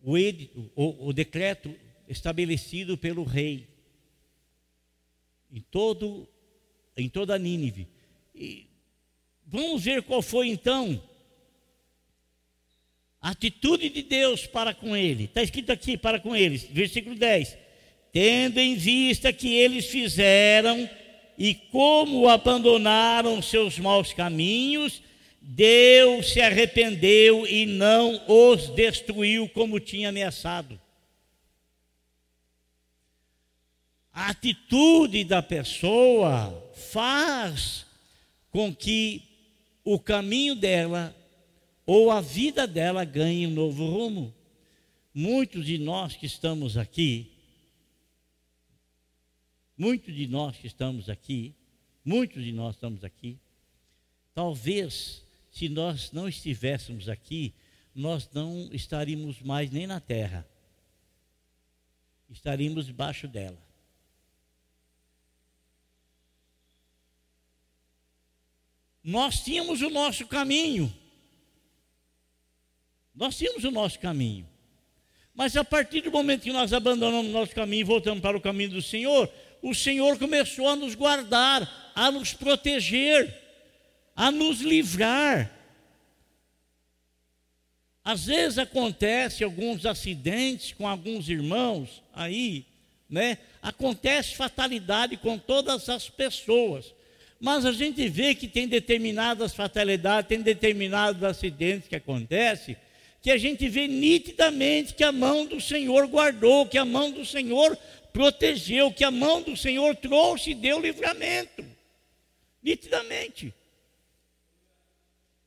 o, 0.02 0.18
edito, 0.18 0.72
o, 0.76 1.08
o 1.08 1.14
decreto 1.14 1.74
estabelecido 2.08 2.98
pelo 2.98 3.24
rei 3.24 3.68
em 5.52 5.62
todo 5.62 6.28
em 6.98 7.10
toda 7.10 7.38
Nínive. 7.38 7.88
E 8.34 8.68
vamos 9.46 9.84
ver 9.84 10.04
qual 10.04 10.22
foi 10.22 10.48
então 10.48 11.02
atitude 13.30 13.90
de 13.90 14.04
Deus 14.04 14.46
para 14.46 14.72
com 14.72 14.96
ele. 14.96 15.24
Está 15.24 15.42
escrito 15.42 15.72
aqui 15.72 15.98
para 15.98 16.20
com 16.20 16.36
eles, 16.36 16.68
versículo 16.70 17.16
10. 17.16 17.58
Tendo 18.12 18.60
em 18.60 18.76
vista 18.76 19.34
que 19.34 19.52
eles 19.52 19.88
fizeram 19.88 20.88
e 21.36 21.56
como 21.56 22.30
abandonaram 22.30 23.42
seus 23.42 23.80
maus 23.80 24.14
caminhos, 24.14 25.02
Deus 25.42 26.32
se 26.32 26.40
arrependeu 26.40 27.48
e 27.48 27.66
não 27.66 28.22
os 28.28 28.70
destruiu 28.70 29.50
como 29.50 29.80
tinha 29.80 30.10
ameaçado. 30.10 30.80
A 34.14 34.30
atitude 34.30 35.24
da 35.24 35.42
pessoa 35.42 36.72
faz 36.92 37.86
com 38.52 38.74
que 38.74 39.24
o 39.84 40.00
caminho 40.00 40.56
dela 40.56 41.14
ou 41.86 42.10
a 42.10 42.20
vida 42.20 42.66
dela 42.66 43.06
ganhe 43.06 43.46
um 43.46 43.52
novo 43.52 43.86
rumo. 43.86 44.34
Muitos 45.14 45.66
de 45.66 45.78
nós 45.78 46.16
que 46.16 46.26
estamos 46.26 46.78
aqui, 46.78 47.32
muitos 49.78 50.14
de 50.14 50.28
nós 50.28 50.58
que 50.58 50.68
estamos 50.68 51.10
aqui, 51.10 51.56
muitos 52.04 52.44
de 52.44 52.52
nós 52.52 52.76
estamos 52.76 53.04
aqui, 53.04 53.40
talvez 54.34 55.24
se 55.52 55.70
nós 55.70 56.12
não 56.12 56.28
estivéssemos 56.28 57.08
aqui, 57.08 57.54
nós 57.94 58.30
não 58.34 58.70
estaríamos 58.74 59.42
mais 59.42 59.72
nem 59.72 59.88
na 59.88 60.02
terra, 60.02 60.46
estaríamos 62.30 62.88
debaixo 62.88 63.26
dela. 63.26 63.64
Nós 69.02 69.44
tínhamos 69.44 69.82
o 69.82 69.90
nosso 69.90 70.28
caminho, 70.28 70.94
nós 73.16 73.38
tínhamos 73.38 73.64
o 73.64 73.72
nosso 73.72 74.00
caminho, 74.00 74.48
mas 75.34 75.56
a 75.56 75.64
partir 75.64 76.02
do 76.02 76.12
momento 76.12 76.44
que 76.44 76.52
nós 76.52 76.74
abandonamos 76.74 77.30
o 77.30 77.34
nosso 77.34 77.54
caminho 77.54 77.82
e 77.82 77.84
voltamos 77.84 78.22
para 78.22 78.38
o 78.38 78.42
caminho 78.42 78.72
do 78.72 78.82
Senhor, 78.82 79.30
o 79.62 79.74
Senhor 79.74 80.18
começou 80.18 80.68
a 80.68 80.76
nos 80.76 80.96
guardar, 80.96 81.92
a 81.96 82.12
nos 82.12 82.34
proteger 82.34 83.46
a 84.16 84.32
nos 84.32 84.62
livrar. 84.62 85.52
Às 88.04 88.26
vezes 88.28 88.58
acontece 88.58 89.44
alguns 89.44 89.86
acidentes 89.86 90.72
com 90.72 90.88
alguns 90.88 91.28
irmãos 91.28 92.04
aí, 92.14 92.66
né? 93.10 93.40
Acontece 93.62 94.36
fatalidade 94.36 95.18
com 95.18 95.38
todas 95.38 95.90
as 95.90 96.08
pessoas. 96.08 96.94
Mas 97.40 97.66
a 97.66 97.72
gente 97.72 98.08
vê 98.08 98.34
que 98.34 98.48
tem 98.48 98.68
determinadas 98.68 99.54
fatalidades, 99.54 100.30
tem 100.30 100.42
determinados 100.42 101.24
acidentes 101.24 101.90
que 101.90 101.96
acontecem, 101.96 102.78
que 103.26 103.32
a 103.32 103.40
gente 103.40 103.68
vê 103.68 103.88
nitidamente 103.88 104.94
que 104.94 105.04
a 105.04 105.12
mão 105.12 105.48
do 105.48 105.60
Senhor 105.60 106.06
guardou, 106.06 106.68
que 106.68 106.78
a 106.78 106.86
mão 106.86 107.10
do 107.10 107.26
Senhor 107.26 107.76
protegeu, 108.14 108.94
que 108.94 109.04
a 109.04 109.10
mão 109.10 109.42
do 109.42 109.58
Senhor 109.58 109.96
trouxe 109.96 110.52
e 110.52 110.54
deu 110.54 110.80
livramento. 110.80 111.66
Nitidamente. 112.62 113.52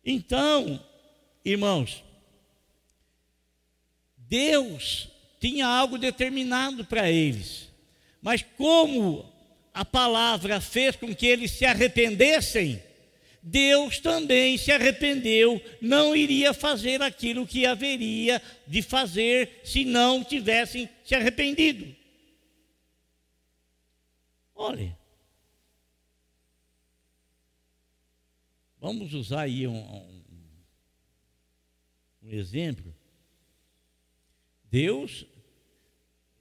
Então, 0.04 0.84
irmãos, 1.44 2.02
Deus 4.16 5.08
tinha 5.38 5.68
algo 5.68 5.98
determinado 5.98 6.84
para 6.84 7.08
eles, 7.08 7.68
mas 8.20 8.44
como 8.56 9.32
a 9.72 9.84
palavra 9.84 10.60
fez 10.60 10.96
com 10.96 11.14
que 11.14 11.28
eles 11.28 11.52
se 11.52 11.64
arrependessem, 11.64 12.82
Deus 13.42 13.98
também 13.98 14.58
se 14.58 14.72
arrependeu, 14.72 15.62
não 15.80 16.14
iria 16.14 16.52
fazer 16.52 17.00
aquilo 17.02 17.46
que 17.46 17.64
haveria 17.64 18.42
de 18.66 18.82
fazer 18.82 19.60
se 19.64 19.84
não 19.84 20.24
tivessem 20.24 20.88
se 21.04 21.14
arrependido. 21.14 21.96
Olha, 24.54 24.98
Vamos 28.80 29.12
usar 29.12 29.42
aí 29.42 29.66
um, 29.66 29.76
um, 29.76 30.22
um 32.22 32.30
exemplo. 32.30 32.94
Deus, 34.70 35.26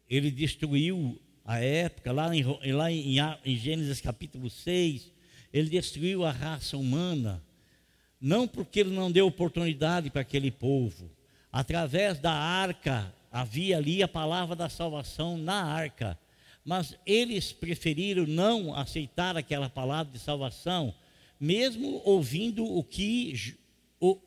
ele 0.07 0.29
destruiu 0.29 1.19
a 1.43 1.59
época, 1.59 2.11
lá 2.11 2.35
em, 2.35 2.43
lá 2.73 2.91
em, 2.91 3.17
em 3.43 3.55
Gênesis 3.57 3.99
capítulo 4.01 4.49
6, 4.49 5.11
ele 5.57 5.69
destruiu 5.69 6.25
a 6.25 6.31
raça 6.31 6.77
humana, 6.77 7.43
não 8.19 8.47
porque 8.47 8.79
ele 8.79 8.91
não 8.91 9.11
deu 9.11 9.27
oportunidade 9.27 10.09
para 10.09 10.21
aquele 10.21 10.51
povo. 10.51 11.09
Através 11.51 12.19
da 12.19 12.31
arca, 12.31 13.13
havia 13.31 13.77
ali 13.77 14.03
a 14.03 14.07
palavra 14.07 14.55
da 14.55 14.69
salvação 14.69 15.37
na 15.37 15.63
arca, 15.63 16.17
mas 16.63 16.95
eles 17.05 17.51
preferiram 17.53 18.25
não 18.25 18.75
aceitar 18.75 19.37
aquela 19.37 19.69
palavra 19.69 20.11
de 20.11 20.19
salvação 20.19 20.93
mesmo 21.39 22.01
ouvindo 22.03 22.65
o 22.65 22.83
que, 22.83 23.55
o, 23.99 24.17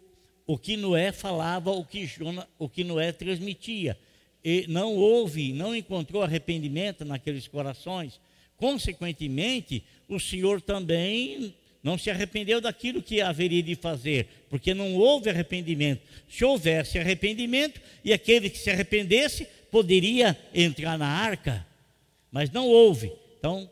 o 0.47 0.59
que 0.59 0.77
Noé 0.77 1.13
falava, 1.13 1.71
o 1.71 1.85
que, 1.85 2.07
Jona, 2.07 2.49
o 2.59 2.69
que 2.69 2.85
Noé 2.85 3.13
transmitia. 3.13 3.99
E 4.45 4.67
não 4.69 4.95
houve, 4.95 5.53
não 5.53 5.75
encontrou 5.75 6.23
arrependimento 6.23 7.05
naqueles 7.05 7.47
corações. 7.47 8.21
consequentemente, 8.57 9.83
o 10.11 10.19
Senhor 10.19 10.61
também 10.61 11.55
não 11.83 11.97
se 11.97 12.11
arrependeu 12.11 12.61
daquilo 12.61 13.03
que 13.03 13.23
haveria 13.23 13.63
de 13.63 13.75
fazer, 13.75 14.27
porque 14.51 14.75
não 14.75 14.95
houve 14.97 15.31
arrependimento. 15.31 16.03
Se 16.29 16.45
houvesse 16.45 16.99
arrependimento 16.99 17.81
e 18.05 18.13
aquele 18.13 18.51
que 18.51 18.59
se 18.59 18.69
arrependesse 18.69 19.47
poderia 19.71 20.37
entrar 20.53 20.99
na 20.99 21.07
arca, 21.07 21.67
mas 22.31 22.51
não 22.51 22.67
houve. 22.67 23.13
Então, 23.39 23.71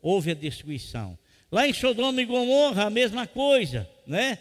houve 0.00 0.30
a 0.30 0.34
destruição. 0.34 1.18
Lá 1.50 1.66
em 1.66 1.72
Sodoma 1.72 2.20
e 2.20 2.26
Gomorra, 2.26 2.84
a 2.84 2.90
mesma 2.90 3.26
coisa, 3.26 3.88
né? 4.06 4.38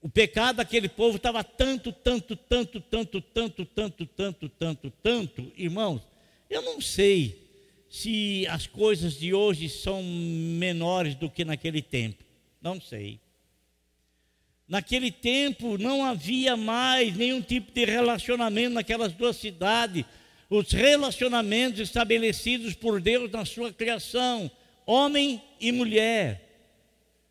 O 0.00 0.08
pecado 0.08 0.56
daquele 0.56 0.88
povo 0.88 1.16
estava 1.16 1.42
tanto, 1.42 1.90
tanto, 1.90 2.36
tanto, 2.36 2.78
tanto, 2.78 3.20
tanto, 3.22 3.64
tanto, 3.64 4.06
tanto, 4.06 4.48
tanto, 4.50 4.90
tanto, 5.02 5.52
irmãos. 5.56 6.02
Eu 6.50 6.60
não 6.60 6.78
sei 6.78 7.43
se 7.94 8.44
as 8.48 8.66
coisas 8.66 9.16
de 9.20 9.32
hoje 9.32 9.68
são 9.68 10.02
menores 10.02 11.14
do 11.14 11.30
que 11.30 11.44
naquele 11.44 11.80
tempo. 11.80 12.24
Não 12.60 12.80
sei. 12.80 13.20
Naquele 14.66 15.12
tempo 15.12 15.78
não 15.78 16.04
havia 16.04 16.56
mais 16.56 17.16
nenhum 17.16 17.40
tipo 17.40 17.70
de 17.70 17.84
relacionamento 17.84 18.74
naquelas 18.74 19.12
duas 19.12 19.36
cidades. 19.36 20.04
Os 20.50 20.72
relacionamentos 20.72 21.78
estabelecidos 21.78 22.74
por 22.74 23.00
Deus 23.00 23.30
na 23.30 23.44
sua 23.44 23.72
criação, 23.72 24.50
homem 24.84 25.40
e 25.60 25.70
mulher. 25.70 26.42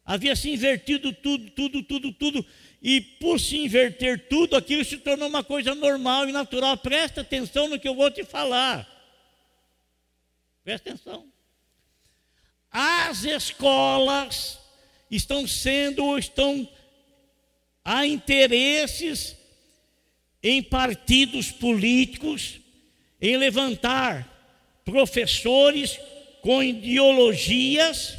Havia 0.06 0.34
se 0.34 0.50
invertido 0.50 1.12
tudo, 1.12 1.50
tudo, 1.50 1.84
tudo, 1.84 2.14
tudo. 2.14 2.46
E 2.82 3.02
por 3.02 3.38
se 3.38 3.58
inverter 3.58 4.30
tudo, 4.30 4.56
aquilo 4.56 4.86
se 4.86 4.96
tornou 4.96 5.28
uma 5.28 5.44
coisa 5.44 5.76
normal 5.76 6.30
e 6.30 6.32
natural. 6.32 6.78
Presta 6.78 7.20
atenção 7.20 7.68
no 7.68 7.78
que 7.78 7.88
eu 7.88 7.96
vou 7.96 8.10
te 8.10 8.24
falar. 8.24 8.93
Presta 10.64 10.92
atenção. 10.92 11.26
As 12.72 13.24
escolas 13.26 14.60
estão 15.12 15.46
sendo, 15.46 16.18
estão 16.18 16.68
há 17.84 18.06
interesses 18.06 19.36
em 20.42 20.64
partidos 20.64 21.52
políticos 21.52 22.60
em 23.22 23.38
levantar 23.38 24.30
professores 24.86 26.00
com 26.42 26.64
ideologias 26.64 28.18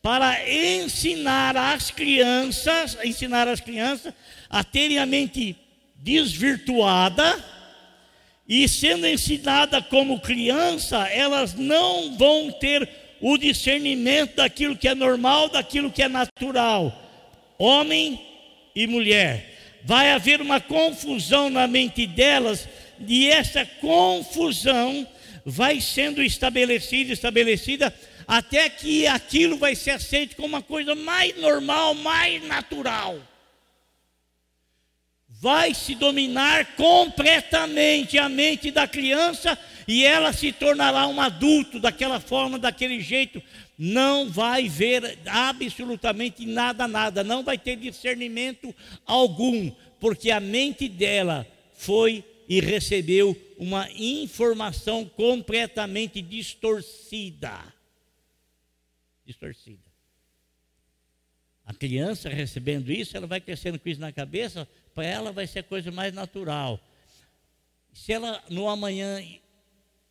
para 0.00 0.48
ensinar 0.50 1.56
as 1.56 1.90
crianças, 1.90 2.96
ensinar 3.04 3.48
as 3.48 3.60
crianças 3.60 4.14
a 4.48 4.62
terem 4.62 4.98
a 4.98 5.06
mente 5.06 5.56
desvirtuada 5.96 7.53
e 8.48 8.68
sendo 8.68 9.06
ensinada 9.06 9.80
como 9.80 10.20
criança, 10.20 11.08
elas 11.08 11.54
não 11.54 12.16
vão 12.16 12.50
ter 12.52 12.88
o 13.20 13.38
discernimento 13.38 14.36
daquilo 14.36 14.76
que 14.76 14.88
é 14.88 14.94
normal, 14.94 15.48
daquilo 15.48 15.90
que 15.90 16.02
é 16.02 16.08
natural. 16.08 16.92
Homem 17.58 18.20
e 18.74 18.86
mulher. 18.86 19.80
Vai 19.84 20.12
haver 20.12 20.40
uma 20.40 20.60
confusão 20.60 21.48
na 21.48 21.66
mente 21.66 22.06
delas, 22.06 22.68
e 23.06 23.28
essa 23.28 23.64
confusão 23.64 25.06
vai 25.44 25.80
sendo 25.80 26.22
estabelecida, 26.22 27.12
estabelecida, 27.12 27.94
até 28.26 28.68
que 28.68 29.06
aquilo 29.06 29.56
vai 29.56 29.74
ser 29.74 29.92
aceito 29.92 30.36
como 30.36 30.48
uma 30.48 30.62
coisa 30.62 30.94
mais 30.94 31.38
normal, 31.38 31.94
mais 31.94 32.42
natural 32.46 33.18
vai 35.44 35.74
se 35.74 35.94
dominar 35.94 36.74
completamente 36.74 38.16
a 38.16 38.30
mente 38.30 38.70
da 38.70 38.88
criança 38.88 39.58
e 39.86 40.02
ela 40.02 40.32
se 40.32 40.50
tornará 40.50 41.06
um 41.06 41.20
adulto 41.20 41.78
daquela 41.78 42.18
forma, 42.18 42.58
daquele 42.58 42.98
jeito. 43.02 43.42
Não 43.76 44.30
vai 44.30 44.70
ver 44.70 45.18
absolutamente 45.26 46.46
nada, 46.46 46.88
nada, 46.88 47.22
não 47.22 47.44
vai 47.44 47.58
ter 47.58 47.76
discernimento 47.76 48.74
algum, 49.04 49.70
porque 50.00 50.30
a 50.30 50.40
mente 50.40 50.88
dela 50.88 51.46
foi 51.74 52.24
e 52.48 52.58
recebeu 52.58 53.36
uma 53.58 53.86
informação 53.98 55.04
completamente 55.04 56.22
distorcida. 56.22 57.52
Distorcida. 59.26 59.84
A 61.66 61.74
criança 61.74 62.30
recebendo 62.30 62.90
isso, 62.90 63.14
ela 63.14 63.26
vai 63.26 63.42
crescendo 63.42 63.78
com 63.78 63.88
isso 63.90 64.00
na 64.00 64.12
cabeça, 64.12 64.66
para 64.94 65.06
ela 65.06 65.32
vai 65.32 65.46
ser 65.46 65.60
a 65.60 65.64
coisa 65.64 65.90
mais 65.90 66.12
natural. 66.12 66.80
Se 67.92 68.12
ela 68.12 68.42
no 68.48 68.68
amanhã 68.68 69.22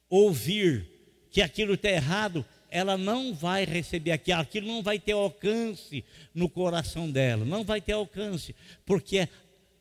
ouvir 0.09 0.87
que 1.31 1.41
aquilo 1.41 1.73
está 1.73 1.89
errado, 1.89 2.45
ela 2.69 2.97
não 2.97 3.33
vai 3.33 3.65
receber 3.65 4.11
aquilo, 4.11 4.39
aquilo 4.39 4.67
não 4.67 4.81
vai 4.81 4.99
ter 4.99 5.11
alcance 5.11 6.03
no 6.33 6.49
coração 6.49 7.09
dela, 7.09 7.45
não 7.45 7.63
vai 7.63 7.79
ter 7.79 7.93
alcance, 7.93 8.55
porque 8.85 9.27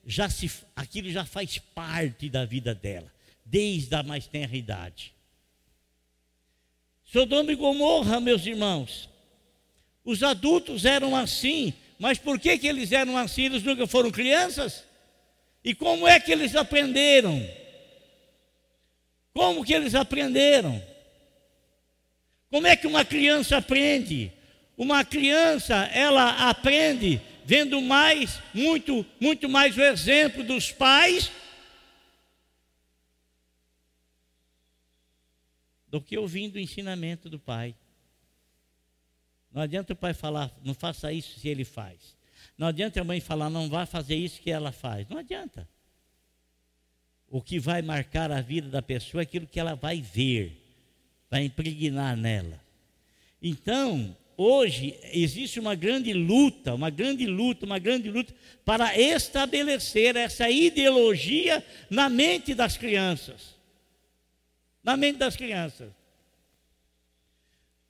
já 0.07 0.29
se, 0.29 0.51
aquilo 0.75 1.11
já 1.11 1.25
faz 1.25 1.59
parte 1.59 2.29
da 2.29 2.45
vida 2.45 2.75
dela, 2.75 3.11
desde 3.45 3.95
a 3.95 4.03
mais 4.03 4.27
tenra 4.27 4.57
idade. 4.57 5.15
Sodoma 7.05 7.53
e 7.53 7.55
Gomorra, 7.55 8.21
meus 8.21 8.45
irmãos, 8.47 9.09
os 10.05 10.23
adultos 10.23 10.85
eram 10.85 11.15
assim, 11.15 11.73
mas 11.99 12.19
por 12.19 12.39
que, 12.39 12.59
que 12.59 12.67
eles 12.67 12.91
eram 12.91 13.17
assim? 13.17 13.45
Eles 13.45 13.63
nunca 13.63 13.87
foram 13.87 14.11
crianças? 14.11 14.85
E 15.65 15.75
como 15.75 16.07
é 16.07 16.19
que 16.19 16.33
eles 16.33 16.57
aprenderam? 16.57 17.41
Como 19.33 19.65
que 19.65 19.73
eles 19.73 19.95
aprenderam? 19.95 20.83
Como 22.51 22.67
é 22.67 22.77
que 22.77 22.87
uma 22.87 23.05
criança 23.05 23.57
aprende? 23.57 24.33
Uma 24.77 25.05
criança, 25.05 25.85
ela 25.87 26.49
aprende 26.49 27.21
vendo 27.45 27.81
mais, 27.81 28.41
muito, 28.55 29.05
muito 29.21 29.49
mais 29.49 29.77
o 29.77 29.83
exemplo 29.83 30.45
dos 30.45 30.71
pais 30.71 31.31
do 35.89 36.01
que 36.01 36.17
ouvindo 36.17 36.57
o 36.57 36.59
ensinamento 36.59 37.29
do 37.29 37.39
pai. 37.39 37.75
Não 39.53 39.61
adianta 39.61 39.93
o 39.93 39.97
pai 39.97 40.15
falar, 40.15 40.51
não 40.65 40.73
faça 40.73 41.13
isso 41.13 41.39
se 41.39 41.49
ele 41.49 41.65
faz. 41.65 42.17
Não 42.57 42.67
adianta 42.67 43.01
a 43.01 43.05
mãe 43.05 43.21
falar, 43.21 43.51
não 43.51 43.69
vá 43.69 43.87
fazer 43.87 44.17
isso 44.17 44.41
que 44.41 44.51
ela 44.51 44.73
faz. 44.73 45.09
Não 45.09 45.19
adianta. 45.19 45.69
O 47.29 47.41
que 47.41 47.59
vai 47.59 47.81
marcar 47.81 48.31
a 48.31 48.41
vida 48.41 48.69
da 48.69 48.83
pessoa 48.83 49.23
é 49.23 49.25
aquilo 49.25 49.47
que 49.47 49.59
ela 49.59 49.75
vai 49.75 50.03
ver, 50.03 50.53
vai 51.31 51.45
impregnar 51.45 52.17
nela. 52.17 52.61
Então, 53.41 54.15
hoje 54.37 54.99
existe 55.13 55.59
uma 55.59 55.75
grande 55.75 56.13
luta, 56.13 56.75
uma 56.75 56.91
grande 56.91 57.27
luta, 57.27 57.65
uma 57.65 57.79
grande 57.79 58.11
luta 58.11 58.35
para 58.65 58.99
estabelecer 58.99 60.15
essa 60.15 60.51
ideologia 60.51 61.65
na 61.89 62.09
mente 62.09 62.55
das 62.55 62.77
crianças. 62.77 63.57
Na 64.85 64.97
mente 64.97 65.19
das 65.19 65.35
crianças. 65.37 66.02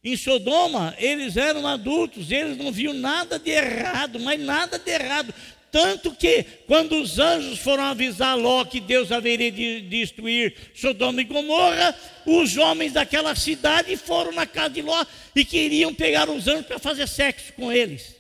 Em 0.04 0.16
Sodoma, 0.16 0.94
eles 0.98 1.36
eram 1.36 1.66
adultos, 1.66 2.32
eles 2.32 2.56
não 2.56 2.72
viam 2.72 2.92
nada 2.92 3.38
de 3.38 3.50
errado, 3.50 4.18
mas 4.18 4.40
nada 4.40 4.76
de 4.78 4.90
errado. 4.90 5.32
Tanto 5.70 6.14
que, 6.14 6.42
quando 6.66 7.00
os 7.00 7.18
anjos 7.18 7.60
foram 7.60 7.84
avisar 7.84 8.36
Ló 8.36 8.64
que 8.64 8.80
Deus 8.80 9.12
haveria 9.12 9.50
de 9.50 9.80
destruir 9.82 10.54
Sodoma 10.74 11.22
e 11.22 11.24
Gomorra, 11.24 11.96
os 12.26 12.56
homens 12.58 12.92
daquela 12.92 13.34
cidade 13.36 13.96
foram 13.96 14.32
na 14.32 14.44
casa 14.44 14.70
de 14.70 14.82
Ló 14.82 15.06
e 15.34 15.44
queriam 15.44 15.94
pegar 15.94 16.28
os 16.28 16.48
anjos 16.48 16.66
para 16.66 16.78
fazer 16.78 17.06
sexo 17.06 17.52
com 17.54 17.72
eles. 17.72 18.16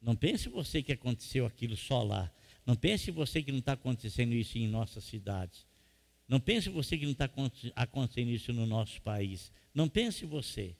Não 0.00 0.16
pense 0.16 0.48
você 0.48 0.82
que 0.82 0.92
aconteceu 0.92 1.46
aquilo 1.46 1.76
só 1.76 2.02
lá. 2.02 2.28
Não 2.64 2.76
pense 2.76 3.10
você 3.10 3.42
que 3.42 3.50
não 3.50 3.58
está 3.58 3.72
acontecendo 3.72 4.32
isso 4.34 4.56
em 4.56 4.68
nossas 4.68 5.04
cidades. 5.04 5.66
Não 6.28 6.40
pense 6.40 6.68
você 6.68 6.96
que 6.96 7.04
não 7.04 7.12
está 7.12 7.28
acontecendo 7.74 8.30
isso 8.30 8.52
no 8.52 8.66
nosso 8.66 9.02
país. 9.02 9.52
Não 9.74 9.88
pense 9.88 10.24
você. 10.24 10.74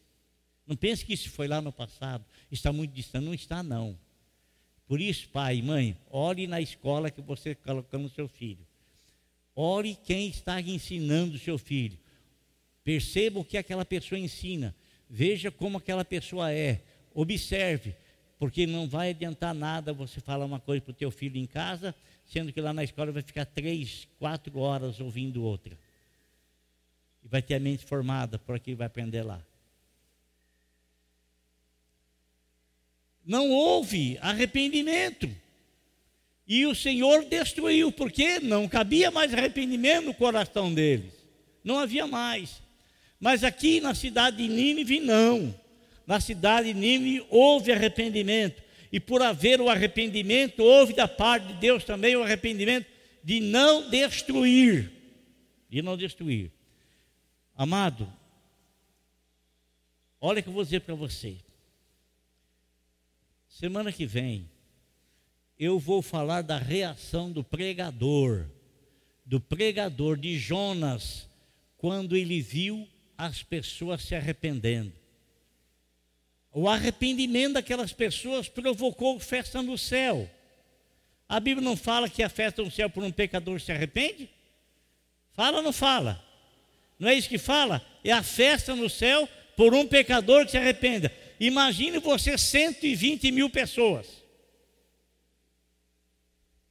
Não 0.67 0.77
pense 0.77 1.05
que 1.05 1.13
isso 1.13 1.29
foi 1.31 1.49
lá 1.49 1.61
no 1.61 1.73
passado. 1.73 2.25
Está 2.51 2.73
muito 2.73 2.93
distante. 2.93 3.25
Não 3.25 3.35
está, 3.35 3.63
não. 3.63 3.99
Por 4.87 5.01
isso, 5.01 5.29
pai 5.29 5.57
e 5.57 5.63
mãe, 5.63 5.97
ore 6.11 6.47
na 6.47 6.61
escola 6.61 7.11
que 7.11 7.21
você 7.21 7.51
está 7.51 7.65
colocando 7.73 8.07
o 8.07 8.11
seu 8.11 8.29
filho. 8.29 8.67
Ore 9.55 9.97
quem 10.05 10.29
está 10.29 10.61
ensinando 10.61 11.37
o 11.37 11.39
seu 11.39 11.59
filho. 11.59 11.99
Perceba 12.85 13.41
o 13.41 13.45
que 13.45 13.57
aquela 13.57 13.85
pessoa 13.85 14.19
ensina. 14.19 14.75
Veja 15.09 15.51
como 15.51 15.79
aquela 15.79 16.05
pessoa 16.05 16.53
é. 16.53 16.83
Observe 17.15 17.95
porque 18.43 18.67
não 18.67 18.89
vai 18.89 19.11
adiantar 19.11 19.55
nada 19.55 19.93
você 19.93 20.19
falar 20.19 20.45
uma 20.45 20.59
coisa 20.59 20.83
para 20.83 20.91
o 20.91 20.95
teu 20.95 21.13
filho 21.13 21.37
em 21.39 21.47
casa, 21.47 21.95
sendo 22.27 22.53
que 22.53 22.61
lá 22.61 22.73
na 22.73 22.83
escola 22.83 23.13
vai 23.13 23.23
ficar 23.23 23.45
três, 23.45 24.09
quatro 24.19 24.59
horas 24.59 24.99
ouvindo 24.99 25.45
outra. 25.45 25.79
E 27.23 27.29
vai 27.29 27.41
ter 27.41 27.55
a 27.55 27.61
mente 27.61 27.85
formada 27.85 28.41
por 28.41 28.57
aquilo 28.57 28.75
que 28.75 28.79
vai 28.79 28.89
aprender 28.89 29.23
lá. 29.23 29.41
Não 33.25 33.49
houve 33.49 34.19
arrependimento. 34.21 35.31
E 36.45 36.67
o 36.67 36.75
Senhor 36.75 37.25
destruiu, 37.27 37.93
porque 37.93 38.41
não 38.41 38.67
cabia 38.67 39.09
mais 39.13 39.33
arrependimento 39.33 40.07
no 40.07 40.15
coração 40.15 40.75
deles. 40.75 41.15
Não 41.63 41.79
havia 41.79 42.09
mais. 42.09 42.61
Mas 43.21 43.45
aqui 43.45 43.81
na 43.81 43.95
cidade 43.95 44.39
de 44.39 44.49
Nínive, 44.49 44.99
não. 44.99 45.62
Na 46.07 46.21
cidade 46.21 46.73
de 46.73 46.79
Nínive 46.79 47.27
houve 47.31 47.73
arrependimento. 47.73 48.63
E 48.91 49.01
por 49.01 49.23
haver 49.23 49.61
o 49.61 49.69
arrependimento, 49.69 50.61
houve 50.61 50.93
da 50.93 51.09
parte 51.09 51.47
de 51.49 51.55
Deus 51.55 51.85
também 51.85 52.15
o 52.15 52.23
arrependimento 52.23 52.87
de 53.25 53.41
não 53.41 53.89
destruir. 53.89 54.91
De 55.71 55.81
não 55.81 55.97
destruir. 55.97 56.53
Amado, 57.57 58.13
olha 60.21 60.41
o 60.41 60.43
que 60.43 60.49
eu 60.49 60.53
vou 60.53 60.65
dizer 60.65 60.81
para 60.81 60.95
você. 60.95 61.37
Semana 63.49 63.93
que 63.93 64.05
vem, 64.05 64.51
eu 65.59 65.79
vou 65.79 66.03
falar 66.03 66.43
da 66.43 66.59
reação 66.59 67.31
do 67.31 67.45
pregador, 67.45 68.47
do 69.25 69.41
pregador 69.41 70.17
de 70.17 70.37
Jonas, 70.39 71.29
quando 71.77 72.17
ele 72.17 72.41
viu 72.41 72.89
as 73.17 73.43
pessoas 73.43 74.03
se 74.03 74.15
arrependendo. 74.15 75.02
O 76.53 76.69
arrependimento 76.69 77.55
daquelas 77.55 77.93
pessoas 77.93 78.49
provocou 78.49 79.19
festa 79.19 79.63
no 79.63 79.79
céu. 79.79 80.31
A 81.29 81.41
Bíblia 81.41 81.65
não 81.65 81.77
fala 81.77 82.11
que 82.11 82.23
a 82.23 82.29
festa 82.29 82.63
no 82.63 82.71
céu 82.71 82.91
por 82.91 83.03
um 83.03 83.11
pecador 83.11 83.59
se 83.59 83.73
arrepende? 83.73 84.29
Fala 85.33 85.59
ou 85.59 85.63
não 85.63 85.73
fala? 85.73 86.23
Não 86.99 87.09
é 87.09 87.15
isso 87.15 87.29
que 87.29 87.39
fala? 87.39 87.85
É 88.05 88.13
a 88.13 88.23
festa 88.23 88.77
no 88.77 88.91
céu 88.91 89.27
por 89.57 89.75
um 89.75 89.87
pecador 89.87 90.45
que 90.45 90.51
se 90.51 90.59
arrependa. 90.59 91.11
Imagine 91.41 91.99
você 91.99 92.37
120 92.37 93.33
mil 93.33 93.49
pessoas. 93.49 94.23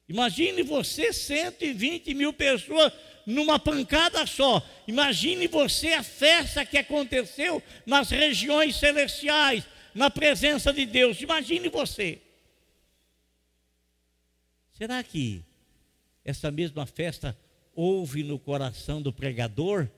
Imagine 0.08 0.62
você 0.62 1.12
120 1.12 2.14
mil 2.14 2.32
pessoas 2.32 2.92
numa 3.26 3.58
pancada 3.58 4.26
só. 4.26 4.64
Imagine 4.86 5.46
você 5.46 5.92
a 5.94 6.02
festa 6.02 6.64
que 6.64 6.78
aconteceu 6.78 7.62
nas 7.86 8.10
regiões 8.10 8.76
celestiais, 8.76 9.64
na 9.94 10.10
presença 10.10 10.72
de 10.72 10.86
Deus. 10.86 11.20
Imagine 11.20 11.68
você. 11.68 12.20
Será 14.72 15.02
que 15.02 15.42
essa 16.24 16.50
mesma 16.50 16.86
festa 16.86 17.36
houve 17.74 18.22
no 18.22 18.38
coração 18.38 19.00
do 19.00 19.12
pregador? 19.12 19.88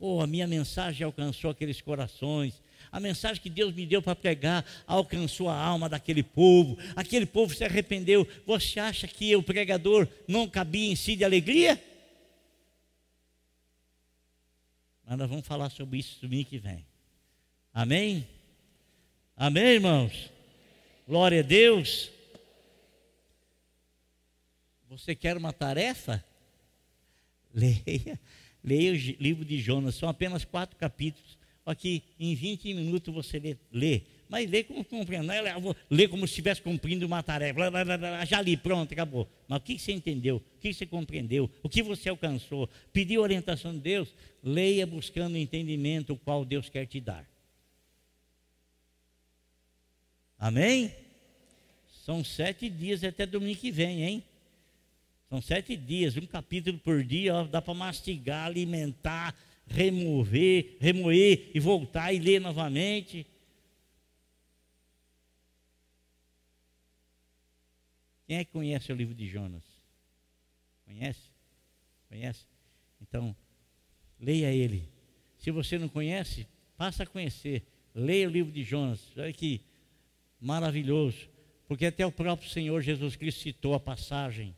Oh, 0.00 0.20
a 0.20 0.26
minha 0.26 0.46
mensagem 0.46 1.04
alcançou 1.04 1.50
aqueles 1.50 1.80
corações. 1.80 2.60
A 2.90 2.98
mensagem 2.98 3.40
que 3.40 3.48
Deus 3.48 3.72
me 3.72 3.86
deu 3.86 4.02
para 4.02 4.16
pregar 4.16 4.64
alcançou 4.86 5.48
a 5.48 5.56
alma 5.56 5.88
daquele 5.88 6.22
povo. 6.22 6.76
Aquele 6.96 7.24
povo 7.24 7.54
se 7.54 7.64
arrependeu. 7.64 8.26
Você 8.44 8.80
acha 8.80 9.06
que 9.06 9.34
o 9.36 9.42
pregador 9.42 10.08
não 10.26 10.48
cabia 10.48 10.90
em 10.90 10.96
si 10.96 11.14
de 11.14 11.24
alegria? 11.24 11.82
Mas 15.06 15.18
nós 15.18 15.28
vamos 15.28 15.46
falar 15.46 15.70
sobre 15.70 15.98
isso 15.98 16.20
domingo 16.20 16.48
que 16.48 16.58
vem. 16.58 16.84
Amém? 17.72 18.26
Amém, 19.44 19.72
irmãos? 19.72 20.30
Glória 21.04 21.40
a 21.40 21.42
Deus. 21.42 22.12
Você 24.88 25.16
quer 25.16 25.36
uma 25.36 25.52
tarefa? 25.52 26.24
Leia 27.52 28.20
Leia 28.62 28.92
o 28.92 28.96
livro 29.20 29.44
de 29.44 29.58
Jonas, 29.58 29.96
são 29.96 30.08
apenas 30.08 30.44
quatro 30.44 30.76
capítulos. 30.76 31.36
Aqui, 31.66 32.04
em 32.20 32.36
20 32.36 32.72
minutos 32.72 33.12
você 33.12 33.40
lê, 33.40 33.56
lê. 33.72 34.02
mas 34.28 34.48
lê 34.48 34.62
como 34.62 34.84
compreende, 34.84 35.26
não 35.26 35.34
é 35.34 35.42
lê 35.90 36.06
como 36.06 36.24
se 36.24 36.34
estivesse 36.34 36.62
cumprindo 36.62 37.04
uma 37.04 37.20
tarefa. 37.20 37.68
Blá, 37.68 37.84
blá, 37.84 37.98
blá, 37.98 38.24
já 38.24 38.40
li, 38.40 38.56
pronto, 38.56 38.92
acabou. 38.92 39.28
Mas 39.48 39.58
o 39.58 39.62
que 39.62 39.76
você 39.76 39.90
entendeu? 39.90 40.36
O 40.36 40.60
que 40.60 40.72
você 40.72 40.86
compreendeu? 40.86 41.50
O 41.64 41.68
que 41.68 41.82
você 41.82 42.08
alcançou? 42.08 42.70
Pediu 42.92 43.20
orientação 43.20 43.72
de 43.72 43.80
Deus? 43.80 44.14
Leia 44.40 44.86
buscando 44.86 45.34
o 45.34 45.38
entendimento 45.38 46.12
o 46.12 46.16
qual 46.16 46.44
Deus 46.44 46.68
quer 46.68 46.86
te 46.86 47.00
dar. 47.00 47.31
Amém? 50.42 50.92
São 52.04 52.24
sete 52.24 52.68
dias 52.68 53.04
até 53.04 53.24
domingo 53.24 53.60
que 53.60 53.70
vem, 53.70 54.02
hein? 54.02 54.24
São 55.28 55.40
sete 55.40 55.76
dias, 55.76 56.16
um 56.16 56.26
capítulo 56.26 56.80
por 56.80 57.04
dia, 57.04 57.32
ó, 57.32 57.44
dá 57.44 57.62
para 57.62 57.72
mastigar, 57.74 58.46
alimentar, 58.46 59.38
remover, 59.68 60.78
remoer 60.80 61.48
e 61.54 61.60
voltar 61.60 62.12
e 62.12 62.18
ler 62.18 62.40
novamente. 62.40 63.24
Quem 68.26 68.38
é 68.38 68.44
que 68.44 68.50
conhece 68.50 68.92
o 68.92 68.96
livro 68.96 69.14
de 69.14 69.28
Jonas? 69.28 69.62
Conhece? 70.84 71.30
Conhece? 72.08 72.48
Então, 73.00 73.36
leia 74.18 74.50
ele. 74.50 74.88
Se 75.38 75.52
você 75.52 75.78
não 75.78 75.88
conhece, 75.88 76.48
passa 76.76 77.04
a 77.04 77.06
conhecer. 77.06 77.62
Leia 77.94 78.26
o 78.26 78.32
livro 78.32 78.50
de 78.50 78.64
Jonas. 78.64 79.08
Olha 79.16 79.32
que 79.32 79.60
maravilhoso. 80.42 81.30
Porque 81.66 81.86
até 81.86 82.04
o 82.04 82.12
próprio 82.12 82.50
Senhor 82.50 82.82
Jesus 82.82 83.16
Cristo 83.16 83.40
citou 83.40 83.72
a 83.74 83.80
passagem 83.80 84.54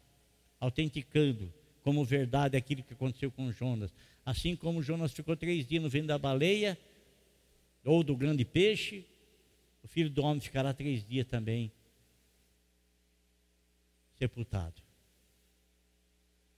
autenticando 0.58 1.52
como 1.82 2.04
verdade 2.04 2.56
aquilo 2.56 2.82
que 2.82 2.94
aconteceu 2.94 3.30
com 3.30 3.52
Jonas. 3.52 3.94
Assim 4.24 4.56
como 4.56 4.82
Jonas 4.82 5.12
ficou 5.12 5.36
três 5.36 5.66
dias 5.66 5.82
no 5.82 5.88
vento 5.88 6.06
da 6.06 6.18
baleia, 6.18 6.78
ou 7.84 8.02
do 8.02 8.16
grande 8.16 8.44
peixe, 8.44 9.04
o 9.82 9.86
filho 9.86 10.08
do 10.08 10.22
homem 10.22 10.40
ficará 10.40 10.72
três 10.72 11.04
dias 11.04 11.26
também 11.26 11.70
sepultado. 14.18 14.83